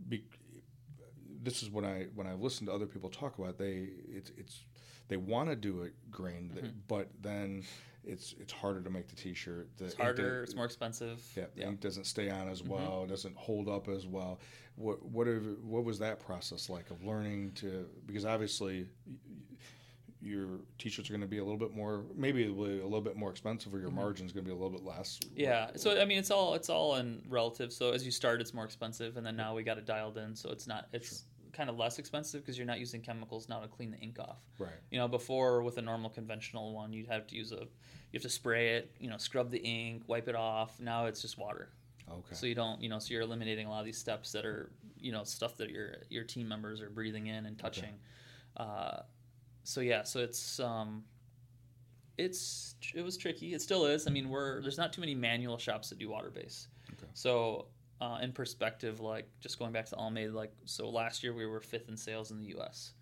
be, 0.08 0.24
this 1.42 1.62
is 1.62 1.70
when 1.70 1.84
I 1.84 2.06
when 2.14 2.26
I 2.26 2.34
listen 2.34 2.66
to 2.66 2.72
other 2.72 2.86
people 2.86 3.08
talk 3.10 3.38
about 3.38 3.50
it, 3.50 3.58
they 3.58 3.88
it's 4.08 4.30
it's 4.36 4.64
they 5.08 5.16
want 5.16 5.48
to 5.48 5.56
do 5.56 5.82
it 5.82 5.94
green, 6.10 6.52
Mm-hmm. 6.54 6.66
but 6.88 7.08
then 7.22 7.64
it's 8.08 8.34
it's 8.40 8.52
harder 8.52 8.80
to 8.82 8.90
make 8.90 9.06
the 9.08 9.14
T-shirt. 9.16 9.68
The 9.76 9.84
It's 9.86 9.94
harder. 9.94 10.42
It's 10.42 10.54
more 10.54 10.64
expensive. 10.64 11.20
yeah, 11.36 11.44
the 11.54 11.60
Yeah. 11.60 11.68
ink 11.68 11.80
doesn't 11.80 12.04
stay 12.04 12.30
on 12.30 12.48
as 12.48 12.62
Mhm. 12.62 12.68
well. 12.68 13.06
Doesn't 13.06 13.36
hold 13.36 13.68
up 13.68 13.88
as 13.88 14.06
well. 14.06 14.40
What 14.76 15.04
what 15.04 15.26
have, 15.26 15.44
what 15.62 15.84
was 15.84 15.98
that 16.00 16.18
process 16.20 16.68
like 16.70 16.90
of 16.90 17.04
learning 17.04 17.52
to? 17.56 17.88
Because 18.06 18.24
obviously, 18.24 18.88
your 20.20 20.58
T-shirts 20.78 21.08
are 21.08 21.12
going 21.12 21.20
to 21.20 21.28
be 21.28 21.38
a 21.38 21.44
little 21.44 21.58
bit 21.58 21.72
more, 21.72 22.04
maybe 22.16 22.46
a 22.46 22.52
little 22.52 23.00
bit 23.00 23.16
more 23.16 23.30
expensive, 23.30 23.72
or 23.72 23.78
your 23.78 23.90
Mhm. 23.90 23.94
margin's 23.94 24.32
going 24.32 24.44
to 24.44 24.48
be 24.48 24.52
a 24.52 24.58
little 24.60 24.76
bit 24.76 24.84
less. 24.84 25.20
Yeah. 25.36 25.70
So 25.76 26.00
I 26.00 26.04
mean, 26.04 26.18
it's 26.18 26.30
all 26.30 26.54
it's 26.54 26.68
all 26.68 26.96
in 26.96 27.22
relative. 27.28 27.72
So 27.72 27.92
as 27.92 28.04
you 28.04 28.10
start, 28.10 28.40
it's 28.40 28.52
more 28.54 28.64
expensive, 28.64 29.16
and 29.16 29.24
then 29.26 29.36
now 29.36 29.54
we 29.54 29.62
got 29.62 29.78
it 29.78 29.84
dialed 29.86 30.18
in, 30.18 30.34
so 30.34 30.50
it's 30.50 30.66
not. 30.66 30.88
It's 30.92 31.24
kind 31.58 31.68
of 31.68 31.76
less 31.76 31.98
expensive 31.98 32.40
because 32.40 32.56
you're 32.56 32.66
not 32.66 32.78
using 32.78 33.00
chemicals 33.02 33.48
now 33.48 33.58
to 33.60 33.66
clean 33.68 33.90
the 33.90 33.98
ink 33.98 34.18
off. 34.20 34.38
right. 34.60 34.70
You 34.92 34.98
know, 34.98 35.08
before 35.08 35.62
with 35.64 35.76
a 35.76 35.82
normal 35.82 36.08
conventional 36.08 36.72
one, 36.72 36.92
you'd 36.92 37.08
have 37.08 37.26
to 37.26 37.34
use 37.34 37.50
a, 37.52 37.56
you 37.56 38.14
have 38.14 38.22
to 38.22 38.28
spray 38.30 38.76
it, 38.76 38.92
you 39.00 39.10
know, 39.10 39.18
scrub 39.18 39.50
the 39.50 39.58
ink, 39.58 40.04
wipe 40.06 40.28
it 40.28 40.36
off. 40.36 40.78
Now 40.80 41.06
it's 41.06 41.20
just 41.20 41.36
water, 41.36 41.70
Okay. 42.08 42.34
so 42.34 42.46
you 42.46 42.54
don't, 42.54 42.80
you 42.80 42.88
know, 42.88 42.98
so 43.00 43.12
you're 43.12 43.22
eliminating 43.22 43.66
a 43.66 43.70
lot 43.70 43.80
of 43.80 43.84
these 43.86 43.98
steps 43.98 44.30
that 44.32 44.46
are, 44.46 44.70
you 44.98 45.10
know, 45.12 45.24
stuff 45.24 45.56
that 45.58 45.68
your 45.70 45.96
your 46.08 46.24
team 46.24 46.46
members 46.48 46.80
are 46.80 46.90
breathing 46.90 47.26
in 47.26 47.44
and 47.46 47.58
touching. 47.58 47.94
Uh, 48.56 49.00
so 49.64 49.80
yeah, 49.80 50.04
so 50.04 50.20
it's 50.20 50.60
um, 50.60 51.02
it's 52.16 52.76
it 52.94 53.02
was 53.02 53.16
tricky. 53.16 53.54
It 53.54 53.62
still 53.62 53.84
is. 53.86 54.06
I 54.06 54.10
mean, 54.10 54.28
we're 54.28 54.60
there's 54.62 54.78
not 54.78 54.92
too 54.92 55.00
many 55.00 55.14
manual 55.14 55.58
shops 55.58 55.88
that 55.90 55.98
do 55.98 56.08
water 56.08 56.30
base. 56.30 56.68
Okay. 56.94 57.10
So 57.14 57.66
uh, 58.00 58.18
in 58.22 58.32
perspective, 58.32 59.00
like 59.00 59.28
just 59.40 59.58
going 59.58 59.72
back 59.72 59.86
to 59.86 59.96
Allmade, 59.96 60.32
like 60.32 60.52
so 60.64 60.88
last 60.88 61.22
year 61.22 61.32
we 61.32 61.46
were 61.46 61.60
fifth 61.60 61.88
in 61.88 61.96
sales 61.96 62.30
in 62.30 62.38
the 62.38 62.46
U.S. 62.46 62.92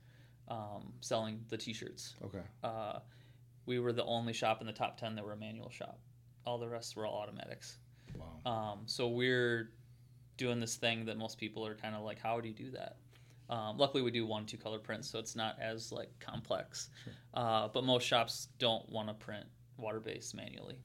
Um, 0.49 0.93
selling 1.01 1.41
the 1.49 1.57
T-shirts 1.57 2.15
okay. 2.23 2.39
uh, 2.63 3.01
we 3.67 3.81
were 3.81 3.93
the 3.93 4.05
only 4.05 4.33
shop 4.33 4.61
in 4.61 4.67
the 4.67 4.73
top 4.73 4.99
10 4.99 5.17
that 5.17 5.25
were 5.25 5.33
a 5.33 5.37
manual 5.37 5.71
shop. 5.71 5.99
All 6.47 6.59
the 6.59 6.69
rest 6.69 6.97
were 6.97 7.05
all 7.05 7.17
automatics. 7.17 7.79
Wow. 8.17 8.51
Um, 8.51 8.83
so 8.87 9.09
we're 9.09 9.73
doing 10.37 10.61
this 10.61 10.77
thing 10.77 11.05
that 11.07 11.19
most 11.19 11.39
people 11.39 11.67
are 11.67 11.75
kind 11.75 11.95
of 11.95 12.03
like, 12.03 12.21
how 12.21 12.41
do 12.41 12.49
you 12.49 12.55
do 12.55 12.71
that? 12.71 12.97
Um, 13.49 13.77
luckily, 13.77 14.03
we 14.03 14.11
do 14.11 14.27
one, 14.27 14.47
two 14.47 14.57
color 14.57 14.79
prints, 14.79 15.11
so 15.11 15.19
it's 15.19 15.37
not 15.37 15.57
as 15.61 15.93
like 15.93 16.11
complex. 16.21 16.91
Sure. 17.05 17.13
Uh, 17.35 17.69
but 17.69 17.85
most 17.85 18.07
shops 18.07 18.49
don't 18.59 18.89
want 18.89 19.09
to 19.09 19.15
print 19.15 19.47
water 19.77 20.01
based 20.01 20.35
manually, 20.35 20.79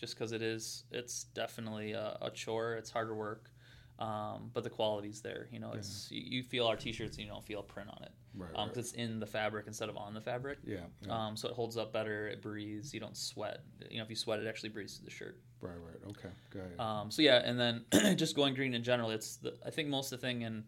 just 0.00 0.14
because 0.14 0.32
it 0.32 0.42
is. 0.42 0.84
It's 0.90 1.24
definitely 1.34 1.92
a, 1.92 2.16
a 2.22 2.30
chore. 2.30 2.74
It's 2.74 2.90
harder 2.90 3.14
work, 3.14 3.50
um, 3.98 4.50
but 4.54 4.64
the 4.64 4.70
quality's 4.70 5.20
there. 5.20 5.48
You 5.52 5.60
know, 5.60 5.72
it's 5.72 6.08
you, 6.10 6.38
you 6.38 6.42
feel 6.42 6.66
our 6.66 6.76
T-shirts 6.76 7.16
and 7.18 7.26
you 7.26 7.30
don't 7.32 7.44
feel 7.44 7.60
a 7.60 7.64
print 7.64 7.90
on 7.90 8.02
it 8.02 8.10
Right. 8.32 8.48
because 8.50 8.68
right. 8.68 8.76
it's 8.76 8.92
in 8.92 9.18
the 9.18 9.26
fabric 9.26 9.66
instead 9.66 9.88
of 9.88 9.96
on 9.96 10.14
the 10.14 10.20
fabric. 10.20 10.58
yeah. 10.64 10.78
yeah. 11.04 11.26
Um, 11.26 11.36
so 11.36 11.48
it 11.48 11.54
holds 11.54 11.76
up 11.76 11.92
better. 11.92 12.28
It 12.28 12.40
breathes. 12.40 12.94
You 12.94 13.00
don't 13.00 13.16
sweat. 13.16 13.62
You 13.90 13.98
know, 13.98 14.04
if 14.04 14.10
you 14.10 14.16
sweat, 14.16 14.38
it 14.40 14.46
actually 14.46 14.68
breathes 14.70 14.94
through 14.96 15.06
the 15.06 15.10
shirt. 15.10 15.38
right. 15.60 15.72
Right. 15.76 16.10
Okay. 16.10 16.28
Got 16.50 16.62
it. 16.72 16.80
Um, 16.80 17.10
so 17.10 17.22
yeah, 17.22 17.42
and 17.44 17.58
then 17.58 18.16
just 18.16 18.34
going 18.36 18.54
green 18.54 18.72
in 18.74 18.82
general. 18.82 19.10
It's 19.10 19.36
the 19.36 19.54
I 19.66 19.70
think 19.70 19.88
most 19.88 20.12
of 20.12 20.20
the 20.20 20.26
thing 20.26 20.42
in 20.42 20.64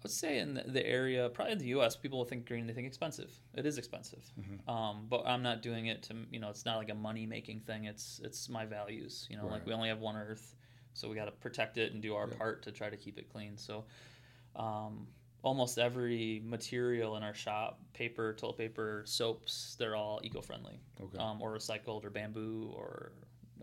I 0.00 0.04
would 0.04 0.10
say 0.12 0.38
in 0.38 0.54
the, 0.54 0.62
the 0.66 0.86
area, 0.86 1.28
probably 1.28 1.52
in 1.52 1.58
the 1.58 1.66
U.S., 1.66 1.94
people 1.94 2.18
will 2.18 2.24
think 2.24 2.46
green. 2.46 2.66
They 2.66 2.72
think 2.72 2.86
expensive. 2.86 3.30
It 3.54 3.66
is 3.66 3.76
expensive. 3.76 4.24
Mhm. 4.40 4.66
Um, 4.66 5.06
but 5.10 5.26
I'm 5.26 5.42
not 5.42 5.60
doing 5.60 5.86
it 5.86 6.02
to 6.04 6.14
you 6.30 6.40
know. 6.40 6.48
It's 6.48 6.64
not 6.64 6.78
like 6.78 6.88
a 6.90 6.94
money 6.94 7.26
making 7.26 7.60
thing. 7.60 7.84
It's 7.84 8.20
it's 8.24 8.48
my 8.48 8.64
values. 8.64 9.26
You 9.30 9.36
know, 9.36 9.42
Right. 9.44 9.52
like 9.52 9.66
we 9.66 9.74
only 9.74 9.88
have 9.90 9.98
one 10.00 10.16
Earth, 10.16 10.54
so 10.94 11.08
we 11.08 11.16
got 11.16 11.26
to 11.26 11.32
protect 11.32 11.76
it 11.76 11.92
and 11.92 12.00
do 12.00 12.14
our 12.14 12.28
Yeah. 12.28 12.36
part 12.38 12.62
to 12.62 12.72
try 12.72 12.88
to 12.90 12.96
keep 12.96 13.18
it 13.18 13.28
clean. 13.30 13.56
So. 13.58 13.84
Um, 14.56 15.06
almost 15.42 15.78
every 15.78 16.42
material 16.44 17.16
in 17.16 17.22
our 17.22 17.32
shop 17.32 17.80
paper 17.94 18.34
toilet 18.34 18.58
paper 18.58 19.02
soaps 19.06 19.74
they're 19.78 19.96
all 19.96 20.20
eco-friendly 20.22 20.78
okay. 21.02 21.16
um, 21.16 21.40
or 21.40 21.54
recycled 21.56 22.04
or 22.04 22.10
bamboo 22.10 22.70
or 22.76 23.12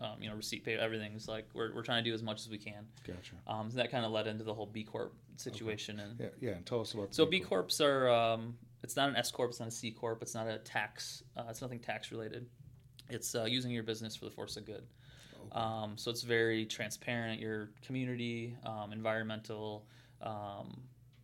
um, 0.00 0.20
you 0.22 0.28
know 0.28 0.34
receipt 0.36 0.64
paper 0.64 0.80
everything's 0.80 1.26
like 1.28 1.46
we're, 1.54 1.74
we're 1.74 1.82
trying 1.82 2.02
to 2.04 2.08
do 2.10 2.14
as 2.14 2.22
much 2.22 2.40
as 2.40 2.48
we 2.48 2.58
can 2.58 2.86
gotcha. 3.06 3.34
um, 3.46 3.70
so 3.70 3.76
that 3.76 3.90
kind 3.90 4.04
of 4.04 4.10
led 4.12 4.26
into 4.26 4.44
the 4.44 4.54
whole 4.54 4.66
b 4.66 4.82
corp 4.84 5.12
situation 5.36 6.00
and 6.00 6.18
Yeah. 6.20 6.26
Yeah. 6.40 6.50
And 6.56 6.66
tell 6.66 6.80
us 6.80 6.94
about. 6.94 7.14
so 7.14 7.24
b 7.26 7.40
corps 7.40 7.66
are 7.80 8.08
um, 8.08 8.56
it's 8.82 8.96
not 8.96 9.08
an 9.08 9.16
s 9.16 9.30
corp 9.30 9.50
it's 9.50 9.60
not 9.60 9.68
a 9.68 9.72
c 9.72 9.90
corp 9.90 10.22
it's 10.22 10.34
not 10.34 10.46
a 10.48 10.58
tax 10.58 11.22
uh, 11.36 11.44
it's 11.48 11.60
nothing 11.62 11.78
tax 11.80 12.10
related 12.12 12.46
it's 13.10 13.34
uh, 13.34 13.44
using 13.44 13.70
your 13.70 13.82
business 13.82 14.14
for 14.16 14.24
the 14.24 14.30
force 14.30 14.56
of 14.56 14.64
good 14.66 14.84
Okay. 15.40 15.60
um, 15.60 15.92
so 15.96 16.10
it's 16.10 16.22
very 16.22 16.66
transparent 16.66 17.40
your 17.40 17.70
community 17.86 18.56
um, 18.66 18.92
environmental 18.92 19.86
um, 20.20 20.80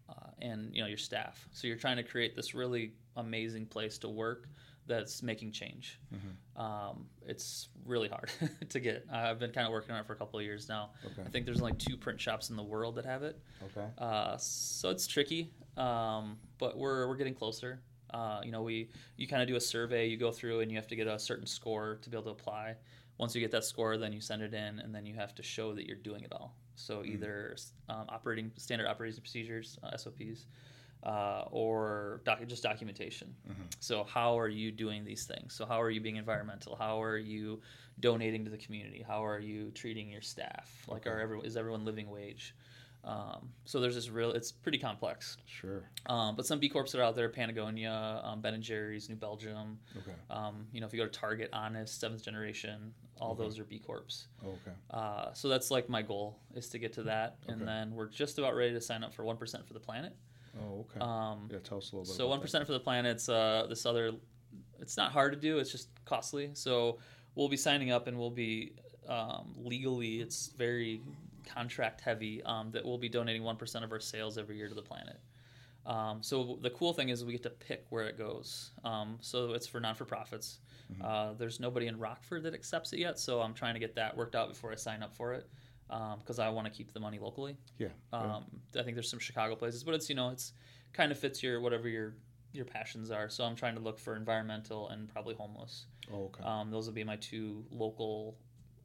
uh, 0.09 0.31
and 0.41 0.75
you 0.75 0.81
know 0.83 0.89
your 0.89 0.97
staff 0.99 1.49
so 1.53 1.67
you're 1.67 1.77
trying 1.77 1.97
to 1.97 2.03
create 2.05 2.37
this 2.37 2.55
really 2.55 2.93
amazing 3.17 3.67
place 3.67 3.99
to 3.99 4.09
work 4.09 4.49
that's 4.87 5.23
making 5.23 5.51
change 5.53 5.99
Mhm. 6.15 6.61
um, 6.61 7.07
it's 7.27 7.69
really 7.85 8.09
hard 8.09 8.31
to 8.69 8.81
get 8.81 9.05
i've 9.11 9.39
been 9.39 9.51
kind 9.51 9.67
of 9.67 9.73
working 9.73 9.93
on 9.95 10.01
it 10.01 10.07
for 10.07 10.13
a 10.13 10.17
couple 10.17 10.39
of 10.39 10.45
years 10.45 10.69
now 10.69 10.91
Okay. 11.05 11.23
i 11.27 11.29
think 11.31 11.47
there's 11.47 11.61
only 11.61 11.73
two 11.75 11.97
print 11.97 12.21
shops 12.21 12.51
in 12.51 12.57
the 12.57 12.63
world 12.63 12.95
that 12.97 13.05
have 13.05 13.23
it 13.23 13.41
Okay. 13.63 13.89
uh, 13.99 14.37
so 14.39 14.91
it's 14.91 15.07
tricky, 15.07 15.51
um, 15.77 16.37
but 16.59 16.77
we're 16.77 17.07
we're 17.09 17.17
getting 17.17 17.35
closer. 17.35 17.81
Uh, 18.13 18.41
you 18.45 18.51
know, 18.53 18.63
we 18.63 18.91
you 19.17 19.27
kind 19.27 19.41
of 19.43 19.49
do 19.49 19.57
a 19.57 19.61
survey, 19.61 20.07
you 20.07 20.17
go 20.17 20.31
through, 20.31 20.61
and 20.61 20.71
you 20.71 20.77
have 20.77 20.87
to 20.89 20.97
get 20.97 21.07
a 21.07 21.19
certain 21.19 21.47
score 21.47 21.99
to 22.03 22.11
be 22.11 22.17
able 22.17 22.25
to 22.25 22.31
apply. 22.31 22.75
Once 23.19 23.35
you 23.35 23.41
get 23.41 23.51
that 23.53 23.65
score, 23.65 23.97
then 23.97 24.13
you 24.13 24.21
send 24.21 24.43
it 24.43 24.53
in, 24.55 24.79
and 24.81 24.95
then 24.95 25.07
you 25.07 25.15
have 25.15 25.35
to 25.35 25.43
show 25.43 25.73
that 25.75 25.87
you're 25.87 25.97
doing 25.97 26.23
it 26.25 26.33
all. 26.33 26.55
So 26.77 26.99
Mm. 27.03 27.07
either 27.15 27.57
um, 27.89 28.07
operating 28.09 28.53
standard 28.57 28.87
operating 28.89 29.21
procedures 29.21 29.79
uh, 29.83 29.97
(SOPs) 29.97 30.47
uh, 31.05 31.45
or 31.51 32.21
doc- 32.25 32.47
just 32.47 32.63
documentation. 32.63 33.35
Mhm. 33.49 33.75
So 33.81 34.05
how 34.05 34.39
are 34.39 34.49
you 34.49 34.73
doing 34.73 35.05
these 35.05 35.27
things? 35.27 35.55
So 35.55 35.67
how 35.67 35.81
are 35.81 35.91
you 35.91 36.01
being 36.01 36.17
environmental? 36.17 36.77
How 36.77 37.03
are 37.03 37.19
you 37.19 37.61
donating 38.01 38.45
to 38.45 38.51
the 38.51 38.59
community? 38.59 39.03
How 39.07 39.25
are 39.25 39.39
you 39.39 39.71
treating 39.73 40.11
your 40.11 40.23
staff? 40.23 40.85
Like, 40.89 41.07
are 41.07 41.11
Okay. 41.15 41.23
everyone 41.23 41.47
is 41.47 41.57
everyone 41.57 41.85
living 41.85 42.09
wage? 42.11 42.55
Um, 43.05 43.53
so 43.67 43.81
there's 43.81 43.97
this 43.97 44.09
real. 44.09 44.31
It's 44.33 44.51
pretty 44.51 44.79
complex. 44.79 45.37
Sure. 45.45 45.83
Um, 46.07 46.37
but 46.37 46.47
some 46.47 46.59
B 46.59 46.71
corps 46.71 46.91
that 46.91 46.99
are 46.99 47.03
out 47.03 47.15
there: 47.15 47.29
Patagonia, 47.29 48.23
um, 48.25 48.41
Ben 48.41 48.55
and 48.55 48.63
Jerry's, 48.63 49.11
New 49.11 49.17
Belgium. 49.17 49.79
Okay. 49.99 50.15
Um, 50.31 50.67
you 50.73 50.81
know, 50.81 50.87
if 50.87 50.95
you 50.95 50.99
go 51.01 51.05
to 51.05 51.13
Target, 51.13 51.51
Honest, 51.53 52.01
Seventh 52.01 52.23
Generation, 52.25 52.95
all 53.21 53.33
Okay. 53.33 53.43
those 53.43 53.59
are 53.59 53.65
B 53.65 53.79
corps. 53.79 54.27
Okay. 54.43 54.73
Uh, 54.91 55.35
so 55.35 55.51
that's 55.51 55.71
like 55.71 55.91
my 55.91 56.01
goal 56.01 56.41
is 56.55 56.71
to 56.71 56.79
get 56.79 56.95
to 56.95 57.03
that, 57.03 57.37
and 57.47 57.57
Okay. 57.57 57.67
then 57.67 57.95
we're 57.95 58.09
just 58.09 58.39
about 58.39 58.55
ready 58.55 58.73
to 58.73 58.81
sign 58.81 59.05
up 59.05 59.13
for 59.13 59.23
one 59.23 59.37
percent 59.37 59.67
for 59.67 59.75
the 59.75 59.81
planet. 59.81 60.17
Oh, 60.63 60.87
okay. 60.91 61.01
Um, 61.01 61.49
yeah. 61.51 61.59
Tell 61.65 61.79
us 61.79 61.93
a 61.93 61.97
little 61.97 62.05
bit. 62.05 62.17
so 62.17 62.29
one 62.29 62.41
for 62.41 62.73
the 62.73 62.81
planet's 62.81 63.29
uh, 63.29 63.67
this 63.69 63.87
other. 63.87 64.13
It's 64.81 64.97
not 64.97 65.13
hard 65.13 65.33
to 65.33 65.39
do. 65.39 65.59
It's 65.59 65.73
just 65.73 65.89
costly. 66.05 66.51
So 66.55 66.99
we'll 67.35 67.49
be 67.49 67.57
signing 67.57 67.91
up, 67.91 68.07
and 68.07 68.19
we'll 68.19 68.31
be 68.31 68.73
um, 69.09 69.55
legally. 69.57 70.21
It's 70.21 70.49
very 70.49 71.01
contract 71.47 72.01
heavy. 72.01 72.43
Um, 72.45 72.71
that 72.73 72.85
we'll 72.85 72.99
be 72.99 73.09
donating 73.09 73.43
one 73.43 73.57
percent 73.57 73.85
of 73.85 73.93
our 73.93 74.01
sales 74.01 74.39
every 74.39 74.57
year 74.57 74.69
to 74.69 74.75
the 74.75 74.83
planet. 74.83 75.19
Um, 75.87 76.23
so 76.23 76.59
the 76.63 76.71
cool 76.71 76.95
thing 76.95 77.11
is 77.11 77.25
we 77.25 77.33
get 77.33 77.43
to 77.43 77.51
pick 77.51 77.85
where 77.91 78.05
it 78.05 78.17
goes. 78.17 78.71
Um, 78.85 79.19
so 79.21 79.53
it's 79.53 79.67
for 79.67 79.81
non 79.81 79.95
for 79.95 80.05
profits. 80.05 80.61
Mhm. 80.93 81.05
Uh, 81.05 81.33
there's 81.35 81.61
nobody 81.61 81.87
in 81.89 81.99
Rockford 81.99 82.43
that 82.45 82.55
accepts 82.55 82.93
it 82.93 82.99
yet, 82.99 83.19
so 83.19 83.41
I'm 83.41 83.55
trying 83.55 83.75
to 83.75 83.81
get 83.81 83.95
that 83.97 84.17
worked 84.17 84.35
out 84.35 84.49
before 84.49 84.71
I 84.73 84.77
sign 84.77 85.03
up 85.03 85.15
for 85.15 85.35
it 85.35 85.49
because 85.89 86.39
I 86.39 86.49
want 86.49 86.67
to 86.67 86.73
keep 86.73 86.93
the 86.93 87.01
money 87.01 87.19
locally. 87.19 87.57
Yeah. 87.79 87.89
yeah. 88.13 88.19
Um, 88.37 88.45
I 88.79 88.83
think 88.83 88.95
there's 88.97 89.11
some 89.11 89.19
Chicago 89.21 89.55
places, 89.55 89.85
but 89.85 89.95
it's 89.95 90.09
you 90.09 90.15
know 90.15 90.31
it's 90.31 90.53
kind 90.93 91.13
of 91.13 91.19
fits 91.19 91.43
your 91.43 91.61
whatever 91.61 91.89
your 91.89 92.15
your 92.53 92.65
passions 92.65 93.11
are. 93.11 93.29
So 93.29 93.45
I'm 93.45 93.57
trying 93.57 93.75
to 93.75 93.81
look 93.81 93.99
for 93.99 94.15
environmental 94.17 94.89
and 94.91 95.09
probably 95.09 95.35
homeless. 95.35 95.87
oh, 96.13 96.25
okay. 96.27 96.45
Um, 96.45 96.71
those 96.71 96.87
will 96.87 96.95
be 96.95 97.03
my 97.05 97.17
two 97.17 97.65
local 97.71 98.37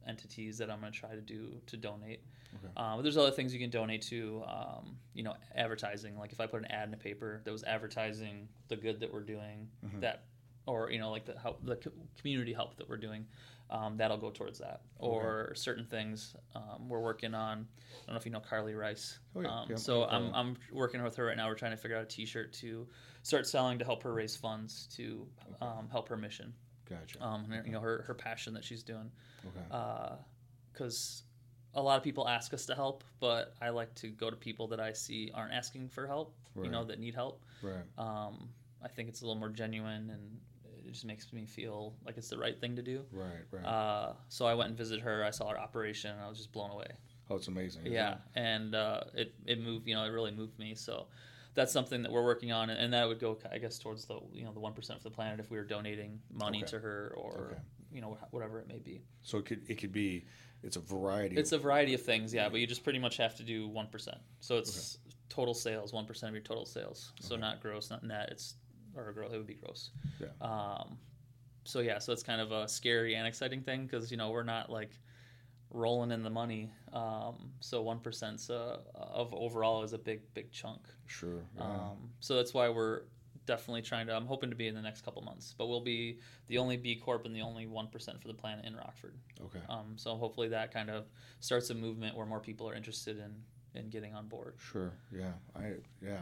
entities 0.08 0.58
that 0.58 0.70
I'm 0.70 0.80
going 0.80 0.92
to 0.92 0.98
try 0.98 1.14
to 1.14 1.20
do 1.20 1.60
to 1.66 1.76
donate. 1.76 2.20
Okay. 2.54 2.72
Um, 2.76 2.96
but 2.96 3.02
there's 3.02 3.16
other 3.16 3.30
things 3.30 3.52
you 3.54 3.60
can 3.60 3.70
donate 3.70 4.02
to. 4.02 4.42
Um, 4.48 4.96
you 5.14 5.22
know, 5.22 5.34
advertising. 5.54 6.18
Like 6.18 6.32
if 6.32 6.40
I 6.40 6.46
put 6.46 6.60
an 6.60 6.70
ad 6.70 6.88
in 6.88 6.94
a 6.94 6.96
paper 6.96 7.40
that 7.44 7.50
was 7.52 7.62
advertising 7.64 8.48
the 8.68 8.76
good 8.76 8.98
that 9.00 9.12
we're 9.12 9.22
doing, 9.22 9.68
Mhm. 9.84 10.00
that 10.00 10.24
or 10.66 10.90
you 10.90 10.98
know 10.98 11.10
like 11.10 11.24
the 11.24 11.38
help 11.38 11.64
the 11.64 11.76
community 12.18 12.52
help 12.52 12.76
that 12.76 12.88
we're 12.88 12.96
doing 12.96 13.26
um, 13.70 13.96
that'll 13.96 14.16
go 14.16 14.30
towards 14.30 14.58
that. 14.58 14.80
Or 14.98 15.52
certain 15.54 15.84
things 15.84 16.34
um, 16.56 16.88
we're 16.88 17.00
working 17.00 17.34
on 17.34 17.68
i 17.68 18.06
don't 18.06 18.14
know 18.14 18.16
if 18.16 18.26
you 18.26 18.32
know 18.32 18.40
carly 18.40 18.74
rice. 18.74 19.20
Oh, 19.36 19.42
yeah. 19.42 19.48
um, 19.48 19.66
Yeah, 19.70 19.76
so 19.76 20.04
I'm, 20.04 20.34
I'm 20.34 20.56
working 20.72 21.02
with 21.04 21.14
her 21.16 21.26
right 21.26 21.36
now. 21.36 21.46
We're 21.46 21.54
trying 21.54 21.70
to 21.70 21.76
figure 21.76 21.96
out 21.96 22.02
a 22.02 22.06
t-shirt 22.06 22.52
to 22.54 22.88
start 23.22 23.46
selling 23.46 23.78
to 23.78 23.84
help 23.84 24.02
her 24.02 24.12
raise 24.12 24.36
funds 24.36 24.88
to 24.96 25.26
um, 25.60 25.88
help 25.90 26.08
her 26.08 26.16
mission. 26.16 26.52
Gotcha. 26.88 27.24
um, 27.24 27.46
and, 27.52 27.64
you 27.64 27.72
know 27.72 27.78
her, 27.80 28.02
her 28.08 28.14
passion 28.14 28.52
that 28.54 28.64
she's 28.64 28.82
doing. 28.82 29.10
Okay. 29.46 30.16
because 30.72 31.22
a 31.74 31.80
lot 31.80 31.96
of 31.96 32.02
people 32.02 32.26
ask 32.26 32.52
us 32.52 32.66
to 32.66 32.74
help 32.74 33.04
but 33.20 33.54
i 33.62 33.68
like 33.68 33.94
to 33.94 34.08
go 34.08 34.28
to 34.28 34.34
people 34.34 34.66
that 34.66 34.80
i 34.80 34.92
see 34.92 35.30
aren't 35.32 35.52
asking 35.52 35.88
for 35.88 36.04
help 36.04 36.34
you 36.64 36.68
know 36.68 36.84
that 36.84 36.98
need 36.98 37.14
help. 37.14 37.44
Right. 37.62 37.84
um, 37.96 38.48
I 38.82 38.88
think 38.88 39.08
it's 39.08 39.20
a 39.22 39.24
little 39.24 39.38
more 39.38 39.50
genuine 39.50 40.10
and 40.10 40.40
it 40.90 40.94
just 40.94 41.04
makes 41.04 41.32
me 41.32 41.46
feel 41.46 41.94
like 42.04 42.16
it's 42.16 42.28
the 42.28 42.36
right 42.38 42.60
thing 42.60 42.74
to 42.74 42.82
do. 42.82 43.04
Right. 43.12 43.44
Right. 43.52 43.64
Uh, 43.64 44.14
so 44.28 44.44
I 44.46 44.54
went 44.54 44.70
and 44.70 44.76
visited 44.76 45.02
her. 45.04 45.24
I 45.24 45.30
saw 45.30 45.48
her 45.50 45.58
operation 45.58 46.10
and 46.10 46.20
I 46.20 46.28
was 46.28 46.36
just 46.38 46.50
blown 46.52 46.70
away. 46.70 46.88
oh, 47.30 47.36
it's 47.36 47.46
amazing. 47.46 47.86
Yeah. 47.86 48.14
it? 48.14 48.18
And 48.34 48.74
uh, 48.74 49.02
it, 49.14 49.32
it 49.46 49.62
moved, 49.62 49.86
you 49.86 49.94
know, 49.94 50.02
it 50.04 50.08
really 50.08 50.32
moved 50.32 50.58
me. 50.58 50.74
So 50.74 51.06
that's 51.54 51.72
something 51.72 52.02
that 52.02 52.10
we're 52.10 52.24
working 52.24 52.50
on. 52.50 52.70
And 52.70 52.92
that 52.92 53.06
would 53.06 53.20
go, 53.20 53.38
I 53.52 53.58
guess, 53.58 53.78
towards 53.78 54.04
the, 54.06 54.18
you 54.32 54.44
know, 54.44 54.52
the 54.52 54.60
1% 54.60 54.90
of 54.96 55.02
the 55.04 55.10
planet 55.10 55.38
if 55.38 55.48
we 55.48 55.58
were 55.58 55.64
donating 55.64 56.18
money 56.32 56.58
Okay. 56.58 56.70
to 56.72 56.80
her 56.80 57.14
or 57.16 57.50
Okay. 57.52 57.60
you 57.92 58.00
know 58.00 58.18
whatever 58.32 58.58
it 58.58 58.66
may 58.66 58.78
be. 58.80 59.02
So 59.22 59.38
it 59.38 59.46
could 59.46 59.62
it 59.70 59.76
could 59.76 59.92
be 59.92 60.26
it's 60.64 60.76
a 60.76 60.80
variety. 60.80 61.36
It's 61.36 61.52
a 61.52 61.58
variety 61.58 61.94
of 61.94 62.02
things, 62.02 62.34
yeah. 62.34 62.48
But 62.48 62.58
you 62.60 62.66
just 62.66 62.82
pretty 62.82 62.98
much 62.98 63.16
have 63.18 63.36
to 63.36 63.44
do 63.44 63.68
one 63.68 63.86
percent. 63.86 64.18
So 64.40 64.58
it's 64.58 64.98
okay. 65.06 65.14
total 65.28 65.54
sales, 65.54 65.92
one 65.92 66.04
percent 66.06 66.30
of 66.30 66.34
your 66.34 66.42
total 66.42 66.66
sales. 66.66 67.12
So 67.20 67.36
not 67.36 67.60
gross, 67.62 67.90
not 67.90 68.02
net. 68.02 68.28
It's 68.32 68.54
or 68.96 69.08
a 69.08 69.14
girl, 69.14 69.30
It 69.30 69.36
would 69.36 69.46
be 69.46 69.54
gross. 69.54 69.90
Yeah. 70.20 70.28
Um, 70.40 70.98
so 71.64 71.80
yeah, 71.80 71.98
so 71.98 72.12
it's 72.12 72.22
kind 72.22 72.40
of 72.40 72.52
a 72.52 72.68
scary 72.68 73.14
and 73.14 73.26
exciting 73.26 73.62
thing 73.62 73.86
because 73.86 74.10
you 74.10 74.16
know 74.16 74.30
we're 74.30 74.42
not 74.42 74.70
like 74.70 74.98
rolling 75.70 76.10
in 76.10 76.22
the 76.22 76.30
money. 76.30 76.72
Um, 76.92 77.52
so 77.60 77.82
one 77.82 78.00
percent 78.00 78.40
uh, 78.50 78.78
of 78.94 79.32
overall 79.34 79.82
is 79.82 79.92
a 79.92 79.98
big 79.98 80.22
big 80.34 80.50
chunk. 80.50 80.80
Sure. 81.06 81.44
Yeah. 81.56 81.62
Um, 81.62 82.10
so 82.20 82.34
that's 82.36 82.54
why 82.54 82.68
we're 82.68 83.02
definitely 83.46 83.82
trying 83.82 84.06
to. 84.06 84.14
I'm 84.14 84.26
hoping 84.26 84.50
to 84.50 84.56
be 84.56 84.68
in 84.68 84.74
the 84.74 84.82
next 84.82 85.02
couple 85.02 85.22
months, 85.22 85.54
but 85.56 85.66
we'll 85.66 85.80
be 85.80 86.18
the 86.48 86.58
only 86.58 86.76
B 86.76 86.96
Corp 86.96 87.26
and 87.26 87.34
the 87.34 87.42
only 87.42 87.66
one 87.66 87.88
percent 87.88 88.20
for 88.20 88.28
the 88.28 88.34
planet 88.34 88.64
in 88.64 88.74
Rockford. 88.74 89.16
Okay. 89.44 89.60
Um, 89.68 89.94
so 89.96 90.16
hopefully 90.16 90.48
that 90.48 90.72
kind 90.72 90.90
of 90.90 91.06
starts 91.40 91.70
a 91.70 91.74
movement 91.74 92.16
where 92.16 92.26
more 92.26 92.40
people 92.40 92.68
are 92.68 92.74
interested 92.74 93.18
in 93.18 93.34
in 93.74 93.88
getting 93.88 94.14
on 94.14 94.26
board. 94.26 94.54
Sure. 94.58 94.92
Yeah. 95.12 95.32
I 95.56 95.74
yeah, 96.02 96.20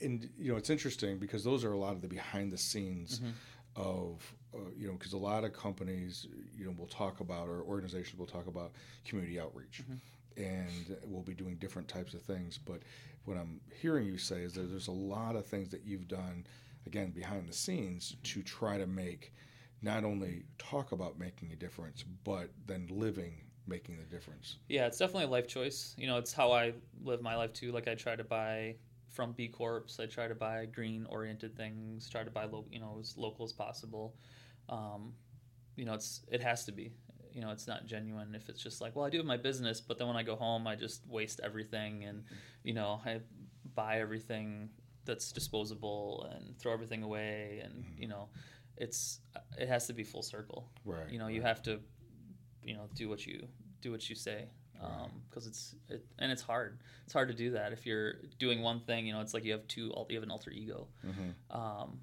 and 0.00 0.28
you 0.38 0.52
know 0.52 0.58
it's 0.58 0.70
interesting 0.70 1.18
because 1.18 1.44
those 1.44 1.64
are 1.64 1.72
a 1.72 1.78
lot 1.78 1.92
of 1.92 2.02
the 2.02 2.08
behind 2.08 2.52
the 2.52 2.58
scenes. 2.58 3.18
Mm-hmm 3.18 3.30
of 3.76 4.34
uh, 4.54 4.58
you 4.76 4.86
know 4.86 4.94
because 4.94 5.12
a 5.12 5.18
lot 5.18 5.44
of 5.44 5.52
companies 5.52 6.26
you 6.56 6.64
know 6.64 6.74
will 6.78 6.86
talk 6.86 7.20
about 7.20 7.48
or 7.48 7.62
organizations 7.62 8.18
will 8.18 8.26
talk 8.26 8.46
about 8.46 8.72
community 9.04 9.40
outreach 9.40 9.82
mm-hmm. 9.82 10.42
and 10.42 10.96
we'll 11.06 11.22
be 11.22 11.34
doing 11.34 11.56
different 11.56 11.88
types 11.88 12.14
of 12.14 12.22
things 12.22 12.58
but 12.58 12.80
what 13.24 13.36
i'm 13.36 13.60
hearing 13.80 14.06
you 14.06 14.18
say 14.18 14.42
is 14.42 14.52
that 14.52 14.70
there's 14.70 14.88
a 14.88 14.92
lot 14.92 15.36
of 15.36 15.46
things 15.46 15.70
that 15.70 15.84
you've 15.84 16.08
done 16.08 16.46
again 16.86 17.10
behind 17.10 17.48
the 17.48 17.52
scenes 17.52 18.16
to 18.22 18.42
try 18.42 18.76
to 18.76 18.86
make 18.86 19.32
not 19.80 20.04
only 20.04 20.44
talk 20.58 20.92
about 20.92 21.18
making 21.18 21.50
a 21.52 21.56
difference 21.56 22.04
but 22.24 22.50
then 22.66 22.86
living 22.90 23.32
making 23.66 23.96
the 23.96 24.04
difference 24.04 24.56
yeah 24.68 24.86
it's 24.86 24.98
definitely 24.98 25.24
a 25.24 25.28
life 25.28 25.46
choice 25.46 25.94
you 25.96 26.06
know 26.06 26.18
it's 26.18 26.32
how 26.32 26.50
i 26.50 26.72
live 27.04 27.22
my 27.22 27.36
life 27.36 27.52
too 27.52 27.72
like 27.72 27.88
i 27.88 27.94
try 27.94 28.16
to 28.16 28.24
buy 28.24 28.74
from 29.12 29.32
B 29.32 29.48
Corps. 29.48 29.84
I 30.00 30.06
try 30.06 30.26
to 30.26 30.34
buy 30.34 30.66
green 30.66 31.06
oriented 31.08 31.56
things. 31.56 32.08
Try 32.08 32.24
to 32.24 32.30
buy 32.30 32.46
lo- 32.46 32.64
you 32.70 32.80
know 32.80 32.96
as 32.98 33.16
local 33.16 33.44
as 33.44 33.52
possible. 33.52 34.16
Um, 34.68 35.12
you 35.76 35.84
know, 35.84 35.94
it's 35.94 36.22
it 36.30 36.42
has 36.42 36.64
to 36.64 36.72
be. 36.72 36.92
You 37.32 37.40
know, 37.40 37.50
it's 37.50 37.66
not 37.66 37.86
genuine 37.86 38.34
if 38.34 38.50
it's 38.50 38.62
just 38.62 38.82
like, 38.82 38.94
well, 38.94 39.06
I 39.06 39.10
do 39.10 39.16
have 39.16 39.26
my 39.26 39.38
business, 39.38 39.80
but 39.80 39.96
then 39.96 40.06
when 40.06 40.16
I 40.16 40.22
go 40.22 40.36
home, 40.36 40.66
I 40.66 40.74
just 40.74 41.06
waste 41.06 41.40
everything, 41.42 42.04
and 42.04 42.24
you 42.62 42.74
know, 42.74 43.00
I 43.06 43.20
buy 43.74 44.00
everything 44.00 44.68
that's 45.04 45.32
disposable 45.32 46.30
and 46.30 46.58
throw 46.58 46.72
everything 46.72 47.02
away, 47.02 47.62
and 47.64 47.84
mm-hmm. 47.84 48.02
you 48.02 48.08
know, 48.08 48.28
it's 48.76 49.20
it 49.58 49.68
has 49.68 49.86
to 49.86 49.92
be 49.92 50.04
full 50.04 50.22
circle. 50.22 50.68
Right. 50.84 51.08
You 51.10 51.18
know, 51.18 51.26
right. 51.26 51.34
you 51.34 51.42
have 51.42 51.62
to, 51.62 51.80
you 52.64 52.74
know, 52.74 52.88
do 52.94 53.08
what 53.08 53.26
you 53.26 53.46
do 53.80 53.90
what 53.90 54.08
you 54.08 54.16
say 54.16 54.48
because 55.28 55.44
um, 55.44 55.50
it's 55.50 55.74
it, 55.88 56.04
and 56.18 56.32
it's 56.32 56.42
hard. 56.42 56.78
It's 57.04 57.12
hard 57.12 57.28
to 57.28 57.34
do 57.34 57.52
that 57.52 57.72
if 57.72 57.86
you're 57.86 58.14
doing 58.38 58.62
one 58.62 58.80
thing. 58.80 59.06
You 59.06 59.12
know, 59.12 59.20
it's 59.20 59.34
like 59.34 59.44
you 59.44 59.52
have 59.52 59.66
two. 59.68 59.92
You 60.08 60.16
have 60.16 60.22
an 60.22 60.30
alter 60.30 60.50
ego. 60.50 60.88
Mm-hmm. 61.06 61.56
Um, 61.56 62.00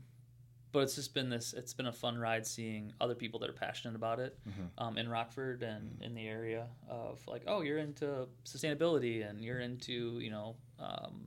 but 0.72 0.82
it's 0.82 0.96
just 0.96 1.14
been 1.14 1.30
this. 1.30 1.54
It's 1.54 1.74
been 1.74 1.88
a 1.88 1.92
fun 1.92 2.18
ride 2.18 2.46
seeing 2.46 2.94
other 3.02 3.16
people 3.16 3.40
that 3.40 3.50
are 3.50 3.54
passionate 3.54 3.96
about 3.96 4.20
it 4.20 4.38
mm-hmm. 4.48 4.84
um, 4.84 4.98
in 4.98 5.10
Rockford 5.10 5.64
and 5.64 5.94
mm-hmm. 5.94 6.04
in 6.04 6.14
the 6.14 6.28
area 6.28 6.68
of 6.88 7.20
like, 7.28 7.44
oh, 7.48 7.62
you're 7.62 7.80
into 7.80 8.28
sustainability 8.46 9.28
and 9.28 9.44
you're 9.44 9.60
into 9.60 10.20
you 10.20 10.30
know 10.30 10.56
um, 10.80 11.26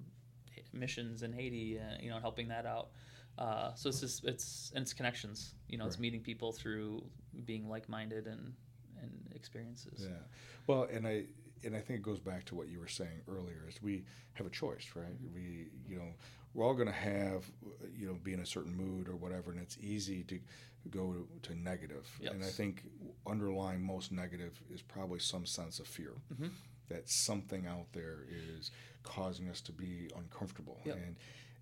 missions 0.73 1.23
in 1.23 1.33
Haiti 1.33 1.77
and 1.77 2.03
you 2.03 2.11
know 2.11 2.19
helping 2.19 2.49
that 2.49 2.67
out. 2.67 2.91
Uh, 3.39 3.75
so 3.75 3.89
it's 3.89 4.01
just 4.01 4.25
it's 4.25 4.73
and 4.75 4.83
it's 4.83 4.93
connections. 4.93 5.55
You 5.69 5.79
know, 5.79 5.85
right. 5.85 5.89
it's 5.89 5.99
meeting 5.99 6.21
people 6.21 6.53
through 6.53 7.03
being 7.45 7.69
like 7.69 7.89
minded 7.89 8.27
and 8.27 8.41
and 8.41 8.53
experiences. 9.43 10.07
Yeah. 10.09 10.23
Well, 10.67 10.87
and 10.93 11.07
I 11.07 11.25
and 11.65 11.77
I 11.77 11.81
think 11.81 11.99
it 11.99 12.03
goes 12.03 12.21
back 12.21 12.45
to 12.47 12.55
what 12.55 12.69
you 12.69 12.79
were 12.79 12.89
saying 12.89 13.23
earlier 13.29 13.65
is 13.69 13.83
we 13.83 14.05
have 14.35 14.47
a 14.47 14.51
choice, 14.51 14.87
right? 14.95 15.17
We 15.35 15.69
you 15.89 15.97
know 15.97 16.11
we're 16.55 16.65
all 16.65 16.75
going 16.75 16.89
to 16.89 16.93
have 16.93 17.51
you 17.97 18.07
know 18.07 18.15
be 18.23 18.33
in 18.33 18.41
a 18.41 18.47
certain 18.47 18.75
mood 18.75 19.09
or 19.09 19.17
whatever, 19.17 19.51
and 19.51 19.61
it's 19.61 19.79
easy 19.81 20.23
to 20.25 20.39
go 20.91 21.13
to, 21.13 21.49
to 21.49 21.59
negative. 21.59 22.09
Yes. 22.21 22.33
And 22.33 22.45
I 22.45 22.49
think 22.49 22.85
underlying 23.27 23.83
most 23.85 24.13
negative 24.13 24.61
is 24.73 24.83
probably 24.83 25.19
some 25.19 25.47
sense 25.47 25.79
of 25.79 25.87
fear 25.87 26.15
mm-hmm. 26.33 26.49
that 26.89 27.09
something 27.09 27.67
out 27.67 27.87
there 27.93 28.27
is 28.29 28.71
causing 29.03 29.49
us 29.49 29.61
to 29.63 29.73
be 29.73 30.11
uncomfortable 30.17 30.79
yep. 30.85 30.97
and 30.97 31.17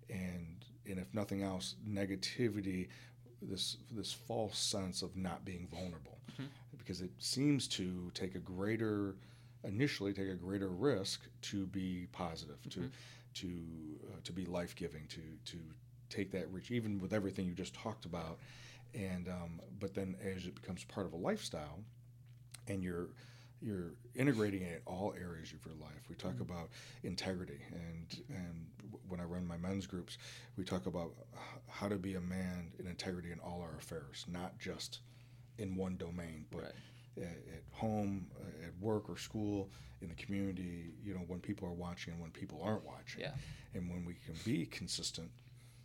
and 0.09 0.65
and 0.89 0.99
if 0.99 1.13
nothing 1.13 1.43
else, 1.43 1.75
negativity 1.87 2.87
this 3.41 3.77
this 3.91 4.13
false 4.13 4.57
sense 4.57 5.01
of 5.01 5.15
not 5.15 5.43
being 5.43 5.67
vulnerable 5.71 6.17
mm-hmm. 6.31 6.45
because 6.77 7.01
it 7.01 7.11
seems 7.19 7.67
to 7.67 8.11
take 8.13 8.35
a 8.35 8.39
greater 8.39 9.15
initially 9.63 10.13
take 10.13 10.29
a 10.29 10.35
greater 10.35 10.69
risk 10.69 11.21
to 11.41 11.65
be 11.67 12.07
positive 12.11 12.57
mm-hmm. 12.67 12.81
to 12.81 12.89
to 13.33 13.47
uh, 14.09 14.19
to 14.23 14.31
be 14.31 14.45
life 14.45 14.75
giving 14.75 15.05
to 15.07 15.21
to 15.45 15.57
take 16.09 16.31
that 16.31 16.51
reach 16.51 16.71
even 16.71 16.99
with 16.99 17.13
everything 17.13 17.45
you 17.45 17.53
just 17.53 17.73
talked 17.73 18.05
about 18.05 18.37
and 18.93 19.27
um, 19.29 19.61
but 19.79 19.93
then 19.93 20.15
as 20.23 20.45
it 20.45 20.55
becomes 20.55 20.83
part 20.85 21.05
of 21.05 21.13
a 21.13 21.17
lifestyle 21.17 21.79
and 22.67 22.83
you're 22.83 23.07
you're 23.61 23.93
integrating 24.15 24.63
it 24.63 24.81
in 24.85 24.93
all 24.93 25.13
areas 25.19 25.53
of 25.53 25.63
your 25.65 25.75
life. 25.75 26.01
We 26.09 26.15
talk 26.15 26.33
mm-hmm. 26.33 26.51
about 26.51 26.69
integrity, 27.03 27.61
and 27.71 28.23
and 28.29 28.65
when 29.07 29.19
I 29.19 29.23
run 29.23 29.45
my 29.47 29.57
men's 29.57 29.85
groups, 29.85 30.17
we 30.57 30.63
talk 30.63 30.87
about 30.87 31.13
how 31.67 31.87
to 31.87 31.97
be 31.97 32.15
a 32.15 32.21
man 32.21 32.71
in 32.79 32.87
integrity 32.87 33.31
in 33.31 33.39
all 33.39 33.61
our 33.61 33.77
affairs, 33.77 34.25
not 34.27 34.57
just 34.59 35.01
in 35.57 35.75
one 35.75 35.95
domain, 35.97 36.45
but 36.49 36.61
right. 36.63 36.71
at, 37.17 37.23
at, 37.23 37.63
home, 37.71 38.25
uh, 38.35 38.65
at 38.65 38.73
work 38.79 39.09
or 39.09 39.17
school, 39.17 39.69
in 40.01 40.09
the 40.09 40.15
community. 40.15 40.93
You 41.03 41.13
know, 41.13 41.21
when 41.27 41.39
people 41.39 41.67
are 41.67 41.73
watching 41.73 42.13
and 42.13 42.21
when 42.21 42.31
people 42.31 42.61
aren't 42.63 42.85
watching, 42.85 43.21
yeah. 43.21 43.33
and 43.75 43.89
when 43.89 44.05
we 44.05 44.15
can 44.25 44.35
be 44.43 44.65
consistent 44.65 45.29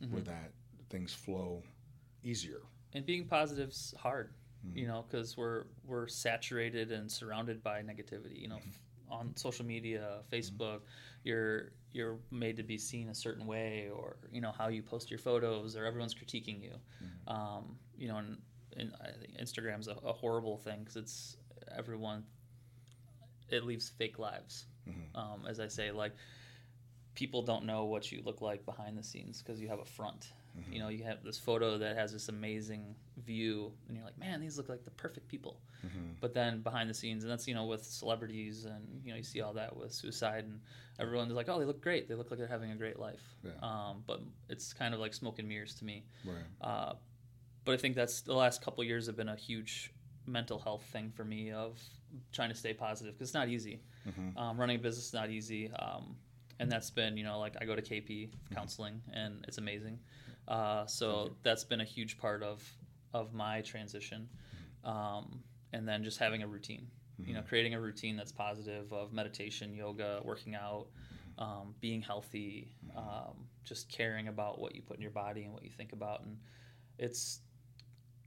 mm-hmm. 0.03 0.15
with 0.15 0.25
that, 0.27 0.53
things 0.89 1.13
flow 1.13 1.63
easier. 2.25 2.63
And 2.95 3.05
being 3.05 3.27
positive's 3.27 3.95
hard 3.99 4.33
mm-hmm. 4.69 4.79
you 4.79 4.87
know, 4.87 5.05
because 5.09 5.37
we're 5.37 5.65
we're 5.85 6.09
saturated 6.09 6.93
and 6.93 7.11
surrounded 7.11 7.63
by 7.63 7.83
negativity. 7.83 8.41
You 8.41 8.49
know, 8.49 8.57
mm-hmm. 8.57 9.13
on 9.13 9.33
social 9.37 9.65
media, 9.65 10.19
Facebook, 10.33 10.79
mm-hmm. 10.79 11.25
you're 11.25 11.73
you're 11.93 12.19
made 12.31 12.57
to 12.57 12.63
be 12.63 12.79
seen 12.79 13.09
a 13.09 13.15
certain 13.15 13.47
way, 13.47 13.89
or 13.95 14.17
you 14.33 14.41
know 14.41 14.53
how 14.53 14.69
you 14.69 14.83
post 14.83 15.11
your 15.11 15.19
photos, 15.19 15.77
or 15.77 15.85
everyone's 15.85 16.15
critiquing 16.15 16.63
you. 16.63 16.75
Mm-hmm. 17.03 17.33
Um, 17.33 17.77
you 17.97 18.09
know, 18.09 18.19
and, 18.19 18.39
and 18.77 18.93
I 19.01 19.11
think 19.19 19.39
Instagram's 19.41 19.89
a, 19.89 19.97
a 20.05 20.13
horrible 20.13 20.59
thing 20.59 20.81
because 20.81 20.97
it's 20.97 21.37
everyone. 21.77 22.25
It 23.49 23.65
leaves 23.65 23.89
fake 23.89 24.19
lives, 24.19 24.67
mm-hmm. 24.89 25.17
um, 25.17 25.47
as 25.49 25.61
I 25.61 25.69
say, 25.69 25.93
like 25.93 26.13
people 27.15 27.43
don't 27.43 27.65
know 27.65 27.85
what 27.85 28.13
you 28.13 28.23
look 28.25 28.43
like 28.43 28.65
behind 28.67 28.99
the 28.99 29.03
scenes 29.03 29.43
because 29.43 29.61
you 29.61 29.69
have 29.69 29.81
a 29.81 29.85
front 29.85 30.33
Mm-hmm. 30.59 30.73
You 30.73 30.79
know, 30.79 30.89
you 30.89 31.05
have 31.05 31.23
this 31.23 31.39
photo 31.39 31.79
that 31.79 31.97
has 31.97 32.13
this 32.13 32.29
amazing 32.29 32.95
view, 33.25 33.73
and 33.89 33.97
you're 33.97 34.05
like, 34.05 34.19
man, 34.19 34.41
these 34.41 34.57
look 34.57 34.69
like 34.69 34.85
the 34.85 34.91
perfect 34.93 35.29
people. 35.29 35.61
Mm-hmm. 35.85 36.13
But 36.21 36.35
then 36.35 36.63
behind 36.63 36.89
the 36.89 36.95
scenes, 36.95 37.25
and 37.25 37.31
that's 37.31 37.47
you 37.47 37.55
know 37.55 37.65
with 37.65 37.85
celebrities, 37.85 38.65
and 38.65 39.01
you 39.05 39.11
know 39.11 39.17
you 39.17 39.23
see 39.23 39.41
all 39.41 39.53
that 39.55 39.77
with 39.77 39.93
suicide, 39.93 40.45
and 40.45 40.61
everyone's 40.99 41.33
like, 41.33 41.49
oh, 41.49 41.59
they 41.59 41.65
look 41.65 41.83
great. 41.83 42.09
They 42.09 42.15
look 42.15 42.31
like 42.31 42.39
they're 42.39 42.49
having 42.49 42.71
a 42.71 42.77
great 42.77 42.99
life. 42.99 43.23
Yeah. 43.43 43.51
Um, 43.63 44.03
but 44.07 44.21
it's 44.49 44.73
kind 44.73 44.95
of 44.95 45.01
like 45.01 45.15
smoke 45.15 45.39
and 45.39 45.49
mirrors 45.49 45.75
to 45.77 45.85
me. 45.85 46.05
Right. 46.25 46.37
Uh, 46.61 46.95
but 47.65 47.73
I 47.73 47.77
think 47.77 47.97
that's 47.97 48.23
the 48.23 48.35
last 48.35 48.63
couple 48.63 48.83
years 48.85 49.07
have 49.07 49.17
been 49.17 49.29
a 49.29 49.37
huge 49.37 49.93
mental 50.27 50.59
health 50.59 50.85
thing 50.93 51.13
for 51.15 51.25
me 51.25 51.51
of 51.51 51.79
trying 52.33 52.49
to 52.49 52.55
stay 52.55 52.73
positive 52.73 53.15
because 53.15 53.29
it's 53.29 53.35
not 53.35 53.49
easy. 53.49 53.81
Mm-hmm. 54.09 54.39
Um, 54.39 54.59
running 54.59 54.77
a 54.77 54.79
business 54.79 55.07
is 55.09 55.13
not 55.13 55.31
easy. 55.31 55.71
Um, 55.73 56.17
and 56.59 56.71
that's 56.71 56.91
been, 56.91 57.17
you 57.17 57.25
know, 57.25 57.39
like 57.39 57.55
I 57.61 57.65
go 57.65 57.75
to 57.75 57.83
KP 57.83 58.09
mm-hmm. 58.09 58.55
counseling 58.55 59.03
and 59.13 59.45
it's 59.47 59.59
amazing. 59.59 59.99
Uh, 60.49 60.87
so 60.87 61.37
that's 61.43 61.65
been 61.65 61.81
a 61.81 61.85
huge 61.85 62.19
part 62.19 62.43
of 62.43 62.63
of 63.13 63.33
my 63.33 63.63
transition, 63.63 64.29
um, 64.85 65.41
and 65.73 65.89
then 65.89 66.05
just 66.05 66.19
having 66.19 66.43
a 66.43 66.47
routine. 66.47 66.87
Mm-hmm. 67.21 67.29
You 67.29 67.35
know, 67.35 67.41
mm-hmm. 67.41 67.49
creating 67.49 67.75
a 67.75 67.81
routine 67.81 68.17
that's 68.17 68.33
positive 68.33 68.93
of 68.93 69.13
meditation, 69.13 69.75
yoga, 69.75 70.21
working 70.23 70.55
out, 70.55 70.89
um, 71.39 71.75
being 71.81 72.03
healthy, 72.03 72.75
um, 72.97 73.47
just 73.65 73.91
caring 73.91 74.29
about 74.29 74.59
what 74.59 74.75
you 74.75 74.83
put 74.83 74.97
in 74.97 75.03
your 75.03 75.11
body 75.11 75.45
and 75.45 75.53
what 75.53 75.65
you 75.65 75.71
think 75.71 75.93
about, 75.93 76.23
and 76.23 76.37
it's 76.99 77.41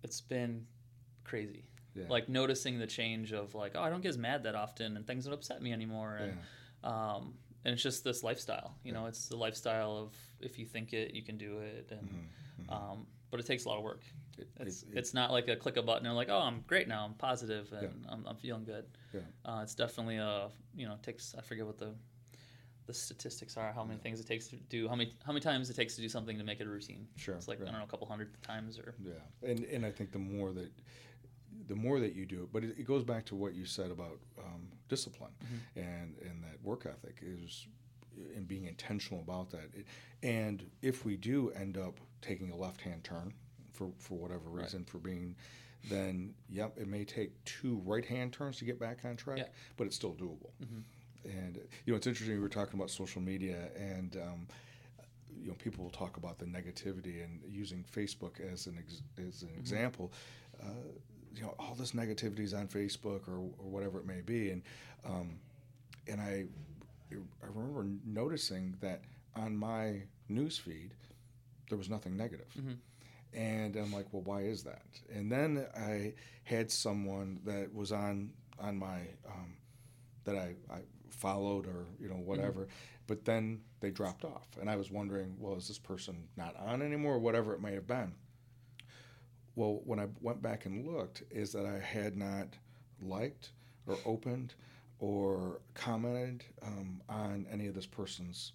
it's 0.04 0.22
been 0.22 0.66
crazy. 1.24 1.66
Yeah. 1.96 2.06
Like 2.08 2.30
noticing 2.30 2.80
the 2.80 2.88
change 2.88 3.34
of 3.34 3.56
like, 3.56 3.74
oh, 3.76 3.82
I 3.82 3.90
don't 3.90 4.02
get 4.02 4.10
as 4.10 4.18
mad 4.18 4.44
that 4.44 4.56
often, 4.56 4.96
and 4.96 5.06
things 5.08 5.26
don't 5.26 5.34
upset 5.34 5.62
me 5.62 5.74
anymore, 5.74 6.18
and 6.22 6.38
yeah. 6.84 7.16
um, 7.16 7.34
and 7.66 7.74
it's 7.74 7.84
just 7.84 8.04
this 8.04 8.24
lifestyle. 8.24 8.76
You 8.84 8.92
know, 8.92 9.06
it's 9.06 9.28
the 9.28 9.38
lifestyle 9.38 9.98
of 9.98 10.16
if 10.42 10.60
you 10.60 10.66
think 10.66 10.94
it, 10.94 11.14
you 11.14 11.22
can 11.22 11.38
do 11.38 11.60
it, 11.60 11.88
and 11.92 12.02
mm-hmm, 12.02 12.62
mm-hmm. 12.62 12.92
Um, 12.92 13.08
but 13.32 13.40
it 13.40 13.46
takes 13.46 13.66
a 13.66 13.70
lot 13.70 13.78
of 13.78 13.84
work. 13.84 14.02
It, 14.38 14.48
it's, 14.60 14.84
it, 14.84 14.90
it's 14.94 15.14
not 15.14 15.32
like 15.32 15.48
a 15.48 15.56
click 15.56 15.78
a 15.78 15.84
button 15.84 16.06
and 16.06 16.16
like, 16.16 16.30
oh, 16.30 16.40
I'm 16.40 16.64
great 16.68 16.88
now, 16.88 17.06
I'm 17.06 17.14
positive, 17.14 17.72
and 17.74 17.84
yeah. 17.84 18.12
I'm, 18.12 18.26
I'm, 18.28 18.36
feeling 18.38 18.64
good. 18.64 18.86
Yeah. 19.14 19.22
Uh, 19.46 19.62
it's 19.62 19.76
definitely 19.76 20.18
a 20.18 20.50
you 20.76 20.88
know 20.88 20.96
takes 21.04 21.36
I 21.38 21.42
forget 21.42 21.66
what 21.66 21.78
the 21.78 21.94
the 22.88 22.94
statistics 22.94 23.56
are, 23.56 23.72
how 23.72 23.84
many 23.84 24.00
things 24.00 24.20
it 24.20 24.26
takes 24.26 24.48
to 24.48 24.56
do, 24.56 24.88
how 24.88 24.96
many 24.96 25.14
how 25.24 25.32
many 25.32 25.42
times 25.42 25.70
it 25.70 25.76
takes 25.76 25.96
to 25.96 26.02
do 26.02 26.10
something 26.10 26.38
to 26.38 26.44
make 26.44 26.60
it 26.60 26.68
a 26.68 26.70
routine. 26.70 27.08
Sure, 27.18 27.36
it's 27.36 27.48
like 27.48 27.60
right. 27.60 27.68
I 27.68 27.72
don't 27.72 27.80
know, 27.80 27.86
a 27.86 27.90
couple 27.90 28.08
hundred 28.08 28.42
times 28.42 28.80
or 28.80 28.96
yeah, 29.04 29.48
and 29.48 29.64
and 29.66 29.86
I 29.86 29.92
think 29.92 30.12
the 30.12 30.20
more 30.20 30.52
that 30.54 30.72
the 31.68 31.76
more 31.76 32.00
that 32.00 32.16
you 32.16 32.26
do 32.26 32.44
it, 32.44 32.50
but 32.52 32.64
it, 32.64 32.76
it 32.80 32.88
goes 32.88 33.04
back 33.04 33.26
to 33.26 33.36
what 33.36 33.54
you 33.54 33.66
said 33.66 33.92
about 33.92 34.20
um, 34.40 34.70
discipline 34.88 35.32
and 35.76 36.16
and 36.22 36.44
that 36.44 36.62
work 36.64 36.88
ethic 36.88 37.18
is 37.22 37.68
and 38.36 38.48
being 38.48 38.66
intentional 38.66 39.22
about 39.22 39.50
that. 39.52 39.70
And 40.24 40.66
if 40.82 41.06
we 41.06 41.16
do 41.18 41.52
end 41.52 41.78
up 41.78 42.00
taking 42.22 42.52
a 42.52 42.56
left 42.56 42.82
hand 42.82 43.04
turn 43.04 43.34
for 43.74 43.90
for 43.98 44.18
whatever 44.18 44.50
reason 44.50 44.84
for 44.86 44.98
being 44.98 45.36
then 45.90 46.34
yep, 46.50 46.78
it 46.78 46.88
may 46.90 47.06
take 47.06 47.32
two 47.46 47.82
right 47.86 48.04
hand 48.04 48.34
turns 48.34 48.58
to 48.58 48.66
get 48.66 48.78
back 48.80 49.06
on 49.06 49.16
track, 49.16 49.38
Yeah. 49.38 49.46
but 49.78 49.88
it's 49.88 49.96
still 49.96 50.14
doable. 50.14 50.50
And 51.24 51.56
you 51.86 51.94
know, 51.94 51.98
it's 51.98 52.06
interesting. 52.08 52.36
We 52.36 52.42
were 52.42 52.50
talking 52.50 52.78
about 52.78 52.90
social 52.90 53.22
media, 53.22 53.70
and 53.78 54.18
um, 54.18 54.48
you 55.42 55.48
know, 55.48 55.54
people 55.56 55.84
will 55.86 55.92
talk 55.92 56.18
about 56.18 56.38
the 56.38 56.46
negativity 56.46 57.24
and 57.24 57.40
using 57.48 57.86
Facebook 57.96 58.40
as 58.42 58.68
an 58.68 58.78
ex- 58.78 59.04
as 59.26 59.44
an 59.44 59.50
example. 59.58 60.12
Uh, 60.62 60.66
you 61.34 61.44
know, 61.44 61.56
all 61.60 61.76
this 61.76 61.92
negativity 61.94 62.40
is 62.40 62.54
on 62.54 62.68
Facebook 62.68 63.28
or, 63.30 63.38
or 63.40 63.70
whatever 63.70 64.00
it 64.00 64.06
may 64.06 64.20
be, 64.22 64.50
and 64.52 64.62
um, 65.06 65.40
and 66.08 66.20
I 66.20 66.46
I 67.12 67.48
remember 67.48 67.86
noticing 68.06 68.76
that 68.82 69.02
on 69.36 69.56
my 69.58 70.04
news 70.28 70.58
feed 70.58 70.94
there 71.70 71.78
was 71.78 71.90
nothing 71.90 72.16
negative. 72.18 72.48
And 73.34 73.76
I'm 73.76 73.94
like, 73.94 74.08
well, 74.12 74.24
why 74.24 74.42
is 74.42 74.64
that? 74.64 74.86
And 75.14 75.32
then 75.32 75.66
I 75.78 76.14
had 76.44 76.72
someone 76.72 77.40
that 77.46 77.74
was 77.74 77.92
on 77.92 78.32
on 78.60 78.78
my 78.78 79.02
um, 79.28 79.56
that 80.26 80.36
I, 80.36 80.56
I 80.72 80.80
followed 81.10 81.66
or 81.68 81.86
you 82.00 82.10
know 82.10 82.16
whatever, 82.16 82.68
but 83.08 83.26
then 83.26 83.62
they 83.82 83.92
dropped 83.92 84.26
off, 84.26 84.48
and 84.60 84.70
I 84.70 84.76
was 84.76 84.90
wondering, 84.92 85.36
well, 85.40 85.56
is 85.56 85.68
this 85.68 85.78
person 85.80 86.28
not 86.38 86.56
on 86.58 86.82
anymore, 86.82 87.16
or 87.16 87.20
whatever 87.20 87.54
it 87.54 87.62
may 87.62 87.74
have 87.74 87.88
been. 87.88 88.14
Well, 89.56 89.82
when 89.86 90.00
I 90.00 90.08
went 90.22 90.42
back 90.42 90.66
and 90.66 90.88
looked, 90.88 91.24
is 91.30 91.52
that 91.52 91.66
I 91.66 91.80
had 91.80 92.16
not 92.18 92.48
liked 93.02 93.52
or 93.86 93.98
opened 94.06 94.56
or 95.00 95.62
commented 95.74 96.44
um, 96.62 97.02
on 97.10 97.46
any 97.52 97.68
of 97.68 97.74
this 97.76 97.86
person's 97.88 98.54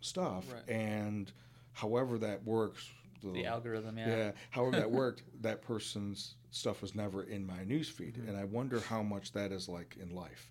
stuff, 0.00 0.52
Right. 0.52 0.68
and 0.68 1.32
however 1.72 2.18
that 2.18 2.44
works, 2.44 2.88
The 3.22 3.46
algorithm, 3.46 3.96
yeah. 3.98 4.08
yeah. 4.08 4.32
However 4.50 4.76
that 4.76 4.90
worked, 5.02 5.22
that 5.42 5.62
person's 5.62 6.34
stuff 6.50 6.82
was 6.82 6.94
never 6.94 7.22
in 7.24 7.46
my 7.46 7.58
newsfeed, 7.64 8.14
Mm-hmm. 8.18 8.28
and 8.28 8.36
I 8.36 8.44
wonder 8.44 8.80
how 8.80 9.02
much 9.02 9.32
that 9.32 9.52
is 9.52 9.68
like 9.68 9.96
in 10.00 10.10
life. 10.14 10.50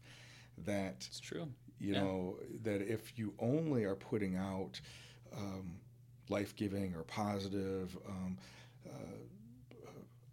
That 0.66 1.06
It's 1.08 1.20
true. 1.20 1.48
you 1.80 1.94
Yeah. 1.94 2.02
know 2.02 2.38
that 2.64 2.82
if 2.82 3.18
you 3.18 3.34
only 3.40 3.84
are 3.84 3.96
putting 3.96 4.36
out 4.38 4.80
um, 5.36 5.80
life 6.30 6.56
giving 6.56 6.94
or 6.96 7.04
positive 7.04 7.98
um, 8.08 8.38
uh, 8.88 8.90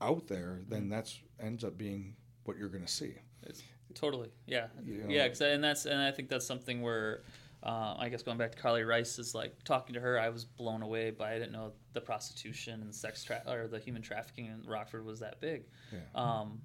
out 0.00 0.26
there, 0.28 0.60
Mm-hmm. 0.60 0.70
then 0.70 0.88
that's 0.88 1.18
ends 1.40 1.64
up 1.64 1.76
being 1.76 2.14
what 2.44 2.56
you're 2.56 2.68
going 2.68 2.84
to 2.84 2.92
see. 2.92 3.14
It's 3.42 3.62
totally, 3.94 4.30
yeah, 4.46 4.68
You 4.84 4.98
know. 5.04 5.08
yeah. 5.08 5.28
'cause- 5.28 5.40
and 5.40 5.62
that's 5.62 5.86
and 5.86 6.00
I 6.00 6.10
think 6.12 6.28
that's 6.28 6.46
something 6.46 6.82
where, 6.82 7.22
uh, 7.62 7.94
I 7.98 8.08
guess 8.08 8.22
going 8.22 8.38
back 8.38 8.52
to 8.52 8.58
Carly 8.58 8.82
Rice 8.84 9.18
is 9.18 9.34
like 9.34 9.62
talking 9.64 9.94
to 9.94 10.00
her. 10.00 10.18
I 10.18 10.28
was 10.28 10.44
blown 10.44 10.82
away 10.82 11.10
by 11.10 11.32
I 11.34 11.38
didn't 11.38 11.52
know 11.52 11.72
the 11.92 12.00
prostitution 12.00 12.82
and 12.82 12.94
sex 12.94 13.24
tra- 13.24 13.42
or 13.46 13.66
the 13.68 13.78
human 13.80 14.02
trafficking 14.02 14.46
in 14.46 14.62
Rockford 14.62 15.04
was 15.04 15.20
that 15.20 15.40
big, 15.40 15.64
Yeah. 15.92 16.00
um, 16.14 16.62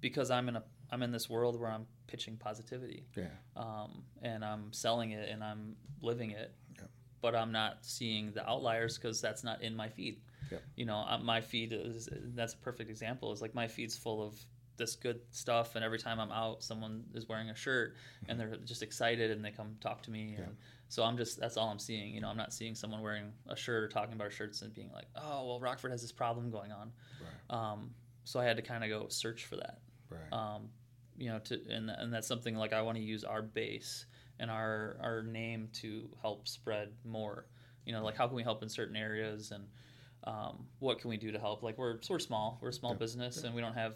because 0.00 0.30
I'm 0.30 0.48
in 0.48 0.56
a 0.56 0.64
I'm 0.88 1.02
in 1.02 1.10
this 1.10 1.28
world 1.28 1.58
where 1.58 1.68
I'm 1.70 1.84
pitching 2.06 2.36
positivity, 2.36 3.04
Yeah. 3.16 3.30
um, 3.56 4.04
and 4.22 4.44
I'm 4.44 4.72
selling 4.72 5.10
it 5.10 5.28
and 5.28 5.42
I'm 5.42 5.76
living 6.00 6.30
it, 6.30 6.54
Yeah. 6.78 6.86
but 7.20 7.34
I'm 7.34 7.50
not 7.50 7.84
seeing 7.84 8.30
the 8.32 8.48
outliers 8.48 8.96
because 8.96 9.20
that's 9.20 9.42
not 9.42 9.62
in 9.62 9.74
my 9.74 9.88
feed. 9.88 10.22
Yeah. 10.52 10.58
You 10.76 10.84
know, 10.84 10.98
uh, 10.98 11.18
my 11.18 11.40
feed 11.40 11.72
is 11.72 12.08
that's 12.12 12.54
a 12.54 12.58
perfect 12.58 12.88
example. 12.88 13.32
Is 13.32 13.42
like 13.42 13.52
my 13.52 13.66
feed's 13.66 13.98
full 13.98 14.22
of 14.24 14.38
this 14.76 14.96
good 14.96 15.20
stuff, 15.30 15.74
and 15.76 15.84
every 15.84 15.98
time 15.98 16.20
I'm 16.20 16.32
out, 16.32 16.62
someone 16.62 17.04
is 17.14 17.28
wearing 17.28 17.50
a 17.50 17.54
shirt 17.54 17.94
and 18.28 18.38
they're 18.38 18.56
just 18.64 18.82
excited 18.82 19.30
and 19.30 19.44
they 19.44 19.50
come 19.50 19.76
talk 19.80 20.02
to 20.02 20.10
me. 20.10 20.34
And 20.36 20.56
so 20.88 21.02
I'm 21.02 21.16
just 21.16 21.38
that's 21.40 21.56
all 21.56 21.68
I'm 21.68 21.78
seeing. 21.78 22.12
You 22.14 22.20
know, 22.20 22.28
I'm 22.28 22.36
not 22.36 22.52
seeing 22.52 22.74
someone 22.74 23.00
wearing 23.02 23.32
a 23.48 23.56
shirt 23.56 23.82
or 23.84 23.88
talking 23.88 24.14
about 24.14 24.32
shirts 24.32 24.62
and 24.62 24.72
being 24.74 24.90
like, 24.92 25.06
oh 25.16 25.46
well, 25.46 25.60
Rockford 25.60 25.90
has 25.90 26.02
this 26.02 26.12
problem 26.12 26.50
going 26.50 26.72
on. 26.72 26.92
Right. 27.20 27.58
Um, 27.72 27.90
so 28.24 28.40
I 28.40 28.44
had 28.44 28.56
to 28.56 28.62
kind 28.62 28.84
of 28.84 28.90
go 28.90 29.08
search 29.08 29.44
for 29.44 29.56
that 29.56 29.78
Right. 30.10 30.32
um, 30.32 30.68
you 31.16 31.30
know, 31.30 31.38
to 31.40 31.60
and 31.70 31.90
and 31.90 32.12
that's 32.12 32.26
something 32.28 32.56
like 32.56 32.72
I 32.72 32.82
want 32.82 32.98
to 32.98 33.02
use 33.04 33.24
our 33.24 33.42
base 33.42 34.06
and 34.38 34.50
our 34.50 34.96
our 35.00 35.22
name 35.22 35.68
to 35.80 36.08
help 36.22 36.46
spread 36.48 36.92
more. 37.04 37.46
You 37.84 37.92
know, 37.92 38.04
like 38.04 38.16
how 38.16 38.26
can 38.26 38.36
we 38.36 38.42
help 38.42 38.62
in 38.62 38.68
certain 38.68 38.96
areas 38.96 39.52
and 39.52 39.64
um, 40.24 40.66
what 40.80 40.98
can 40.98 41.08
we 41.08 41.16
do 41.16 41.30
to 41.30 41.38
help? 41.38 41.62
Like 41.62 41.78
we're 41.78 42.02
so 42.02 42.14
we're 42.14 42.18
small, 42.18 42.58
we're 42.60 42.70
a 42.70 42.72
small 42.72 42.92
Yeah. 42.92 42.98
business, 42.98 43.44
and 43.44 43.54
we 43.54 43.60
don't 43.60 43.74
have 43.74 43.94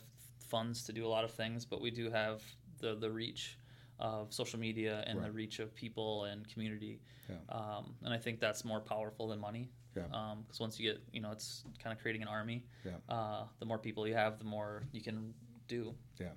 funds 0.51 0.85
to 0.85 0.93
do 0.93 1.07
a 1.07 1.09
lot 1.09 1.25
of 1.25 1.31
things, 1.31 1.65
but 1.65 1.81
we 1.81 1.91
do 1.91 2.11
have 2.11 2.43
the 2.79 2.95
the 2.95 3.11
reach 3.11 3.59
of 3.99 4.33
social 4.33 4.59
media 4.59 5.05
and 5.07 5.23
the 5.23 5.31
reach 5.31 5.59
of 5.59 5.75
people 5.75 6.25
and 6.25 6.49
community. 6.49 7.01
Yeah. 7.29 7.37
Um, 7.55 7.95
and 8.03 8.15
I 8.15 8.17
think 8.17 8.41
that's 8.41 8.65
more 8.65 8.81
powerful 8.81 9.29
than 9.29 9.39
money. 9.39 9.69
Yeah. 9.95 10.05
Because 10.43 10.59
once 10.59 10.81
you 10.81 10.91
get, 10.91 11.03
you 11.13 11.21
know, 11.21 11.33
it's 11.33 11.65
kind 11.83 11.95
of 11.95 12.01
creating 12.01 12.23
an 12.23 12.29
army. 12.29 12.65
Yeah. 12.85 12.93
Uh, 13.09 13.45
the 13.59 13.67
more 13.67 13.79
people 13.79 14.09
you 14.09 14.15
have, 14.15 14.39
the 14.39 14.45
more 14.45 14.85
you 14.93 15.03
can 15.03 15.35
do. 15.69 15.95
Yeah. 16.19 16.29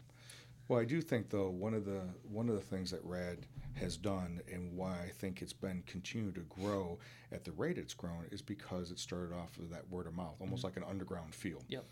Well, 0.68 0.80
I 0.80 0.86
do 0.86 1.02
think 1.02 1.30
though 1.30 1.50
one 1.50 1.74
of 1.74 1.86
the 1.86 2.02
one 2.24 2.50
of 2.50 2.56
the 2.56 2.62
things 2.62 2.92
that 2.92 3.02
Rad 3.04 3.46
has 3.76 3.98
done 3.98 4.42
and 4.52 4.76
why 4.78 4.92
I 4.92 5.10
think 5.10 5.42
it's 5.42 5.54
been 5.54 5.84
continued 5.88 6.36
to 6.36 6.42
grow 6.42 7.00
at 7.32 7.44
the 7.44 7.52
rate 7.54 7.78
it's 7.78 7.94
grown 7.94 8.26
is 8.32 8.42
because 8.42 8.92
it 8.92 9.00
started 9.00 9.34
off 9.34 9.58
with 9.58 9.72
that 9.72 9.90
word 9.90 10.08
of 10.08 10.16
mouth, 10.16 10.36
almost 10.40 10.64
like 10.64 10.78
an 10.78 10.84
underground 10.88 11.34
feel. 11.34 11.64
Yep. 11.70 11.86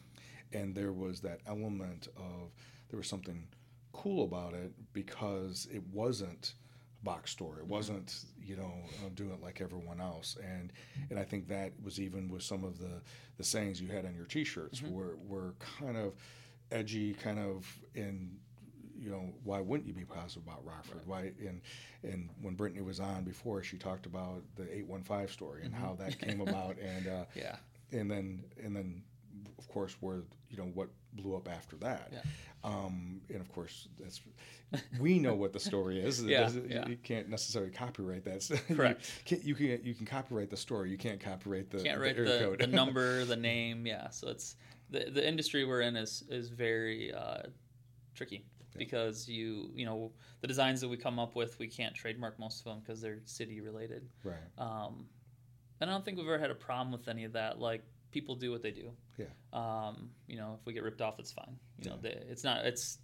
And 0.54 0.76
there 0.76 0.92
was 0.92 1.22
that 1.22 1.40
element 1.48 2.08
of 2.18 2.52
there 2.90 2.98
was 2.98 3.08
something 3.08 3.48
cool 3.94 4.24
about 4.24 4.54
it 4.54 4.72
because 4.94 5.68
it 5.74 5.84
wasn't 5.92 6.54
a 7.02 7.06
box 7.06 7.32
store. 7.32 7.60
It 7.60 7.68
wasn't 7.68 8.16
you 8.42 8.56
know 8.56 8.74
uh, 9.06 9.10
doing 9.16 9.32
it 9.32 9.42
like 9.42 9.62
everyone 9.62 10.00
else. 10.02 10.38
And 10.44 10.72
and 11.10 11.20
I 11.20 11.24
think 11.24 11.48
that 11.50 11.72
was 11.84 12.00
even 12.00 12.30
with 12.30 12.44
some 12.44 12.64
of 12.64 12.78
the 12.80 13.02
the 13.38 13.44
sayings 13.44 13.82
you 13.82 13.88
had 13.88 14.06
on 14.06 14.16
your 14.16 14.26
T-shirts 14.26 14.82
were 14.84 15.16
were 15.28 15.56
kind 15.80 15.98
of 15.98 16.14
edgy, 16.72 17.14
kind 17.14 17.40
of 17.40 17.66
in 17.96 18.38
you 18.98 19.10
know, 19.10 19.34
why 19.44 19.60
wouldn't 19.60 19.88
you 19.88 19.96
be 19.96 20.06
positive 20.06 20.44
about 20.44 20.64
Rockford? 20.64 21.02
Why 21.08 21.32
and 21.40 21.62
and 22.04 22.30
when 22.40 22.54
Brittany 22.54 22.82
was 22.84 23.00
on 23.00 23.24
before, 23.24 23.64
she 23.64 23.78
talked 23.78 24.06
about 24.06 24.44
the 24.56 24.72
eight 24.72 24.86
one 24.86 25.02
five 25.02 25.32
story 25.32 25.64
and 25.64 25.74
how 25.74 25.96
that 26.00 26.20
came 26.20 26.40
about, 26.40 26.78
and 26.82 27.08
uh, 27.08 27.26
Yeah. 27.36 27.56
and 27.92 28.12
then 28.12 28.44
and 28.64 28.76
then 28.76 29.02
of 29.58 29.68
course 29.68 29.96
where 30.00 30.24
you 30.50 30.58
know 30.58 30.70
what 30.74 30.90
blew 31.14 31.36
up 31.36 31.50
after 31.50 31.76
that. 31.78 32.10
Yeah. 32.12 32.22
Um, 32.64 33.22
and 33.30 33.42
of 33.42 33.52
course 33.52 33.88
that's 34.00 34.22
we 35.00 35.20
know 35.20 35.36
what 35.36 35.54
the 35.54 35.60
story 35.60 36.00
is. 36.00 36.24
Yeah, 36.26 36.50
yeah. 36.68 36.88
You 36.88 36.98
can't 36.98 37.28
necessarily 37.30 37.72
copyright 37.72 38.24
that. 38.26 38.62
Correct. 38.76 39.10
you, 39.26 39.38
can, 39.38 39.48
you 39.48 39.56
can 39.56 39.86
you 39.86 39.94
can 39.94 40.06
copyright 40.06 40.50
the 40.50 40.58
story. 40.58 40.92
You 40.92 40.98
can't 40.98 41.20
copyright 41.20 41.70
the, 41.70 41.84
Can't 41.84 42.00
the 42.00 42.24
the, 42.24 42.40
code. 42.40 42.60
the 42.60 42.68
number, 42.82 43.26
the 43.26 43.36
name. 43.36 43.86
Yeah. 43.86 44.10
So 44.10 44.30
it's 44.30 44.56
the 44.90 45.10
the 45.10 45.28
industry 45.28 45.66
we're 45.66 45.82
in 45.82 45.96
is 45.96 46.24
is 46.30 46.50
very 46.50 47.14
uh, 47.14 47.44
tricky 48.16 48.46
because 48.78 49.28
you 49.28 49.72
you 49.74 49.86
know 49.86 50.12
the 50.42 50.48
designs 50.48 50.80
that 50.82 50.88
we 50.88 50.98
come 50.98 51.20
up 51.20 51.36
with 51.36 51.60
we 51.60 51.68
can't 51.68 51.94
trademark 51.94 52.40
most 52.40 52.60
of 52.60 52.66
them 52.66 52.80
because 52.80 53.02
they're 53.02 53.20
city 53.26 53.60
related. 53.62 54.08
right. 54.24 54.36
Um, 54.58 55.06
and 55.82 55.90
I 55.90 55.94
don't 55.94 56.06
think 56.06 56.18
we've 56.18 56.28
ever 56.28 56.38
had 56.38 56.52
a 56.52 56.56
problem 56.56 56.92
with 56.92 57.08
any 57.08 57.24
of 57.24 57.34
that. 57.34 57.60
Like 57.60 57.84
people 58.12 58.36
do 58.36 58.52
what 58.52 58.62
they 58.62 58.72
do. 58.72 58.92
Yeah. 59.18 59.26
Um, 59.54 60.10
you 60.28 60.38
know, 60.38 60.58
if 60.60 60.66
we 60.66 60.74
get 60.74 60.84
ripped 60.84 61.02
off, 61.02 61.20
it's 61.20 61.32
fine. 61.32 61.56
You 61.80 61.90
know, 61.92 61.98
they, 62.02 62.10
it's 62.30 62.44
not. 62.44 62.66
It's 62.66 62.98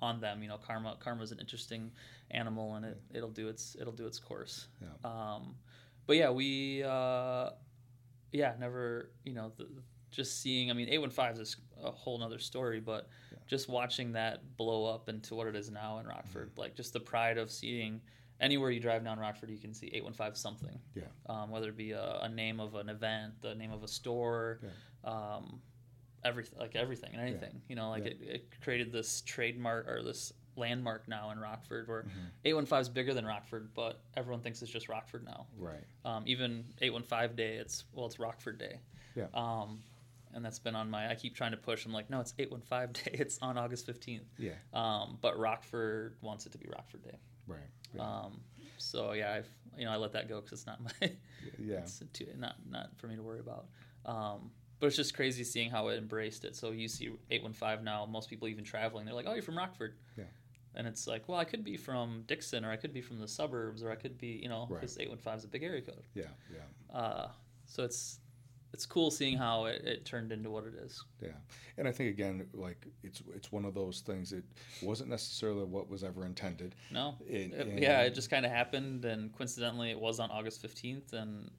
on 0.00 0.20
them. 0.20 0.42
You 0.42 0.48
know, 0.48 0.58
karma. 0.58 0.96
Karma's 1.00 1.32
an 1.32 1.38
interesting 1.38 1.90
animal, 2.30 2.74
and 2.74 2.84
it 2.84 3.00
it'll 3.14 3.30
do 3.30 3.48
its 3.48 3.76
it'll 3.80 3.92
do 3.92 4.06
its 4.06 4.18
course. 4.18 4.68
Yeah. 4.80 4.88
Um, 5.10 5.54
but 6.06 6.16
yeah, 6.16 6.30
we 6.30 6.82
uh, 6.84 7.50
yeah 8.32 8.54
never 8.58 9.10
you 9.24 9.34
know 9.34 9.52
the, 9.56 9.66
just 10.10 10.40
seeing. 10.42 10.70
I 10.70 10.74
mean, 10.74 10.88
eight 10.88 10.98
one 10.98 11.10
five 11.10 11.38
is 11.38 11.56
a 11.82 11.90
whole 11.90 12.18
nother 12.18 12.38
story, 12.38 12.80
but 12.80 13.08
just 13.46 13.68
watching 13.68 14.12
that 14.12 14.56
blow 14.56 14.86
up 14.86 15.08
into 15.08 15.34
what 15.34 15.46
it 15.46 15.54
is 15.54 15.70
now 15.70 15.98
in 15.98 16.06
Rockford, 16.06 16.50
Mm-hmm. 16.52 16.60
like 16.60 16.74
just 16.74 16.92
the 16.92 17.00
pride 17.00 17.38
of 17.38 17.50
seeing. 17.50 18.00
Anywhere 18.40 18.70
you 18.70 18.80
drive 18.80 19.02
down 19.04 19.18
Rockford, 19.18 19.50
you 19.50 19.58
can 19.58 19.72
see 19.72 19.86
815 19.86 20.34
something 20.34 20.78
Yeah. 20.94 21.04
um, 21.28 21.50
whether 21.50 21.68
it 21.70 21.76
be 21.76 21.92
a, 21.92 22.18
a 22.22 22.28
name 22.28 22.60
of 22.60 22.74
an 22.74 22.88
event, 22.90 23.34
the 23.40 23.54
name 23.54 23.72
of 23.72 23.82
a 23.82 23.88
store, 23.88 24.60
um, 25.04 25.60
everything, 26.24 26.58
like 26.58 26.76
everything 26.76 27.10
and 27.14 27.20
anything. 27.22 27.62
You 27.68 27.76
know, 27.76 27.88
like 27.90 28.04
Yeah. 28.04 28.10
it, 28.10 28.18
it 28.22 28.50
created 28.62 28.92
this 28.92 29.22
trademark 29.22 29.88
or 29.88 30.02
this 30.02 30.32
landmark 30.56 31.06
now 31.08 31.30
in 31.30 31.38
Rockford 31.38 31.86
where 31.88 32.02
Mm-hmm. 32.02 32.26
815 32.44 32.80
is 32.80 32.88
bigger 32.88 33.14
than 33.14 33.24
Rockford, 33.26 33.70
but 33.74 34.00
everyone 34.16 34.42
thinks 34.42 34.60
it's 34.62 34.70
just 34.70 34.88
Rockford 34.88 35.24
now. 35.24 35.46
Right. 35.58 35.84
Um, 36.04 36.24
even 36.26 36.64
815 36.80 37.36
Day, 37.36 37.56
it's, 37.56 37.84
well, 37.92 38.06
it's 38.06 38.18
Rockford 38.18 38.58
Day. 38.58 38.80
Yeah. 39.14 39.26
Um, 39.34 39.80
and 40.34 40.44
that's 40.44 40.58
been 40.58 40.74
on 40.76 40.90
my, 40.90 41.10
I 41.10 41.14
keep 41.14 41.34
trying 41.34 41.52
to 41.52 41.56
push. 41.56 41.86
I'm 41.86 41.92
like, 41.92 42.10
no, 42.10 42.20
it's 42.20 42.34
815 42.38 42.92
Day. 43.04 43.18
It's 43.18 43.38
on 43.40 43.56
August 43.56 43.86
15th. 43.86 44.20
Yeah. 44.38 44.52
Um, 44.74 45.16
but 45.22 45.38
Rockford 45.38 46.16
wants 46.20 46.44
it 46.44 46.52
to 46.52 46.58
be 46.58 46.66
Rockford 46.68 47.02
Day. 47.02 47.16
Right. 47.46 47.60
Yeah. 47.94 48.02
Um, 48.02 48.40
so 48.78 49.12
yeah, 49.12 49.32
I've, 49.34 49.48
you 49.76 49.84
know, 49.84 49.92
I 49.92 49.96
let 49.96 50.12
that 50.12 50.28
go 50.28 50.40
because 50.40 50.52
it's 50.60 50.66
not 50.66 50.82
my, 50.82 50.90
yeah. 51.58 51.76
it's 51.78 52.02
too, 52.12 52.26
not 52.38 52.56
not 52.68 52.90
for 52.96 53.06
me 53.08 53.16
to 53.16 53.22
worry 53.22 53.40
about. 53.40 53.66
Um, 54.04 54.50
but 54.78 54.88
it's 54.88 54.96
just 54.96 55.14
crazy 55.14 55.42
seeing 55.44 55.70
how 55.70 55.88
it 55.88 55.96
embraced 55.96 56.44
it. 56.44 56.54
So 56.54 56.70
you 56.70 56.86
see 56.88 57.06
815 57.30 57.82
now, 57.84 58.04
most 58.06 58.28
people 58.28 58.46
even 58.48 58.62
traveling, 58.64 59.06
they're 59.06 59.14
like, 59.14 59.26
oh, 59.26 59.32
you're 59.32 59.42
from 59.42 59.56
Rockford. 59.56 59.94
Yeah. 60.18 60.24
And 60.74 60.86
it's 60.86 61.06
like, 61.06 61.26
well, 61.28 61.38
I 61.38 61.44
could 61.44 61.64
be 61.64 61.78
from 61.78 62.24
Dixon, 62.26 62.62
or 62.62 62.70
I 62.70 62.76
could 62.76 62.92
be 62.92 63.00
from 63.00 63.18
the 63.18 63.26
suburbs, 63.26 63.82
or 63.82 63.90
I 63.90 63.94
could 63.94 64.18
be, 64.18 64.38
you 64.42 64.50
know, 64.50 64.66
Right. 64.68 64.80
because 64.82 64.98
815 64.98 65.38
is 65.38 65.44
a 65.44 65.48
big 65.48 65.62
area 65.62 65.80
code. 65.80 66.02
Yeah, 66.14 66.24
yeah, 66.52 66.94
Uh, 66.98 67.28
so 67.64 67.82
it's 67.82 68.18
it's 68.76 68.84
cool 68.84 69.10
seeing 69.10 69.38
how 69.38 69.64
it, 69.64 69.80
it 69.86 70.04
turned 70.04 70.32
into 70.32 70.50
what 70.50 70.64
it 70.64 70.74
is. 70.84 71.02
yeah. 71.22 71.28
And 71.78 71.88
I 71.88 71.92
think 71.92 72.10
again, 72.10 72.46
like 72.52 72.86
it's 73.02 73.22
it's 73.34 73.50
one 73.50 73.64
of 73.64 73.72
those 73.74 74.00
things. 74.00 74.32
It 74.32 74.44
wasn't 74.82 75.08
necessarily 75.08 75.64
what 75.64 75.88
was 75.88 76.04
ever 76.04 76.26
intended. 76.26 76.74
No, 76.90 77.14
It- 77.26 77.52
It- 77.54 77.78
yeah, 77.82 78.02
it 78.02 78.14
just 78.14 78.28
kind 78.30 78.44
of 78.44 78.52
happened, 78.52 79.04
and 79.06 79.32
coincidentally, 79.34 79.90
it 79.90 79.98
was 79.98 80.20
on 80.20 80.30
August 80.30 80.62
15th, 80.62 81.12
and 81.14 81.50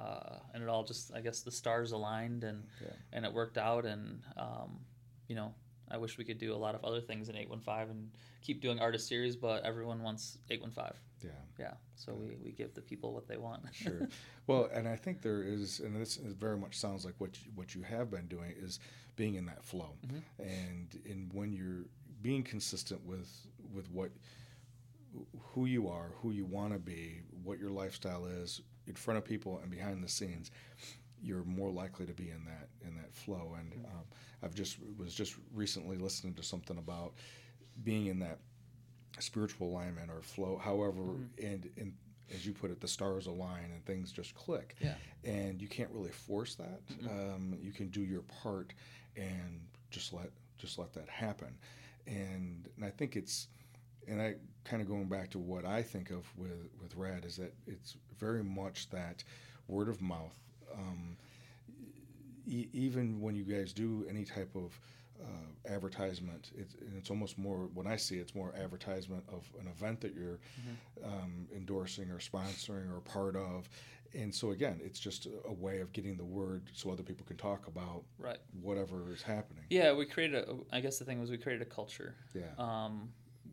uh, 0.00 0.38
and 0.52 0.62
it 0.64 0.68
all 0.68 0.82
just, 0.82 1.14
I 1.14 1.20
guess, 1.20 1.42
the 1.42 1.52
stars 1.52 1.92
aligned, 1.92 2.42
and 2.42 2.64
Yeah. 2.82 2.88
and 3.12 3.24
it 3.24 3.32
worked 3.32 3.58
out, 3.58 3.84
and 3.86 4.20
um, 4.36 4.80
you 5.28 5.36
know, 5.36 5.54
I 5.90 5.96
wish 5.98 6.18
we 6.18 6.24
could 6.24 6.38
do 6.38 6.54
a 6.54 6.56
lot 6.56 6.74
of 6.74 6.84
other 6.84 7.00
things 7.00 7.28
in 7.28 7.36
815 7.36 7.90
and 7.90 8.10
keep 8.40 8.60
doing 8.60 8.78
artist 8.78 9.08
series, 9.08 9.36
but 9.36 9.64
everyone 9.64 10.02
wants 10.02 10.38
815. 10.50 10.98
Yeah. 11.22 11.30
Yeah, 11.58 11.74
so 11.94 12.12
we, 12.12 12.36
we 12.42 12.50
give 12.50 12.74
the 12.74 12.80
people 12.80 13.14
what 13.14 13.28
they 13.28 13.36
want. 13.36 13.62
Sure. 13.72 14.08
well, 14.46 14.68
and 14.72 14.88
I 14.88 14.96
think 14.96 15.22
there 15.22 15.42
is, 15.42 15.80
and 15.80 15.94
this 15.94 16.16
is 16.16 16.32
very 16.34 16.56
much 16.56 16.76
sounds 16.76 17.04
like 17.04 17.14
what 17.18 17.38
you, 17.44 17.52
what 17.54 17.74
you 17.74 17.82
have 17.82 18.10
been 18.10 18.26
doing 18.26 18.52
is 18.58 18.80
being 19.14 19.36
in 19.36 19.46
that 19.46 19.64
flow, 19.64 19.94
mm-hmm. 20.04 20.42
and 20.42 21.00
and 21.08 21.32
when 21.32 21.52
you're 21.52 21.86
being 22.22 22.42
consistent 22.42 23.04
with 23.06 23.30
with 23.72 23.88
what 23.90 24.10
who 25.52 25.66
you 25.66 25.88
are, 25.88 26.10
who 26.20 26.32
you 26.32 26.44
want 26.44 26.72
to 26.72 26.78
be, 26.78 27.20
what 27.44 27.60
your 27.60 27.70
lifestyle 27.70 28.26
is 28.26 28.60
in 28.86 28.94
front 28.94 29.18
of 29.18 29.24
people 29.24 29.60
and 29.62 29.70
behind 29.70 30.02
the 30.02 30.08
scenes, 30.08 30.50
you're 31.24 31.44
more 31.44 31.70
likely 31.70 32.06
to 32.06 32.12
be 32.12 32.30
in 32.30 32.44
that 32.44 32.68
in 32.86 32.94
that 32.96 33.14
flow. 33.14 33.56
And 33.58 33.84
um, 33.86 34.04
I've 34.42 34.54
just 34.54 34.78
was 34.98 35.14
just 35.14 35.36
recently 35.54 35.96
listening 35.96 36.34
to 36.34 36.42
something 36.42 36.78
about 36.78 37.14
being 37.82 38.06
in 38.06 38.18
that 38.20 38.38
spiritual 39.18 39.68
alignment 39.68 40.10
or 40.10 40.22
flow, 40.22 40.60
however, 40.62 41.02
and 41.42 41.68
and 41.76 41.92
as 42.34 42.46
you 42.46 42.52
put 42.52 42.70
it, 42.70 42.80
the 42.80 42.88
stars 42.88 43.26
align 43.26 43.70
and 43.72 43.84
things 43.84 44.12
just 44.12 44.34
click. 44.34 44.76
Yeah. 44.80 44.94
And 45.24 45.60
you 45.60 45.68
can't 45.68 45.90
really 45.90 46.10
force 46.10 46.54
that. 46.54 46.80
Um, 47.08 47.56
you 47.60 47.72
can 47.72 47.88
do 47.88 48.00
your 48.00 48.22
part 48.22 48.72
and 49.16 49.60
just 49.90 50.12
let 50.12 50.30
just 50.58 50.78
let 50.78 50.92
that 50.94 51.08
happen. 51.08 51.54
And, 52.06 52.68
and 52.76 52.84
I 52.84 52.90
think 52.90 53.16
it's 53.16 53.48
and 54.06 54.20
I 54.20 54.34
kind 54.64 54.82
of 54.82 54.88
going 54.88 55.06
back 55.06 55.30
to 55.30 55.38
what 55.38 55.64
I 55.64 55.82
think 55.82 56.10
of 56.10 56.26
with 56.36 56.68
with 56.80 56.94
Rad 56.96 57.24
is 57.24 57.36
that 57.36 57.54
it's 57.66 57.96
very 58.18 58.42
much 58.42 58.90
that 58.90 59.22
word 59.68 59.88
of 59.88 60.00
mouth. 60.00 60.38
Um, 60.74 61.16
e- 62.46 62.68
even 62.72 63.20
when 63.20 63.34
you 63.34 63.44
guys 63.44 63.72
do 63.72 64.04
any 64.08 64.24
type 64.24 64.54
of 64.54 64.78
uh, 65.22 65.72
advertisement, 65.72 66.50
it's, 66.56 66.74
and 66.74 66.96
it's 66.96 67.10
almost 67.10 67.38
more 67.38 67.68
when 67.74 67.86
I 67.86 67.96
see 67.96 68.16
it, 68.18 68.22
it's 68.22 68.34
more 68.34 68.52
advertisement 68.60 69.24
of 69.28 69.48
an 69.60 69.68
event 69.68 70.00
that 70.00 70.14
you're 70.14 70.40
um, 71.04 71.46
endorsing 71.54 72.10
or 72.10 72.18
sponsoring 72.18 72.94
or 72.94 73.00
part 73.00 73.36
of. 73.36 73.68
And 74.14 74.32
so 74.32 74.50
again, 74.52 74.80
it's 74.84 75.00
just 75.00 75.26
a, 75.26 75.48
a 75.48 75.52
way 75.52 75.80
of 75.80 75.92
getting 75.92 76.16
the 76.16 76.24
word 76.24 76.62
so 76.72 76.90
other 76.90 77.02
people 77.02 77.26
can 77.26 77.36
talk 77.36 77.66
about 77.66 78.04
right. 78.18 78.38
whatever 78.62 79.10
is 79.12 79.22
happening. 79.22 79.64
Yeah, 79.70 79.92
we 79.92 80.06
created 80.06 80.44
a. 80.44 80.56
I 80.72 80.80
guess 80.80 80.98
the 80.98 81.04
thing 81.04 81.20
was 81.20 81.30
we 81.30 81.38
created 81.38 81.62
a 81.62 81.70
culture. 81.70 82.14
Yeah. 82.34 82.42
Um, 82.58 83.08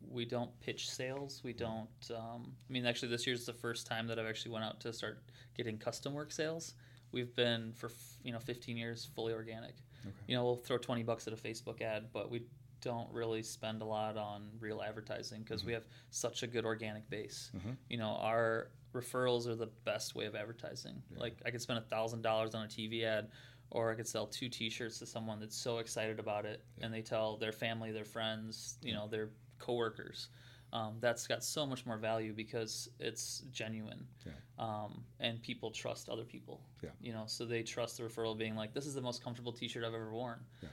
we 0.08 0.24
don't 0.24 0.50
pitch 0.60 0.90
sales. 0.90 1.40
We 1.42 1.52
don't. 1.52 1.88
Um, 2.10 2.52
I 2.68 2.72
mean, 2.72 2.86
actually, 2.86 3.08
this 3.08 3.26
year's 3.26 3.46
the 3.46 3.52
first 3.52 3.86
time 3.86 4.06
that 4.06 4.18
I've 4.18 4.26
actually 4.26 4.52
went 4.52 4.64
out 4.64 4.78
to 4.80 4.92
start 4.92 5.22
getting 5.56 5.78
custom 5.78 6.12
work 6.12 6.30
sales. 6.30 6.74
We've 7.12 7.34
been 7.34 7.72
for 7.74 7.90
you 8.24 8.32
know 8.32 8.38
15 8.38 8.76
years 8.76 9.08
fully 9.14 9.32
organic. 9.32 9.74
Okay. 10.04 10.14
You 10.26 10.36
know, 10.36 10.44
we'll 10.44 10.56
throw 10.56 10.78
20 10.78 11.02
bucks 11.04 11.26
at 11.28 11.32
a 11.32 11.36
Facebook 11.36 11.80
ad, 11.80 12.06
but 12.12 12.30
we 12.30 12.42
don't 12.80 13.08
really 13.12 13.42
spend 13.42 13.80
a 13.82 13.84
lot 13.84 14.16
on 14.16 14.48
real 14.58 14.82
advertising 14.82 15.42
because 15.42 15.64
we 15.64 15.72
have 15.72 15.84
such 16.10 16.42
a 16.42 16.46
good 16.48 16.64
organic 16.64 17.08
base. 17.08 17.52
Mhm. 17.54 17.76
You 17.88 17.98
know, 17.98 18.16
our 18.16 18.72
referrals 18.92 19.46
are 19.46 19.54
the 19.54 19.68
best 19.84 20.14
way 20.16 20.24
of 20.26 20.34
advertising. 20.34 21.00
Like 21.16 21.36
I 21.46 21.50
could 21.52 21.62
spend 21.62 21.78
a 21.78 21.82
thousand 21.82 22.22
dollars 22.22 22.54
on 22.56 22.64
a 22.64 22.68
TV 22.68 23.04
ad, 23.04 23.30
or 23.70 23.92
I 23.92 23.94
could 23.94 24.08
sell 24.08 24.26
two 24.26 24.48
T-shirts 24.48 24.98
to 24.98 25.06
someone 25.06 25.38
that's 25.38 25.56
so 25.56 25.78
excited 25.78 26.18
about 26.18 26.44
it, 26.44 26.64
and 26.80 26.92
they 26.92 27.02
tell 27.02 27.36
their 27.36 27.52
family, 27.52 27.92
their 27.92 28.04
friends, 28.04 28.78
you 28.82 28.92
know, 28.94 29.06
their 29.06 29.30
coworkers. 29.58 30.28
Um, 30.72 30.96
that's 31.00 31.26
got 31.26 31.44
so 31.44 31.66
much 31.66 31.84
more 31.84 31.98
value 31.98 32.32
because 32.32 32.88
it's 32.98 33.40
genuine, 33.52 34.06
Yeah. 34.24 34.32
um, 34.58 35.04
and 35.20 35.42
people 35.42 35.70
trust 35.70 36.08
other 36.08 36.24
people. 36.24 36.62
Yeah. 36.82 36.90
You 37.00 37.12
know, 37.12 37.24
so 37.26 37.44
they 37.44 37.62
trust 37.62 37.98
the 37.98 38.04
referral 38.04 38.36
being 38.38 38.56
like, 38.56 38.72
"This 38.72 38.86
is 38.86 38.94
the 38.94 39.02
most 39.02 39.22
comfortable 39.22 39.52
T-shirt 39.52 39.84
I've 39.84 39.92
ever 39.92 40.10
worn." 40.12 40.40
Yeah. 40.62 40.68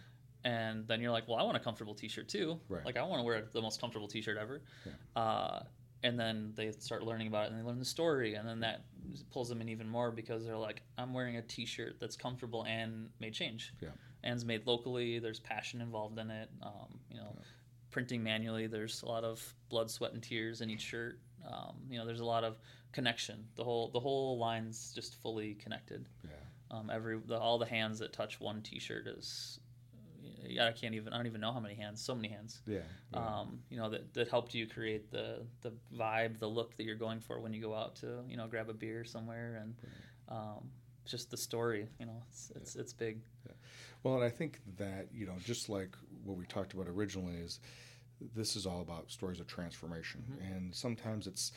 And 0.46 0.88
then 0.88 1.02
you're 1.02 1.12
like, 1.12 1.28
"Well, 1.28 1.38
I 1.38 1.44
want 1.44 1.58
a 1.58 1.60
comfortable 1.60 1.94
T-shirt 1.94 2.30
too. 2.30 2.62
Right. 2.70 2.86
Like, 2.86 2.96
I 2.96 3.04
want 3.04 3.20
to 3.20 3.24
wear 3.26 3.50
the 3.52 3.62
most 3.62 3.82
comfortable 3.82 4.08
T-shirt 4.08 4.38
ever." 4.38 4.62
Uh, 5.18 5.64
and 6.02 6.18
then 6.18 6.54
they 6.56 6.72
start 6.72 7.04
learning 7.04 7.28
about 7.28 7.48
it, 7.48 7.52
and 7.52 7.60
they 7.60 7.66
learn 7.68 7.78
the 7.78 7.84
story, 7.84 8.36
and 8.36 8.48
then 8.48 8.62
that 8.62 8.86
pulls 9.32 9.50
them 9.50 9.60
in 9.60 9.68
even 9.68 9.90
more 9.90 10.12
because 10.12 10.46
they're 10.46 10.56
like, 10.56 10.82
"I'm 10.98 11.14
wearing 11.14 11.36
a 11.36 11.42
T-shirt 11.42 12.00
that's 12.00 12.16
comfortable 12.16 12.64
and 12.66 13.10
made 13.20 13.34
change." 13.34 13.74
Yeah. 13.82 13.90
and's 14.24 14.44
made 14.46 14.66
locally. 14.68 15.20
There's 15.20 15.40
passion 15.42 15.82
involved 15.82 16.20
in 16.20 16.30
it. 16.32 16.50
Um, 16.62 17.00
you 17.10 17.18
know, 17.18 17.36
printing 17.92 18.24
manually. 18.24 18.68
There's 18.68 19.02
a 19.04 19.06
lot 19.06 19.24
of 19.24 19.44
blood, 19.70 19.90
sweat, 19.90 20.14
and 20.14 20.22
tears 20.22 20.62
in 20.62 20.70
each 20.70 20.82
shirt. 20.82 21.20
Um, 21.48 21.78
you 21.90 21.98
know, 21.98 22.06
there's 22.06 22.20
a 22.20 22.26
lot 22.26 22.44
of 22.44 22.60
connection. 22.92 23.46
The 23.56 23.64
whole 23.64 23.90
the 23.90 24.00
whole 24.00 24.38
line's 24.38 24.92
just 24.94 25.22
fully 25.22 25.56
connected. 25.56 26.08
Yeah. 26.24 26.78
Um, 26.78 26.90
every 26.90 27.20
the, 27.26 27.38
all 27.38 27.58
the 27.58 27.66
hands 27.66 28.00
that 28.00 28.14
touch 28.14 28.40
one 28.40 28.62
T-shirt 28.62 29.08
is. 29.08 29.60
Yeah, 30.48 30.68
I 30.68 30.72
can't 30.72 30.96
even. 30.96 31.14
I 31.14 31.18
don't 31.18 31.28
even 31.28 31.42
know 31.42 31.52
how 31.52 31.60
many 31.60 31.76
hands. 31.76 32.02
So 32.02 32.16
many 32.16 32.30
hands. 32.30 32.62
Yeah. 32.66 32.80
yeah. 33.14 33.20
Um, 33.20 33.60
you 33.70 33.78
know 33.78 33.90
that, 33.90 34.14
that 34.14 34.30
helped 34.30 34.54
you 34.54 34.68
create 34.68 35.12
the 35.12 35.46
the 35.62 35.72
vibe, 35.96 36.40
the 36.40 36.48
look 36.48 36.76
that 36.78 36.84
you're 36.84 36.96
going 36.96 37.20
for 37.20 37.40
when 37.40 37.54
you 37.54 37.62
go 37.62 37.74
out 37.76 37.96
to 37.98 38.24
you 38.28 38.38
know 38.38 38.48
grab 38.48 38.70
a 38.70 38.74
beer 38.74 39.04
somewhere, 39.04 39.62
and 39.62 39.76
um, 40.30 40.70
just 41.06 41.30
the 41.30 41.38
story. 41.38 41.88
You 42.00 42.08
know, 42.08 42.24
it's 42.30 42.52
it's 42.56 42.76
it's 42.76 42.94
big. 42.94 43.20
Well, 44.04 44.16
and 44.16 44.24
I 44.24 44.30
think 44.30 44.60
that, 44.78 45.08
you 45.14 45.26
know, 45.26 45.36
just 45.44 45.68
like 45.68 45.90
what 46.24 46.38
we 46.38 46.46
talked 46.46 46.74
about 46.74 46.88
originally, 46.88 47.36
is 47.36 47.60
this 48.36 48.56
is 48.56 48.66
all 48.66 48.82
about 48.82 49.12
stories 49.12 49.40
of 49.40 49.48
transformation. 49.48 50.24
And 50.42 50.76
sometimes 50.76 51.28
it's 51.28 51.52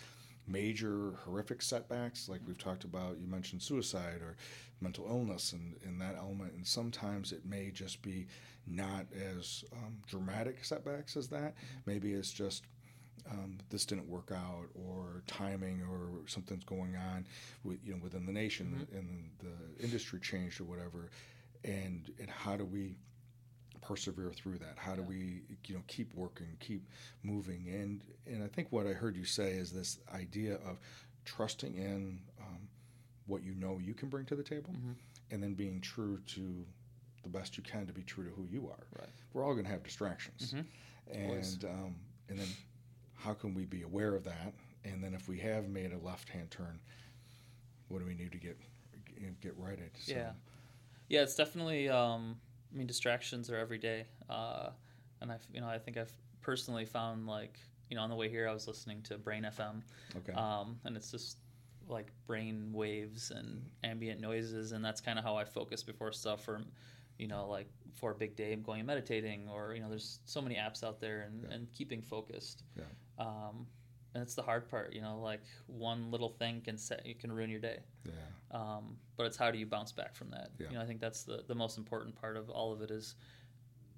major, 0.46 1.14
horrific 1.24 1.62
setbacks, 1.62 2.28
like 2.28 2.40
we've 2.46 2.58
talked 2.58 2.84
about. 2.84 3.18
You 3.20 3.26
mentioned 3.26 3.62
suicide 3.62 4.20
or 4.22 4.36
mental 4.80 5.06
illness 5.06 5.52
and, 5.52 5.76
and 5.84 6.00
that 6.00 6.16
element. 6.16 6.52
And 6.54 6.66
sometimes 6.66 7.32
it 7.32 7.44
may 7.44 7.70
just 7.70 8.02
be 8.02 8.26
not 8.66 9.06
as 9.36 9.64
um, 9.72 9.98
dramatic 10.06 10.64
setbacks 10.64 11.16
as 11.16 11.28
that. 11.28 11.54
Maybe 11.86 12.12
it's 12.12 12.32
just 12.32 12.64
um, 13.30 13.58
this 13.70 13.84
didn't 13.84 14.08
work 14.08 14.32
out, 14.32 14.66
or 14.74 15.22
timing, 15.26 15.80
or 15.82 16.26
something's 16.26 16.64
going 16.64 16.96
on, 16.96 17.26
with, 17.62 17.78
you 17.84 17.92
know, 17.92 18.00
within 18.02 18.26
the 18.26 18.32
nation, 18.32 18.86
and 18.92 19.30
the 19.38 19.84
industry 19.84 20.18
changed 20.18 20.60
or 20.60 20.64
whatever, 20.64 21.10
and 21.64 22.10
and 22.18 22.28
how 22.28 22.56
do 22.56 22.64
we 22.64 22.96
persevere 23.82 24.32
through 24.32 24.58
that? 24.58 24.74
How 24.76 24.94
do 24.94 25.02
we, 25.02 25.42
you 25.66 25.74
know, 25.74 25.82
keep 25.88 26.14
working, 26.14 26.46
keep 26.60 26.88
moving, 27.22 27.66
and 27.68 28.02
and 28.26 28.42
I 28.42 28.46
think 28.48 28.68
what 28.70 28.86
I 28.86 28.92
heard 28.92 29.16
you 29.16 29.24
say 29.24 29.52
is 29.52 29.70
this 29.70 29.98
idea 30.14 30.54
of 30.54 30.78
trusting 31.24 31.74
in 31.76 32.20
um, 32.40 32.68
what 33.26 33.42
you 33.42 33.54
know 33.54 33.78
you 33.82 33.92
can 33.94 34.08
bring 34.08 34.24
to 34.26 34.36
the 34.36 34.42
table, 34.42 34.74
and 35.30 35.42
then 35.42 35.54
being 35.54 35.80
true 35.80 36.18
to 36.28 36.64
the 37.22 37.28
best 37.28 37.56
you 37.56 37.62
can 37.62 37.86
to 37.86 37.92
be 37.92 38.02
true 38.02 38.24
to 38.24 38.30
who 38.30 38.46
you 38.50 38.68
are. 38.68 38.86
Right. 38.98 39.10
We're 39.32 39.44
all 39.44 39.52
going 39.52 39.64
to 39.66 39.70
have 39.70 39.82
distractions, 39.82 40.54
Always. 41.14 41.54
and 41.54 41.64
um, 41.64 41.94
and 42.28 42.38
then 42.38 42.48
how 43.14 43.34
can 43.34 43.54
we 43.54 43.64
be 43.64 43.82
aware 43.82 44.14
of 44.14 44.24
that? 44.24 44.54
And 44.84 45.02
then 45.02 45.14
if 45.14 45.28
we 45.28 45.38
have 45.38 45.68
made 45.68 45.92
a 45.92 45.98
left-hand 45.98 46.50
turn, 46.50 46.80
what 47.88 48.00
do 48.00 48.04
we 48.06 48.14
need 48.14 48.32
to 48.32 48.38
get 48.38 48.58
get 49.40 49.54
righted? 49.56 49.90
So, 49.98 50.12
Yeah. 50.14 50.30
Yeah, 51.08 51.22
it's 51.22 51.34
definitely. 51.34 51.88
Um, 51.90 52.36
I 52.72 52.76
mean, 52.76 52.86
distractions 52.86 53.50
are 53.50 53.56
every 53.56 53.78
day, 53.78 54.06
uh, 54.30 54.70
and 55.20 55.30
I, 55.30 55.36
you 55.52 55.60
know, 55.60 55.68
I 55.68 55.78
think 55.78 55.96
I've 55.96 56.12
personally 56.40 56.84
found 56.86 57.26
like, 57.26 57.58
you 57.90 57.96
know, 57.96 58.02
on 58.02 58.08
the 58.10 58.16
way 58.16 58.28
here, 58.28 58.48
I 58.48 58.52
was 58.52 58.66
listening 58.66 59.02
to 59.02 59.18
Brain 59.18 59.42
FM, 59.44 59.82
Okay. 60.16 60.32
um, 60.32 60.78
and 60.84 60.96
it's 60.96 61.10
just 61.10 61.38
like 61.88 62.06
brain 62.26 62.70
waves 62.72 63.30
and 63.30 63.62
ambient 63.84 64.20
noises, 64.20 64.72
and 64.72 64.84
that's 64.84 65.00
kind 65.00 65.18
of 65.18 65.24
how 65.24 65.36
I 65.36 65.44
focus 65.44 65.82
before 65.82 66.12
stuff. 66.12 66.44
For, 66.44 66.62
you 67.18 67.26
know, 67.28 67.46
like 67.48 67.68
for 67.94 68.12
a 68.12 68.14
big 68.14 68.36
day, 68.36 68.52
I'm 68.54 68.62
going 68.62 68.80
and 68.80 68.86
meditating, 68.86 69.48
or 69.48 69.74
you 69.74 69.80
know, 69.82 69.90
there's 69.90 70.20
so 70.24 70.40
many 70.40 70.54
apps 70.54 70.82
out 70.82 70.98
there, 71.00 71.22
and, 71.22 71.42
Yeah. 71.42 71.54
and 71.56 71.72
keeping 71.72 72.00
focused. 72.00 72.62
Yeah. 72.76 72.84
Um, 73.18 73.66
and 74.14 74.22
it's 74.22 74.34
the 74.34 74.42
hard 74.42 74.68
part, 74.68 74.92
you 74.92 75.00
know, 75.00 75.18
like 75.20 75.42
one 75.66 76.10
little 76.10 76.28
thing 76.28 76.60
can 76.60 76.76
set, 76.76 77.06
you 77.06 77.14
can 77.14 77.32
ruin 77.32 77.50
your 77.50 77.60
day. 77.60 77.78
yeah. 78.04 78.12
Um, 78.50 78.96
but 79.16 79.24
it's 79.24 79.36
how 79.36 79.50
do 79.50 79.58
you 79.58 79.64
bounce 79.66 79.92
back 79.92 80.14
from 80.14 80.30
that? 80.30 80.50
Yeah. 80.58 80.66
You 80.68 80.74
know, 80.74 80.82
I 80.82 80.86
think 80.86 81.00
that's 81.00 81.22
the, 81.22 81.42
the 81.48 81.54
most 81.54 81.78
important 81.78 82.14
part 82.14 82.36
of 82.36 82.50
all 82.50 82.72
of 82.72 82.82
it 82.82 82.90
is 82.90 83.14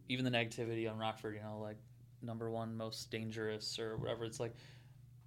even 0.08 0.24
the 0.24 0.30
negativity 0.30 0.88
on 0.90 0.96
Rockford, 0.96 1.34
you 1.34 1.40
know, 1.40 1.58
like 1.60 1.78
number 2.22 2.50
one 2.50 2.76
most 2.76 3.10
dangerous 3.10 3.78
or 3.78 3.96
whatever. 3.96 4.24
It's 4.24 4.38
like, 4.38 4.54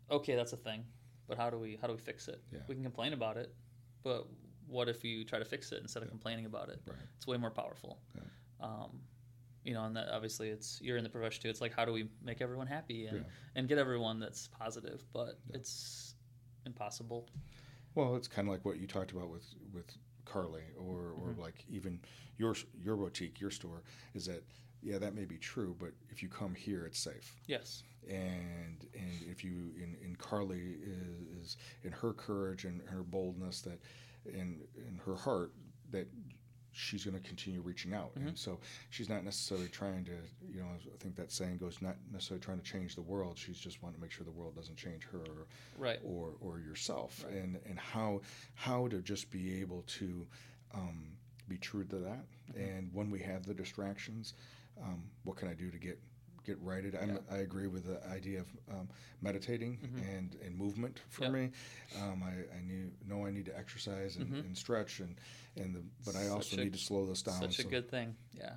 okay, 0.09 0.35
that's 0.35 0.53
a 0.53 0.57
thing, 0.57 0.85
but 1.27 1.37
how 1.37 1.49
do 1.49 1.57
we 1.57 1.77
how 1.81 1.87
do 1.87 1.93
we 1.93 1.99
fix 1.99 2.29
it? 2.29 2.41
Yeah. 2.51 2.59
We 2.67 2.75
can 2.75 2.83
complain 2.83 3.11
about 3.11 3.35
it, 3.35 3.53
but 4.03 4.27
what 4.67 4.87
if 4.87 5.03
you 5.03 5.25
try 5.25 5.39
to 5.39 5.45
fix 5.45 5.71
it 5.71 5.81
instead 5.81 6.03
of 6.03 6.09
complaining 6.09 6.45
about 6.45 6.69
it? 6.69 6.79
Right. 6.85 6.97
It's 7.17 7.27
way 7.27 7.37
more 7.37 7.51
powerful. 7.51 7.99
Um, 8.61 9.01
you 9.67 9.73
know, 9.73 9.83
and 9.83 9.95
that 9.97 10.07
obviously 10.09 10.47
it's 10.49 10.79
you're 10.81 10.97
in 10.97 11.03
the 11.03 11.09
profession 11.09 11.43
too. 11.43 11.49
It's 11.49 11.59
like 11.61 11.73
how 11.75 11.83
do 11.83 11.91
we 11.91 12.07
make 12.23 12.41
everyone 12.41 12.67
happy 12.67 13.05
and, 13.07 13.17
Yeah. 13.17 13.23
and 13.55 13.67
get 13.67 13.77
everyone 13.77 14.19
that's 14.19 14.47
positive, 14.47 15.03
but 15.13 15.39
it's 15.53 16.15
impossible. 16.65 17.27
Well, 17.93 18.15
it's 18.15 18.27
kind 18.29 18.47
of 18.47 18.53
like 18.53 18.63
what 18.63 18.77
you 18.79 18.87
talked 18.87 19.11
about 19.11 19.29
with 19.29 19.45
with 19.73 19.85
Carly, 20.25 20.63
or 20.77 21.11
or 21.21 21.31
Mm-hmm. 21.31 21.41
like 21.41 21.65
even 21.69 21.99
your 22.37 22.55
your 22.81 22.95
boutique, 22.95 23.41
your 23.41 23.51
store, 23.51 23.83
is 24.13 24.25
that 24.27 24.43
yeah, 24.81 24.99
that 24.99 25.13
may 25.15 25.25
be 25.25 25.37
true, 25.37 25.75
but 25.77 25.91
if 26.09 26.23
you 26.23 26.29
come 26.29 26.55
here, 26.55 26.85
it's 26.85 26.99
safe. 26.99 27.35
Yes. 27.47 27.83
And 28.07 28.85
and 28.93 29.11
if 29.29 29.43
you 29.43 29.73
in, 29.83 29.97
in 30.01 30.15
Carly 30.15 30.61
is, 30.81 31.41
is 31.41 31.57
in 31.83 31.91
her 31.91 32.13
courage 32.13 32.63
and 32.63 32.81
her 32.87 33.03
boldness 33.03 33.61
that 33.63 33.79
in 34.25 34.61
in 34.77 35.01
her 35.05 35.15
heart 35.15 35.51
that 35.91 36.07
she's 36.77 37.03
going 37.03 37.17
to 37.19 37.27
continue 37.27 37.61
reaching 37.61 37.93
out. 37.93 38.13
Mm-hmm. 38.15 38.27
and 38.29 38.37
so 38.37 38.59
she's 38.89 39.09
not 39.09 39.23
necessarily 39.23 39.67
trying 39.67 40.05
to 40.05 40.11
you 40.53 40.59
know 40.59 40.67
i 40.93 40.97
think 41.03 41.15
that 41.15 41.31
saying 41.31 41.57
goes 41.57 41.81
not 41.81 41.95
necessarily 42.11 42.43
trying 42.43 42.59
to 42.59 42.63
change 42.63 42.95
the 42.95 43.01
world. 43.01 43.37
She's 43.37 43.57
just 43.57 43.81
wanting 43.81 43.95
to 43.97 44.01
make 44.01 44.11
sure 44.11 44.23
the 44.25 44.31
world 44.31 44.55
doesn't 44.55 44.77
change 44.77 45.03
her 45.11 45.19
or, 45.19 45.47
Right. 45.77 45.99
or 46.03 46.33
or 46.39 46.59
yourself. 46.59 47.25
And 47.29 47.57
and 47.69 47.79
how 47.79 48.21
how 48.53 48.87
to 48.89 49.01
just 49.01 49.31
be 49.31 49.59
able 49.61 49.83
to 49.99 50.27
um, 50.73 50.99
be 51.47 51.57
true 51.57 51.83
to 51.85 51.95
that. 51.97 52.25
And 52.55 52.89
when 52.93 53.09
we 53.09 53.19
have 53.21 53.45
the 53.45 53.53
distractions 53.53 54.33
um, 54.83 55.01
what 55.23 55.35
can 55.37 55.47
i 55.47 55.53
do 55.53 55.71
to 55.71 55.77
get 55.79 55.97
get 56.47 56.57
righted 56.61 56.95
I'm, 56.95 57.19
i 57.29 57.37
agree 57.37 57.67
with 57.67 57.85
the 57.85 57.99
idea 58.09 58.39
of 58.39 58.47
um, 58.71 58.87
meditating 59.21 59.77
and 60.15 60.35
and 60.43 60.57
movement 60.57 60.99
for 61.09 61.23
Yep. 61.25 61.31
me 61.33 61.51
um, 62.01 62.23
I, 62.23 62.55
I 62.57 62.61
knew 62.65 62.89
know 63.05 63.25
i 63.25 63.31
need 63.31 63.45
to 63.45 63.57
exercise 63.57 64.15
and, 64.15 64.33
and 64.33 64.57
stretch 64.57 64.99
and 65.01 65.15
and 65.57 65.75
the, 65.75 65.83
but 66.05 66.15
i 66.15 66.29
also 66.29 66.51
Such 66.51 66.59
a- 66.59 66.63
need 66.63 66.73
to 66.73 66.79
slow 66.79 67.05
this 67.05 67.21
down 67.21 67.41
Such 67.41 67.59
a 67.59 67.63
so- 67.63 67.69
good 67.69 67.89
thing. 67.91 68.15
Yeah. 68.33 68.53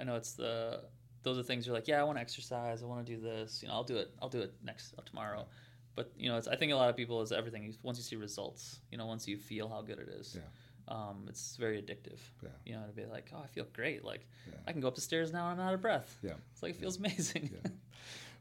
I 0.00 0.04
know 0.04 0.16
it's 0.16 0.32
the 0.32 0.82
those 1.22 1.38
are 1.38 1.42
things 1.42 1.66
you're 1.66 1.74
like, 1.74 1.86
yeah, 1.86 2.00
I 2.00 2.04
want 2.04 2.16
to 2.16 2.22
exercise, 2.22 2.82
I 2.82 2.86
want 2.86 3.06
to 3.06 3.14
do 3.14 3.20
this, 3.20 3.62
you 3.62 3.68
know, 3.68 3.74
I'll 3.74 3.84
do 3.84 3.98
it. 3.98 4.08
I'll 4.22 4.30
do 4.30 4.40
it 4.40 4.54
next 4.64 4.94
uh, 4.98 5.02
tomorrow. 5.04 5.46
But 5.94 6.10
you 6.16 6.30
know, 6.30 6.38
it's 6.38 6.48
I 6.48 6.56
think 6.56 6.72
a 6.72 6.76
lot 6.76 6.88
of 6.88 6.96
people 6.96 7.20
is 7.20 7.30
everything. 7.30 7.74
Once 7.82 7.98
you 7.98 8.04
see 8.04 8.16
results, 8.16 8.80
you 8.90 8.96
know, 8.96 9.04
once 9.04 9.28
you 9.28 9.36
feel 9.36 9.68
how 9.68 9.82
good 9.82 9.98
it 9.98 10.08
is, 10.08 10.34
Yeah. 10.36 10.48
Um, 10.90 11.26
it's 11.28 11.56
very 11.56 11.80
addictive. 11.80 12.18
Yeah. 12.42 12.48
You 12.66 12.72
know, 12.74 12.82
to 12.86 12.92
be 12.92 13.06
like, 13.06 13.30
oh, 13.34 13.40
I 13.42 13.46
feel 13.46 13.66
great. 13.72 14.04
Like 14.04 14.26
Yeah. 14.48 14.54
I 14.66 14.72
can 14.72 14.80
go 14.80 14.88
up 14.88 14.94
the 14.96 15.00
stairs 15.00 15.32
now 15.32 15.50
and 15.50 15.60
I'm 15.60 15.66
out 15.68 15.74
of 15.74 15.80
breath. 15.80 16.16
Yeah. 16.22 16.32
It's 16.52 16.62
like 16.62 16.72
it 16.72 16.80
feels 16.80 16.98
amazing. 16.98 17.50
Yeah. 17.52 17.70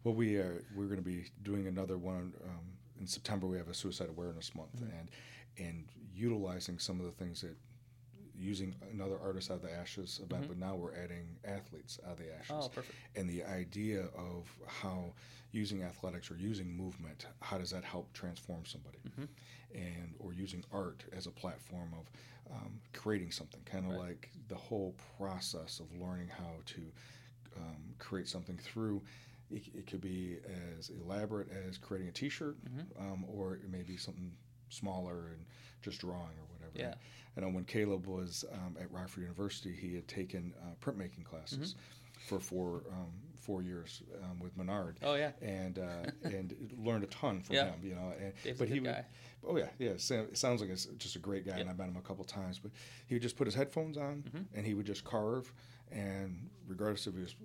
Well, 0.05 0.13
we 0.15 0.37
are 0.37 0.63
we're 0.75 0.85
going 0.85 0.95
to 0.97 1.01
be 1.03 1.25
doing 1.43 1.67
another 1.67 1.97
one 1.97 2.31
um, 2.45 2.61
in 3.01 3.05
September. 3.05 3.47
We 3.47 3.57
have 3.57 3.67
a 3.67 3.73
Suicide 3.73 4.07
Awareness 4.07 4.55
Month, 4.55 4.77
Mm-hmm. 4.77 4.97
and 4.97 5.09
and 5.67 5.85
utilizing 6.15 6.79
some 6.79 7.01
of 7.01 7.05
the 7.05 7.11
things 7.11 7.41
that 7.41 7.57
using 8.39 8.73
another 8.93 9.17
artist 9.21 9.51
out 9.51 9.57
of 9.57 9.61
the 9.63 9.71
ashes 9.71 10.19
event, 10.23 10.47
but 10.47 10.57
now 10.57 10.75
we're 10.75 10.93
adding 10.95 11.27
athletes 11.45 11.99
out 12.05 12.13
of 12.13 12.17
the 12.19 12.33
ashes. 12.33 12.49
Mm-hmm. 12.51 12.61
Oh, 12.63 12.69
perfect. 12.69 12.95
And 13.15 13.29
the 13.29 13.43
idea 13.43 14.05
of 14.17 14.49
how 14.67 15.13
using 15.51 15.83
athletics 15.83 16.31
or 16.31 16.35
using 16.37 16.75
movement, 16.75 17.25
how 17.41 17.57
does 17.57 17.71
that 17.71 17.83
help 17.83 18.11
transform 18.13 18.65
somebody? 18.65 18.99
Mm-hmm. 19.09 19.25
And 19.75 20.13
or 20.19 20.33
using 20.33 20.63
art 20.71 21.03
as 21.15 21.27
a 21.27 21.31
platform 21.31 21.93
of 21.99 22.09
um, 22.55 22.79
creating 22.93 23.31
something, 23.31 23.61
kind 23.65 23.85
of 23.91 23.97
like 23.97 24.29
the 24.47 24.55
whole 24.55 24.95
process 25.17 25.79
of 25.79 25.85
learning 25.99 26.29
how 26.29 26.53
to 26.67 26.81
um, 27.57 27.93
create 27.99 28.27
something 28.27 28.57
through. 28.57 29.01
It, 29.51 29.63
it 29.73 29.87
could 29.87 30.01
be 30.01 30.37
as 30.77 30.89
elaborate 30.89 31.47
as 31.67 31.77
creating 31.77 32.07
a 32.09 32.11
T-shirt, 32.11 32.55
Mm-hmm. 32.65 33.01
um, 33.11 33.25
or 33.27 33.55
it 33.55 33.69
may 33.69 33.81
be 33.83 33.97
something 33.97 34.31
smaller 34.69 35.29
and 35.33 35.45
just 35.81 35.99
drawing 36.01 36.37
or 36.37 36.45
whatever. 36.53 36.58
Yeah. 36.75 36.93
I 37.37 37.41
know 37.41 37.49
when 37.49 37.63
Caleb 37.65 38.07
was 38.07 38.43
um, 38.51 38.75
at 38.81 38.91
Rockford 38.91 39.23
University, 39.23 39.73
he 39.73 39.95
had 39.95 40.07
taken 40.07 40.53
uh, 40.61 40.73
printmaking 40.83 41.23
classes 41.23 41.75
for 42.27 42.39
four 42.39 42.83
um, 42.91 43.11
four 43.39 43.61
years 43.61 44.01
um, 44.23 44.39
with 44.39 44.55
Menard. 44.57 44.97
Oh, 45.03 45.15
yeah. 45.15 45.31
and 45.41 45.79
uh, 45.79 46.11
and 46.23 46.53
learned 46.83 47.03
a 47.03 47.07
ton 47.07 47.41
from 47.41 47.55
Yeah. 47.55 47.65
him. 47.71 47.79
You 47.83 47.95
know, 47.95 48.13
and, 48.19 48.33
Dave's 48.43 48.59
but 48.59 48.67
he 48.67 48.79
would. 48.81 48.89
guy. 48.89 49.05
Oh 49.47 49.55
yeah, 49.57 49.69
yeah. 49.79 49.93
Sam, 49.97 50.25
it 50.25 50.37
sounds 50.37 50.59
like 50.59 50.69
it's 50.69 50.85
just 50.97 51.15
a 51.15 51.19
great 51.19 51.45
guy, 51.47 51.57
and 51.59 51.69
I 51.69 51.73
met 51.73 51.87
him 51.87 51.95
a 51.97 52.01
couple 52.01 52.25
times. 52.25 52.59
But 52.59 52.71
he 53.07 53.15
would 53.15 53.21
just 53.21 53.37
put 53.37 53.47
his 53.47 53.55
headphones 53.55 53.95
on, 53.97 54.23
Mm-hmm. 54.27 54.43
and 54.57 54.65
he 54.65 54.73
would 54.73 54.85
just 54.85 55.03
carve. 55.05 55.51
And 55.91 56.49
regardless 56.67 57.07
if 57.07 57.15
it 57.15 57.21
was 57.21 57.35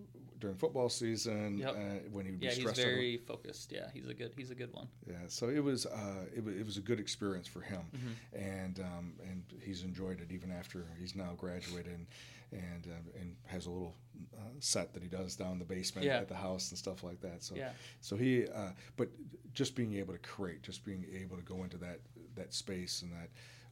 during 0.41 0.57
football 0.57 0.89
season, 0.89 1.59
Yep. 1.59 1.71
uh, 1.71 1.79
when 2.11 2.25
he 2.27 2.33
would 2.33 2.43
Yeah, 2.43 2.51
be 2.51 2.55
he's 2.57 2.61
stressed, 2.61 2.81
out, 2.81 2.85
very 2.87 3.17
focused. 3.19 3.73
Yeah, 3.73 3.89
he's 3.93 4.07
a 4.09 4.15
good 4.15 4.33
he's 4.37 4.51
a 4.51 4.55
good 4.55 4.73
one. 4.73 4.89
yeah, 5.07 5.17
so 5.29 5.49
it 5.49 5.63
was 5.63 5.87
uh, 5.87 6.25
it, 6.35 6.45
was, 6.45 6.55
it 6.57 6.65
was 6.67 6.77
a 6.77 6.81
good 6.81 7.01
experience 7.01 7.47
for 7.47 7.61
him, 7.61 7.83
Mm-hmm. 7.95 8.37
and 8.45 8.81
um, 8.81 9.13
and 9.31 9.43
he's 9.63 9.83
enjoyed 9.83 10.21
it 10.21 10.33
even 10.33 10.51
after 10.51 10.87
he's 10.99 11.15
now 11.15 11.33
graduated 11.37 11.93
and 11.93 12.07
and 12.53 12.87
uh, 12.87 13.21
and 13.21 13.37
has 13.47 13.67
a 13.67 13.71
little 13.71 13.95
uh, 14.37 14.41
set 14.61 14.93
that 14.95 15.03
he 15.03 15.09
does 15.09 15.35
down 15.37 15.53
in 15.53 15.59
the 15.59 15.65
basement 15.65 16.07
Yeah. 16.07 16.19
at 16.19 16.29
the 16.29 16.35
house 16.37 16.71
and 16.71 16.79
stuff 16.79 17.03
like 17.03 17.21
that. 17.21 17.43
So 17.43 17.55
Yeah. 17.57 17.73
so 18.01 18.17
he 18.17 18.47
uh, 18.49 18.71
but 18.97 19.09
just 19.55 19.75
being 19.77 19.95
able 19.95 20.13
to 20.15 20.19
create, 20.21 20.63
just 20.63 20.85
being 20.85 21.05
able 21.15 21.37
to 21.37 21.43
go 21.43 21.63
into 21.65 21.77
that 21.79 22.01
that 22.35 22.53
space 22.55 23.03
and 23.03 23.13
that 23.13 23.31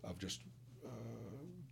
of 0.09 0.19
just 0.19 0.41
uh, 0.85 0.89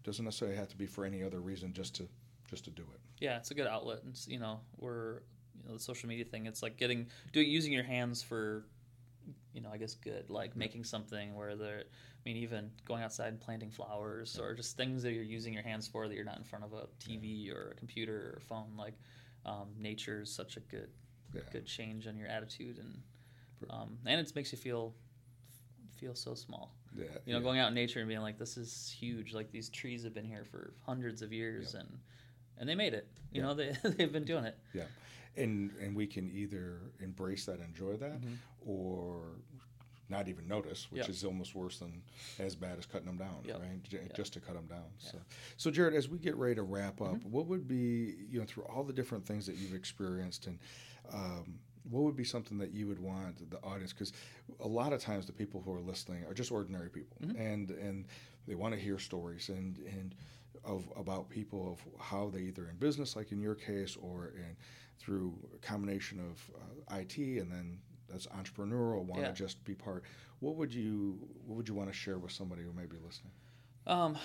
doesn't 0.04 0.24
necessarily 0.24 0.56
have 0.56 0.68
to 0.68 0.76
be 0.76 0.86
for 0.86 1.04
any 1.04 1.22
other 1.22 1.40
reason, 1.40 1.72
just 1.72 1.94
to 1.96 2.08
just 2.50 2.64
to 2.64 2.70
do 2.70 2.82
it. 2.94 3.00
yeah, 3.20 3.36
it's 3.38 3.50
a 3.50 3.54
good 3.54 3.66
outlet. 3.68 4.02
And, 4.04 4.18
you 4.26 4.38
know, 4.38 4.60
we're 4.76 5.20
you 5.56 5.66
know 5.68 5.74
the 5.74 5.80
social 5.80 6.08
media 6.08 6.24
thing. 6.24 6.46
It's 6.46 6.62
like 6.62 6.76
getting 6.76 7.06
doing 7.32 7.48
using 7.48 7.72
your 7.72 7.84
hands 7.84 8.22
for, 8.22 8.66
you 9.54 9.60
know, 9.60 9.70
I 9.72 9.76
guess 9.78 9.94
good. 9.94 10.28
Like 10.28 10.56
making 10.56 10.84
something 10.84 11.34
where 11.34 11.56
they're. 11.56 11.84
I 11.84 12.22
mean, 12.28 12.36
even 12.36 12.70
going 12.84 13.02
outside 13.02 13.28
and 13.28 13.40
planting 13.40 13.70
flowers, 13.70 14.38
or 14.38 14.54
just 14.54 14.76
things 14.76 15.02
that 15.04 15.12
you're 15.12 15.22
using 15.22 15.54
your 15.54 15.62
hands 15.62 15.88
for 15.88 16.06
that 16.06 16.14
you're 16.14 16.24
not 16.24 16.36
in 16.36 16.44
front 16.44 16.64
of 16.66 16.74
a 16.74 16.86
TV 17.02 17.50
or 17.50 17.70
a 17.70 17.74
computer 17.76 18.34
or 18.36 18.40
phone. 18.40 18.72
Like, 18.76 18.92
um, 19.46 19.68
nature 19.78 20.20
is 20.20 20.30
such 20.30 20.58
a 20.58 20.60
good, 20.60 20.90
Yeah. 21.34 21.40
good 21.50 21.64
change 21.66 22.06
on 22.06 22.16
your 22.18 22.28
attitude, 22.28 22.76
and 22.78 23.02
um, 23.70 23.96
and 24.04 24.20
it 24.20 24.34
makes 24.34 24.52
you 24.52 24.58
feel 24.58 24.94
feel 25.96 26.14
so 26.14 26.34
small. 26.34 26.74
Yeah, 26.94 27.04
You 27.24 27.32
know, 27.32 27.38
yeah. 27.38 27.42
going 27.44 27.58
out 27.58 27.68
in 27.68 27.74
nature 27.74 28.00
and 28.00 28.08
being 28.08 28.20
like, 28.20 28.38
"This 28.38 28.56
is 28.56 28.90
huge. 28.98 29.32
Like 29.32 29.50
these 29.50 29.68
trees 29.70 30.02
have 30.04 30.12
been 30.14 30.24
here 30.24 30.44
for 30.44 30.74
hundreds 30.84 31.22
of 31.22 31.32
years, 31.32 31.74
and 31.74 31.88
and 32.58 32.68
they 32.68 32.74
made 32.74 32.94
it. 32.94 33.06
You 33.32 33.40
Yeah. 33.42 33.46
know, 33.48 33.54
they 33.54 33.76
they've 33.84 34.12
been 34.12 34.24
doing 34.24 34.44
it. 34.44 34.58
Yeah, 34.74 34.84
and 35.36 35.70
and 35.80 35.94
we 35.96 36.06
can 36.06 36.30
either 36.30 36.78
embrace 37.00 37.46
that, 37.46 37.60
enjoy 37.60 37.96
that, 37.96 38.20
or 38.66 39.22
not 40.08 40.26
even 40.28 40.48
notice, 40.48 40.90
which 40.90 41.02
Mm-hmm. 41.02 41.10
Is 41.12 41.24
almost 41.24 41.54
worse 41.54 41.78
than 41.78 42.02
as 42.40 42.56
bad 42.56 42.78
as 42.78 42.84
cutting 42.86 43.06
them 43.06 43.16
down, 43.16 43.42
Yep. 43.44 43.60
right? 43.60 43.82
J- 43.84 44.08
Just 44.16 44.32
to 44.32 44.40
cut 44.40 44.54
them 44.54 44.66
down. 44.66 44.86
So, 44.98 45.18
so 45.56 45.70
Jared, 45.70 45.94
as 45.94 46.08
we 46.08 46.18
get 46.18 46.34
ready 46.34 46.56
to 46.56 46.62
wrap 46.62 47.00
up, 47.00 47.14
Mm-hmm. 47.14 47.30
what 47.30 47.46
would 47.46 47.68
be 47.68 48.16
you 48.28 48.40
know 48.40 48.44
through 48.44 48.64
all 48.64 48.82
the 48.82 48.92
different 48.92 49.24
things 49.26 49.46
that 49.46 49.56
you've 49.56 49.74
experienced 49.74 50.46
and. 50.46 50.58
Um, 51.12 51.58
what 51.90 52.02
would 52.02 52.14
be 52.14 52.24
something 52.24 52.58
that 52.58 52.72
you 52.72 52.86
would 52.86 52.98
want 53.00 53.50
the 53.50 53.56
audience? 53.64 53.92
Because 53.94 54.12
a 54.60 54.68
lot 54.68 54.92
of 54.92 55.00
times 55.00 55.26
the 55.26 55.32
people 55.32 55.62
who 55.62 55.72
are 55.72 55.80
listening 55.80 56.24
are 56.26 56.34
just 56.34 56.52
ordinary 56.52 56.90
people, 56.90 57.16
Mm-hmm. 57.24 57.40
and 57.40 57.70
and 57.70 58.04
they 58.46 58.54
want 58.54 58.74
to 58.74 58.78
hear 58.80 58.98
stories 58.98 59.48
and 59.48 59.78
and 59.78 60.14
of 60.64 60.84
about 60.96 61.28
people 61.28 61.72
of 61.72 62.02
how 62.02 62.28
they 62.30 62.40
either 62.40 62.68
in 62.68 62.76
business, 62.76 63.16
like 63.16 63.32
in 63.32 63.40
your 63.40 63.54
case, 63.54 63.96
or 64.00 64.32
in 64.36 64.56
through 64.98 65.34
a 65.54 65.58
combination 65.58 66.20
of 66.20 66.50
uh, 66.92 66.96
IT 66.98 67.16
and 67.18 67.50
then 67.50 67.78
as 68.14 68.26
entrepreneurial 68.28 69.04
want 69.04 69.22
Yeah. 69.22 69.28
to 69.28 69.32
just 69.32 69.62
be 69.64 69.74
part. 69.74 70.04
What 70.40 70.56
would 70.56 70.72
you 70.74 71.18
What 71.46 71.56
would 71.56 71.68
you 71.68 71.74
want 71.74 71.88
to 71.90 71.94
share 71.94 72.18
with 72.18 72.32
somebody 72.32 72.62
who 72.62 72.72
may 72.72 72.86
be 72.86 72.96
listening? 73.04 73.32
Um, 73.86 74.18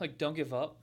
like 0.00 0.18
don't 0.18 0.34
give 0.34 0.54
up. 0.54 0.76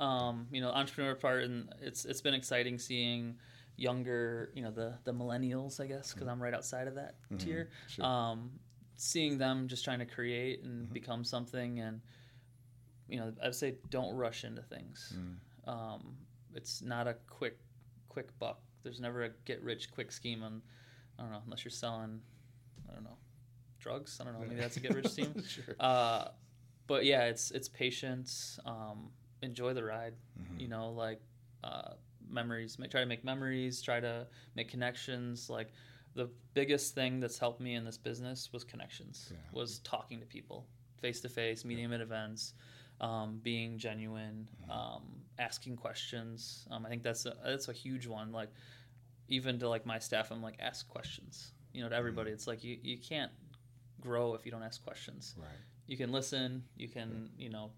Um, 0.00 0.46
you 0.50 0.60
know, 0.60 0.70
entrepreneur 0.70 1.14
part, 1.14 1.44
and 1.44 1.72
it's 1.80 2.04
it's 2.04 2.20
been 2.20 2.34
exciting 2.34 2.78
seeing 2.78 3.36
younger, 3.76 4.50
you 4.54 4.62
know, 4.62 4.70
the 4.70 4.94
the 5.04 5.12
millennials, 5.12 5.80
I 5.80 5.86
guess, 5.86 6.12
because 6.12 6.28
I'm 6.28 6.42
right 6.42 6.52
outside 6.54 6.88
of 6.88 6.94
that 6.96 7.14
tier. 7.38 7.70
sure. 7.86 8.04
Um, 8.04 8.50
seeing 8.96 9.36
them 9.38 9.68
just 9.68 9.84
trying 9.84 9.98
to 10.00 10.06
create 10.06 10.62
and 10.62 10.90
become 10.92 11.22
something, 11.24 11.80
and 11.80 12.00
you 13.08 13.18
know, 13.18 13.32
I'd 13.42 13.54
say 13.54 13.76
don't 13.90 14.14
rush 14.14 14.44
into 14.44 14.62
things. 14.62 15.14
Um, 15.66 16.16
it's 16.54 16.82
not 16.82 17.06
a 17.06 17.16
quick 17.28 17.58
quick 18.08 18.36
buck. 18.38 18.60
There's 18.82 19.00
never 19.00 19.24
a 19.24 19.30
get 19.44 19.62
rich 19.62 19.90
quick 19.90 20.12
scheme 20.12 20.42
on. 20.42 20.62
I 21.18 21.22
don't 21.22 21.32
know 21.32 21.42
unless 21.44 21.64
you're 21.64 21.70
selling. 21.70 22.20
I 22.88 22.94
don't 22.94 23.04
know 23.04 23.16
drugs. 23.86 24.18
I 24.20 24.24
don't 24.24 24.34
know. 24.34 24.40
Maybe 24.40 24.56
that's 24.56 24.76
a 24.76 24.80
get 24.80 24.94
rich 24.94 25.08
scheme. 25.08 25.34
Sure. 25.48 25.74
Uh, 25.78 26.28
but 26.86 27.04
yeah, 27.04 27.24
it's 27.24 27.50
it's 27.50 27.68
patience. 27.68 28.58
Um, 28.64 29.10
enjoy 29.42 29.74
the 29.74 29.84
ride. 29.84 30.14
Mm-hmm. 30.40 30.60
You 30.60 30.68
know, 30.68 30.90
like 30.90 31.20
uh, 31.64 31.92
memories. 32.28 32.78
Make, 32.78 32.90
try 32.90 33.00
to 33.00 33.06
make 33.06 33.24
memories. 33.24 33.82
Try 33.82 34.00
to 34.00 34.26
make 34.54 34.68
connections. 34.70 35.48
Like 35.50 35.72
the 36.14 36.28
biggest 36.54 36.94
thing 36.94 37.20
that's 37.20 37.38
helped 37.38 37.60
me 37.60 37.74
in 37.74 37.84
this 37.84 37.98
business 37.98 38.50
was 38.52 38.64
connections. 38.64 39.28
Yeah. 39.30 39.38
Was 39.52 39.80
talking 39.80 40.20
to 40.20 40.26
people 40.26 40.66
face 41.00 41.20
to 41.20 41.28
face, 41.28 41.64
meeting 41.64 41.84
them 41.84 41.92
at 41.92 42.00
events, 42.00 42.54
um, 43.00 43.40
being 43.42 43.78
genuine, 43.78 44.48
Mm-hmm. 44.62 44.70
um, 44.70 45.02
asking 45.38 45.76
questions. 45.76 46.66
Um, 46.70 46.86
I 46.86 46.88
think 46.88 47.02
that's 47.02 47.26
a 47.26 47.36
that's 47.44 47.68
a 47.68 47.72
huge 47.72 48.06
one. 48.06 48.32
Like 48.32 48.48
even 49.28 49.58
to 49.58 49.68
like 49.68 49.84
my 49.86 49.98
staff, 49.98 50.30
I'm 50.30 50.42
like 50.42 50.56
ask 50.60 50.88
questions. 50.88 51.52
You 51.72 51.82
know, 51.82 51.88
to 51.90 51.94
everybody, 51.96 52.30
it's 52.30 52.46
like 52.46 52.64
you, 52.64 52.78
you 52.82 52.96
can't 52.98 53.30
grow 54.00 54.34
if 54.34 54.44
you 54.46 54.52
don't 54.52 54.62
ask 54.62 54.82
questions 54.84 55.34
Right. 55.38 55.48
you 55.86 55.96
can 55.96 56.12
listen 56.12 56.62
you 56.76 56.86
can 56.88 57.30
you 57.38 57.48
know 57.50 57.70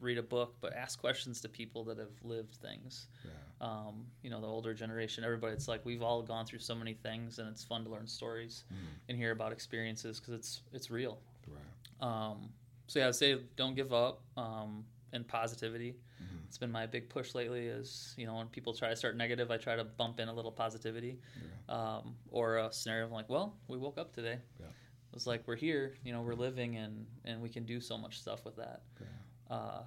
read 0.00 0.16
a 0.18 0.22
book, 0.22 0.54
but 0.62 0.72
ask 0.74 0.98
questions 0.98 1.42
to 1.42 1.48
people 1.48 1.84
that 1.84 1.98
have 1.98 2.08
lived 2.24 2.54
things. 2.56 3.06
Yeah. 3.22 3.30
Um, 3.60 4.06
you 4.22 4.30
know, 4.30 4.40
the 4.40 4.46
older 4.46 4.72
generation, 4.72 5.24
everybody. 5.24 5.52
It's 5.52 5.68
like 5.68 5.84
we've 5.84 6.02
all 6.02 6.22
gone 6.22 6.46
through 6.46 6.60
so 6.60 6.74
many 6.74 6.94
things, 6.94 7.38
and 7.38 7.46
it's 7.48 7.62
fun 7.62 7.84
to 7.84 7.90
learn 7.90 8.06
stories 8.06 8.64
Mm. 8.72 8.76
and 9.10 9.18
hear 9.18 9.30
about 9.32 9.52
experiences 9.52 10.18
because 10.18 10.34
it's 10.34 10.62
it's 10.72 10.90
real. 10.90 11.18
Right. 11.46 12.08
Um, 12.08 12.48
so 12.90 12.98
yeah, 12.98 13.06
I'd 13.06 13.14
say 13.14 13.38
don't 13.54 13.76
give 13.76 13.92
up 13.92 14.22
um, 14.36 14.84
and 15.12 15.26
positivity. 15.26 15.94
Mhm. 16.20 16.44
It's 16.48 16.58
been 16.58 16.72
my 16.72 16.86
big 16.86 17.08
push 17.08 17.36
lately. 17.36 17.68
Is 17.68 18.14
you 18.18 18.26
know 18.26 18.34
when 18.34 18.48
people 18.48 18.74
try 18.74 18.88
to 18.88 18.96
start 18.96 19.16
negative, 19.16 19.52
I 19.52 19.58
try 19.58 19.76
to 19.76 19.84
bump 19.84 20.18
in 20.18 20.26
a 20.28 20.32
little 20.34 20.50
positivity, 20.50 21.20
um, 21.68 22.16
or 22.32 22.58
a 22.58 22.72
scenario 22.72 23.04
of 23.04 23.12
like, 23.12 23.28
well, 23.28 23.56
we 23.68 23.76
woke 23.78 23.96
up 23.96 24.12
today. 24.12 24.38
Yeah. 24.58 24.66
It's 25.12 25.24
like 25.28 25.46
we're 25.46 25.54
here. 25.54 25.94
You 26.02 26.12
know, 26.12 26.22
we're 26.22 26.34
living, 26.34 26.78
and 26.78 27.06
and 27.24 27.40
we 27.40 27.48
can 27.48 27.64
do 27.64 27.80
so 27.80 27.96
much 27.96 28.18
stuff 28.18 28.44
with 28.44 28.56
that. 28.56 28.82
Yeah. 29.00 29.56
Uh, 29.56 29.82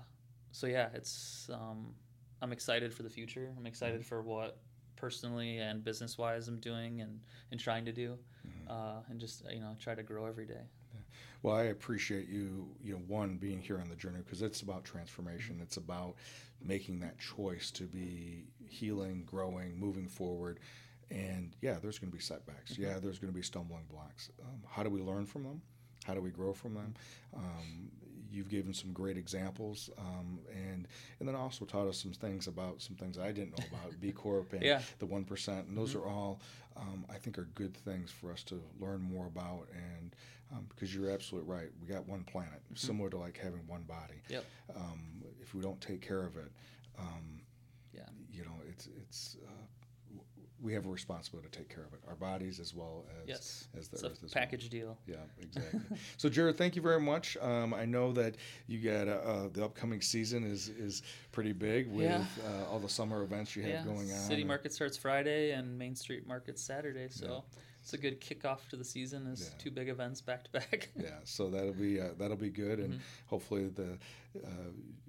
so 0.51 0.67
yeah, 0.67 0.87
it's 0.93 1.49
um, 1.51 1.93
I'm 2.41 2.53
excited 2.53 2.93
for 2.93 3.03
the 3.03 3.09
future. 3.09 3.51
I'm 3.57 3.65
excited 3.65 4.05
for 4.05 4.21
what 4.21 4.59
personally 4.95 5.57
and 5.57 5.83
business 5.83 6.17
wise 6.17 6.47
I'm 6.47 6.61
doing 6.61 7.01
and 7.01 7.19
and 7.51 7.59
trying 7.59 7.83
to 7.83 7.91
do, 7.91 8.17
uh, 8.69 9.01
and 9.09 9.19
just 9.19 9.43
you 9.51 9.59
know 9.59 9.75
try 9.77 9.93
to 9.93 10.03
grow 10.03 10.25
every 10.25 10.45
day. 10.45 10.63
Well, 11.43 11.55
I 11.55 11.63
appreciate 11.63 12.29
you, 12.29 12.67
you 12.83 12.93
know, 12.93 13.01
one 13.07 13.37
being 13.37 13.61
here 13.61 13.79
on 13.79 13.89
the 13.89 13.95
journey 13.95 14.19
because 14.19 14.41
it's 14.41 14.61
about 14.61 14.85
transformation. 14.85 15.59
It's 15.61 15.77
about 15.77 16.15
making 16.61 17.01
that 17.01 17.19
choice 17.19 17.69
to 17.71 17.83
be 17.83 18.45
healing, 18.65 19.23
growing, 19.25 19.77
moving 19.77 20.07
forward. 20.07 20.59
And 21.11 21.53
yeah, 21.61 21.75
there's 21.81 21.99
going 21.99 22.11
to 22.11 22.17
be 22.17 22.23
setbacks. 22.23 22.77
Yeah, 22.77 22.97
there's 22.99 23.19
going 23.19 23.31
to 23.31 23.37
be 23.37 23.43
stumbling 23.43 23.83
blocks. 23.91 24.29
Um, 24.41 24.61
how 24.69 24.83
do 24.83 24.89
we 24.89 25.01
learn 25.01 25.25
from 25.25 25.43
them? 25.43 25.61
How 26.05 26.13
do 26.13 26.21
we 26.21 26.31
grow 26.31 26.53
from 26.53 26.73
them? 26.73 26.93
Um, 27.35 27.89
you've 28.31 28.49
given 28.49 28.73
some 28.73 28.91
great 28.93 29.15
examples, 29.17 29.89
um, 29.97 30.39
and 30.51 30.87
and 31.19 31.27
then 31.29 31.35
also 31.35 31.65
taught 31.65 31.87
us 31.87 31.97
some 32.01 32.11
things 32.13 32.47
about 32.47 32.81
some 32.81 32.95
things 32.95 33.17
I 33.17 33.31
didn't 33.31 33.57
know 33.57 33.65
about 33.71 33.99
B 34.01 34.11
Corp 34.11 34.53
and 34.53 34.63
Yeah. 34.63 34.81
the 34.99 35.05
one 35.05 35.23
percent. 35.23 35.67
And 35.67 35.77
those 35.77 35.93
are 35.95 36.05
all, 36.05 36.41
um, 36.75 37.05
I 37.09 37.17
think, 37.17 37.37
are 37.37 37.47
good 37.53 37.75
things 37.75 38.11
for 38.11 38.31
us 38.31 38.43
to 38.45 38.61
learn 38.79 39.01
more 39.01 39.27
about. 39.27 39.67
And 39.73 40.15
um, 40.53 40.65
because 40.69 40.93
you're 40.93 41.09
absolutely 41.09 41.49
right, 41.51 41.69
we 41.81 41.87
got 41.87 42.07
one 42.07 42.23
planet, 42.23 42.61
similar 42.75 43.09
to 43.09 43.17
like 43.17 43.37
having 43.37 43.65
one 43.67 43.83
body. 43.83 44.21
Yep. 44.29 44.45
Um, 44.75 45.01
if 45.41 45.53
we 45.53 45.61
don't 45.61 45.79
take 45.81 46.01
care 46.01 46.23
of 46.23 46.37
it, 46.37 46.51
um, 46.99 47.41
Yeah. 47.93 48.01
you 48.31 48.43
know, 48.43 48.55
it's 48.69 48.87
it's. 49.01 49.37
Uh, 49.45 49.49
w- 50.09 50.25
we 50.61 50.73
have 50.73 50.85
a 50.85 50.89
responsibility 50.89 51.49
to 51.51 51.57
take 51.57 51.67
care 51.69 51.83
of 51.83 51.93
it, 51.93 51.99
our 52.07 52.15
bodies 52.15 52.59
as 52.59 52.73
well 52.73 53.05
as 53.21 53.27
Yes. 53.27 53.67
as 53.77 53.87
the 53.89 53.95
It's 53.95 54.03
a 54.03 54.07
earth 54.11 54.19
well. 54.21 54.29
package 54.33 54.69
deal. 54.69 54.97
Yeah, 55.07 55.15
exactly. 55.41 55.81
so, 56.17 56.29
Jared, 56.29 56.57
thank 56.57 56.75
you 56.75 56.81
very 56.81 57.01
much. 57.01 57.35
Um, 57.41 57.73
I 57.73 57.85
know 57.85 58.13
that 58.13 58.35
you 58.67 58.79
got 58.79 59.07
uh, 59.07 59.11
uh, 59.11 59.49
the 59.49 59.65
upcoming 59.65 60.01
season 60.01 60.43
is 60.43 60.69
is 60.69 61.01
pretty 61.31 61.51
big 61.53 61.91
with 61.91 62.03
Yeah. 62.05 62.25
uh, 62.47 62.65
all 62.69 62.79
the 62.79 62.89
summer 62.89 63.23
events 63.23 63.55
you 63.55 63.63
have 63.63 63.71
yeah. 63.71 63.83
going 63.83 64.11
on. 64.11 64.19
City 64.19 64.43
Market 64.43 64.71
starts 64.71 64.95
Friday 64.97 65.51
and 65.51 65.77
Main 65.77 65.95
Street 65.95 66.25
Market 66.27 66.57
Saturday, 66.59 67.07
so 67.09 67.25
Yeah. 67.25 67.59
It's 67.83 67.93
a 67.93 67.97
good 67.97 68.21
kickoff 68.21 68.59
to 68.69 68.77
the 68.77 68.83
season. 68.85 69.27
Is 69.27 69.41
Yeah. 69.51 69.57
two 69.63 69.71
big 69.71 69.89
events 69.89 70.21
back 70.21 70.45
to 70.45 70.51
back. 70.51 70.89
Yeah, 70.95 71.19
so 71.25 71.49
that'll 71.49 71.73
be 71.73 71.99
uh, 71.99 72.09
that'll 72.17 72.37
be 72.37 72.49
good, 72.49 72.79
and 72.79 72.93
Mhm. 72.95 72.99
hopefully 73.27 73.67
the 73.67 73.97
uh, 74.43 74.49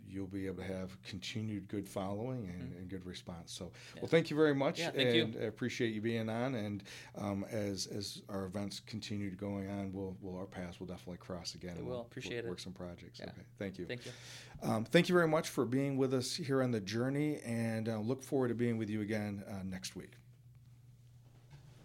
you'll 0.06 0.26
be 0.26 0.46
able 0.46 0.56
to 0.58 0.62
have 0.64 1.00
continued 1.02 1.66
good 1.66 1.88
following 1.88 2.46
and, 2.48 2.72
and 2.76 2.88
good 2.88 3.04
response. 3.06 3.50
So, 3.52 3.64
Mm-hmm. 3.64 3.74
Yeah. 3.96 4.02
well, 4.02 4.08
thank 4.08 4.30
you 4.30 4.36
very 4.36 4.54
much, 4.54 4.78
Yeah, 4.78 4.90
thank 4.90 5.14
you. 5.14 5.24
and 5.24 5.36
I 5.36 5.44
appreciate 5.46 5.92
you 5.94 6.00
being 6.02 6.28
on. 6.28 6.54
And 6.54 6.84
um, 7.16 7.44
as 7.50 7.86
as 7.86 8.22
our 8.28 8.44
events 8.44 8.80
continue 8.80 9.30
going 9.30 9.68
on, 9.70 9.92
we'll, 9.92 10.16
we'll 10.20 10.36
our 10.36 10.46
paths 10.46 10.78
will 10.78 10.86
definitely 10.86 11.16
cross 11.18 11.54
again. 11.54 11.76
And 11.78 11.86
will. 11.86 11.92
we'll 11.92 12.00
Appreciate 12.02 12.44
it. 12.44 12.48
Work 12.48 12.60
some 12.60 12.72
projects. 12.74 13.20
Okay, 13.20 13.30
thank 13.58 13.78
you. 13.78 13.86
Thank 13.86 14.04
you. 14.04 14.12
Um, 14.62 14.84
thank 14.84 15.08
you 15.08 15.14
very 15.14 15.28
much 15.28 15.48
for 15.48 15.64
being 15.64 15.96
with 15.96 16.12
us 16.12 16.34
here 16.36 16.62
on 16.62 16.70
the 16.70 16.80
journey, 16.80 17.40
and 17.44 17.88
uh, 17.88 17.98
look 17.98 18.22
forward 18.22 18.48
to 18.48 18.54
being 18.54 18.76
with 18.78 18.90
you 18.90 19.00
again 19.00 19.42
uh, 19.48 19.62
next 19.64 19.96
week. 19.96 20.12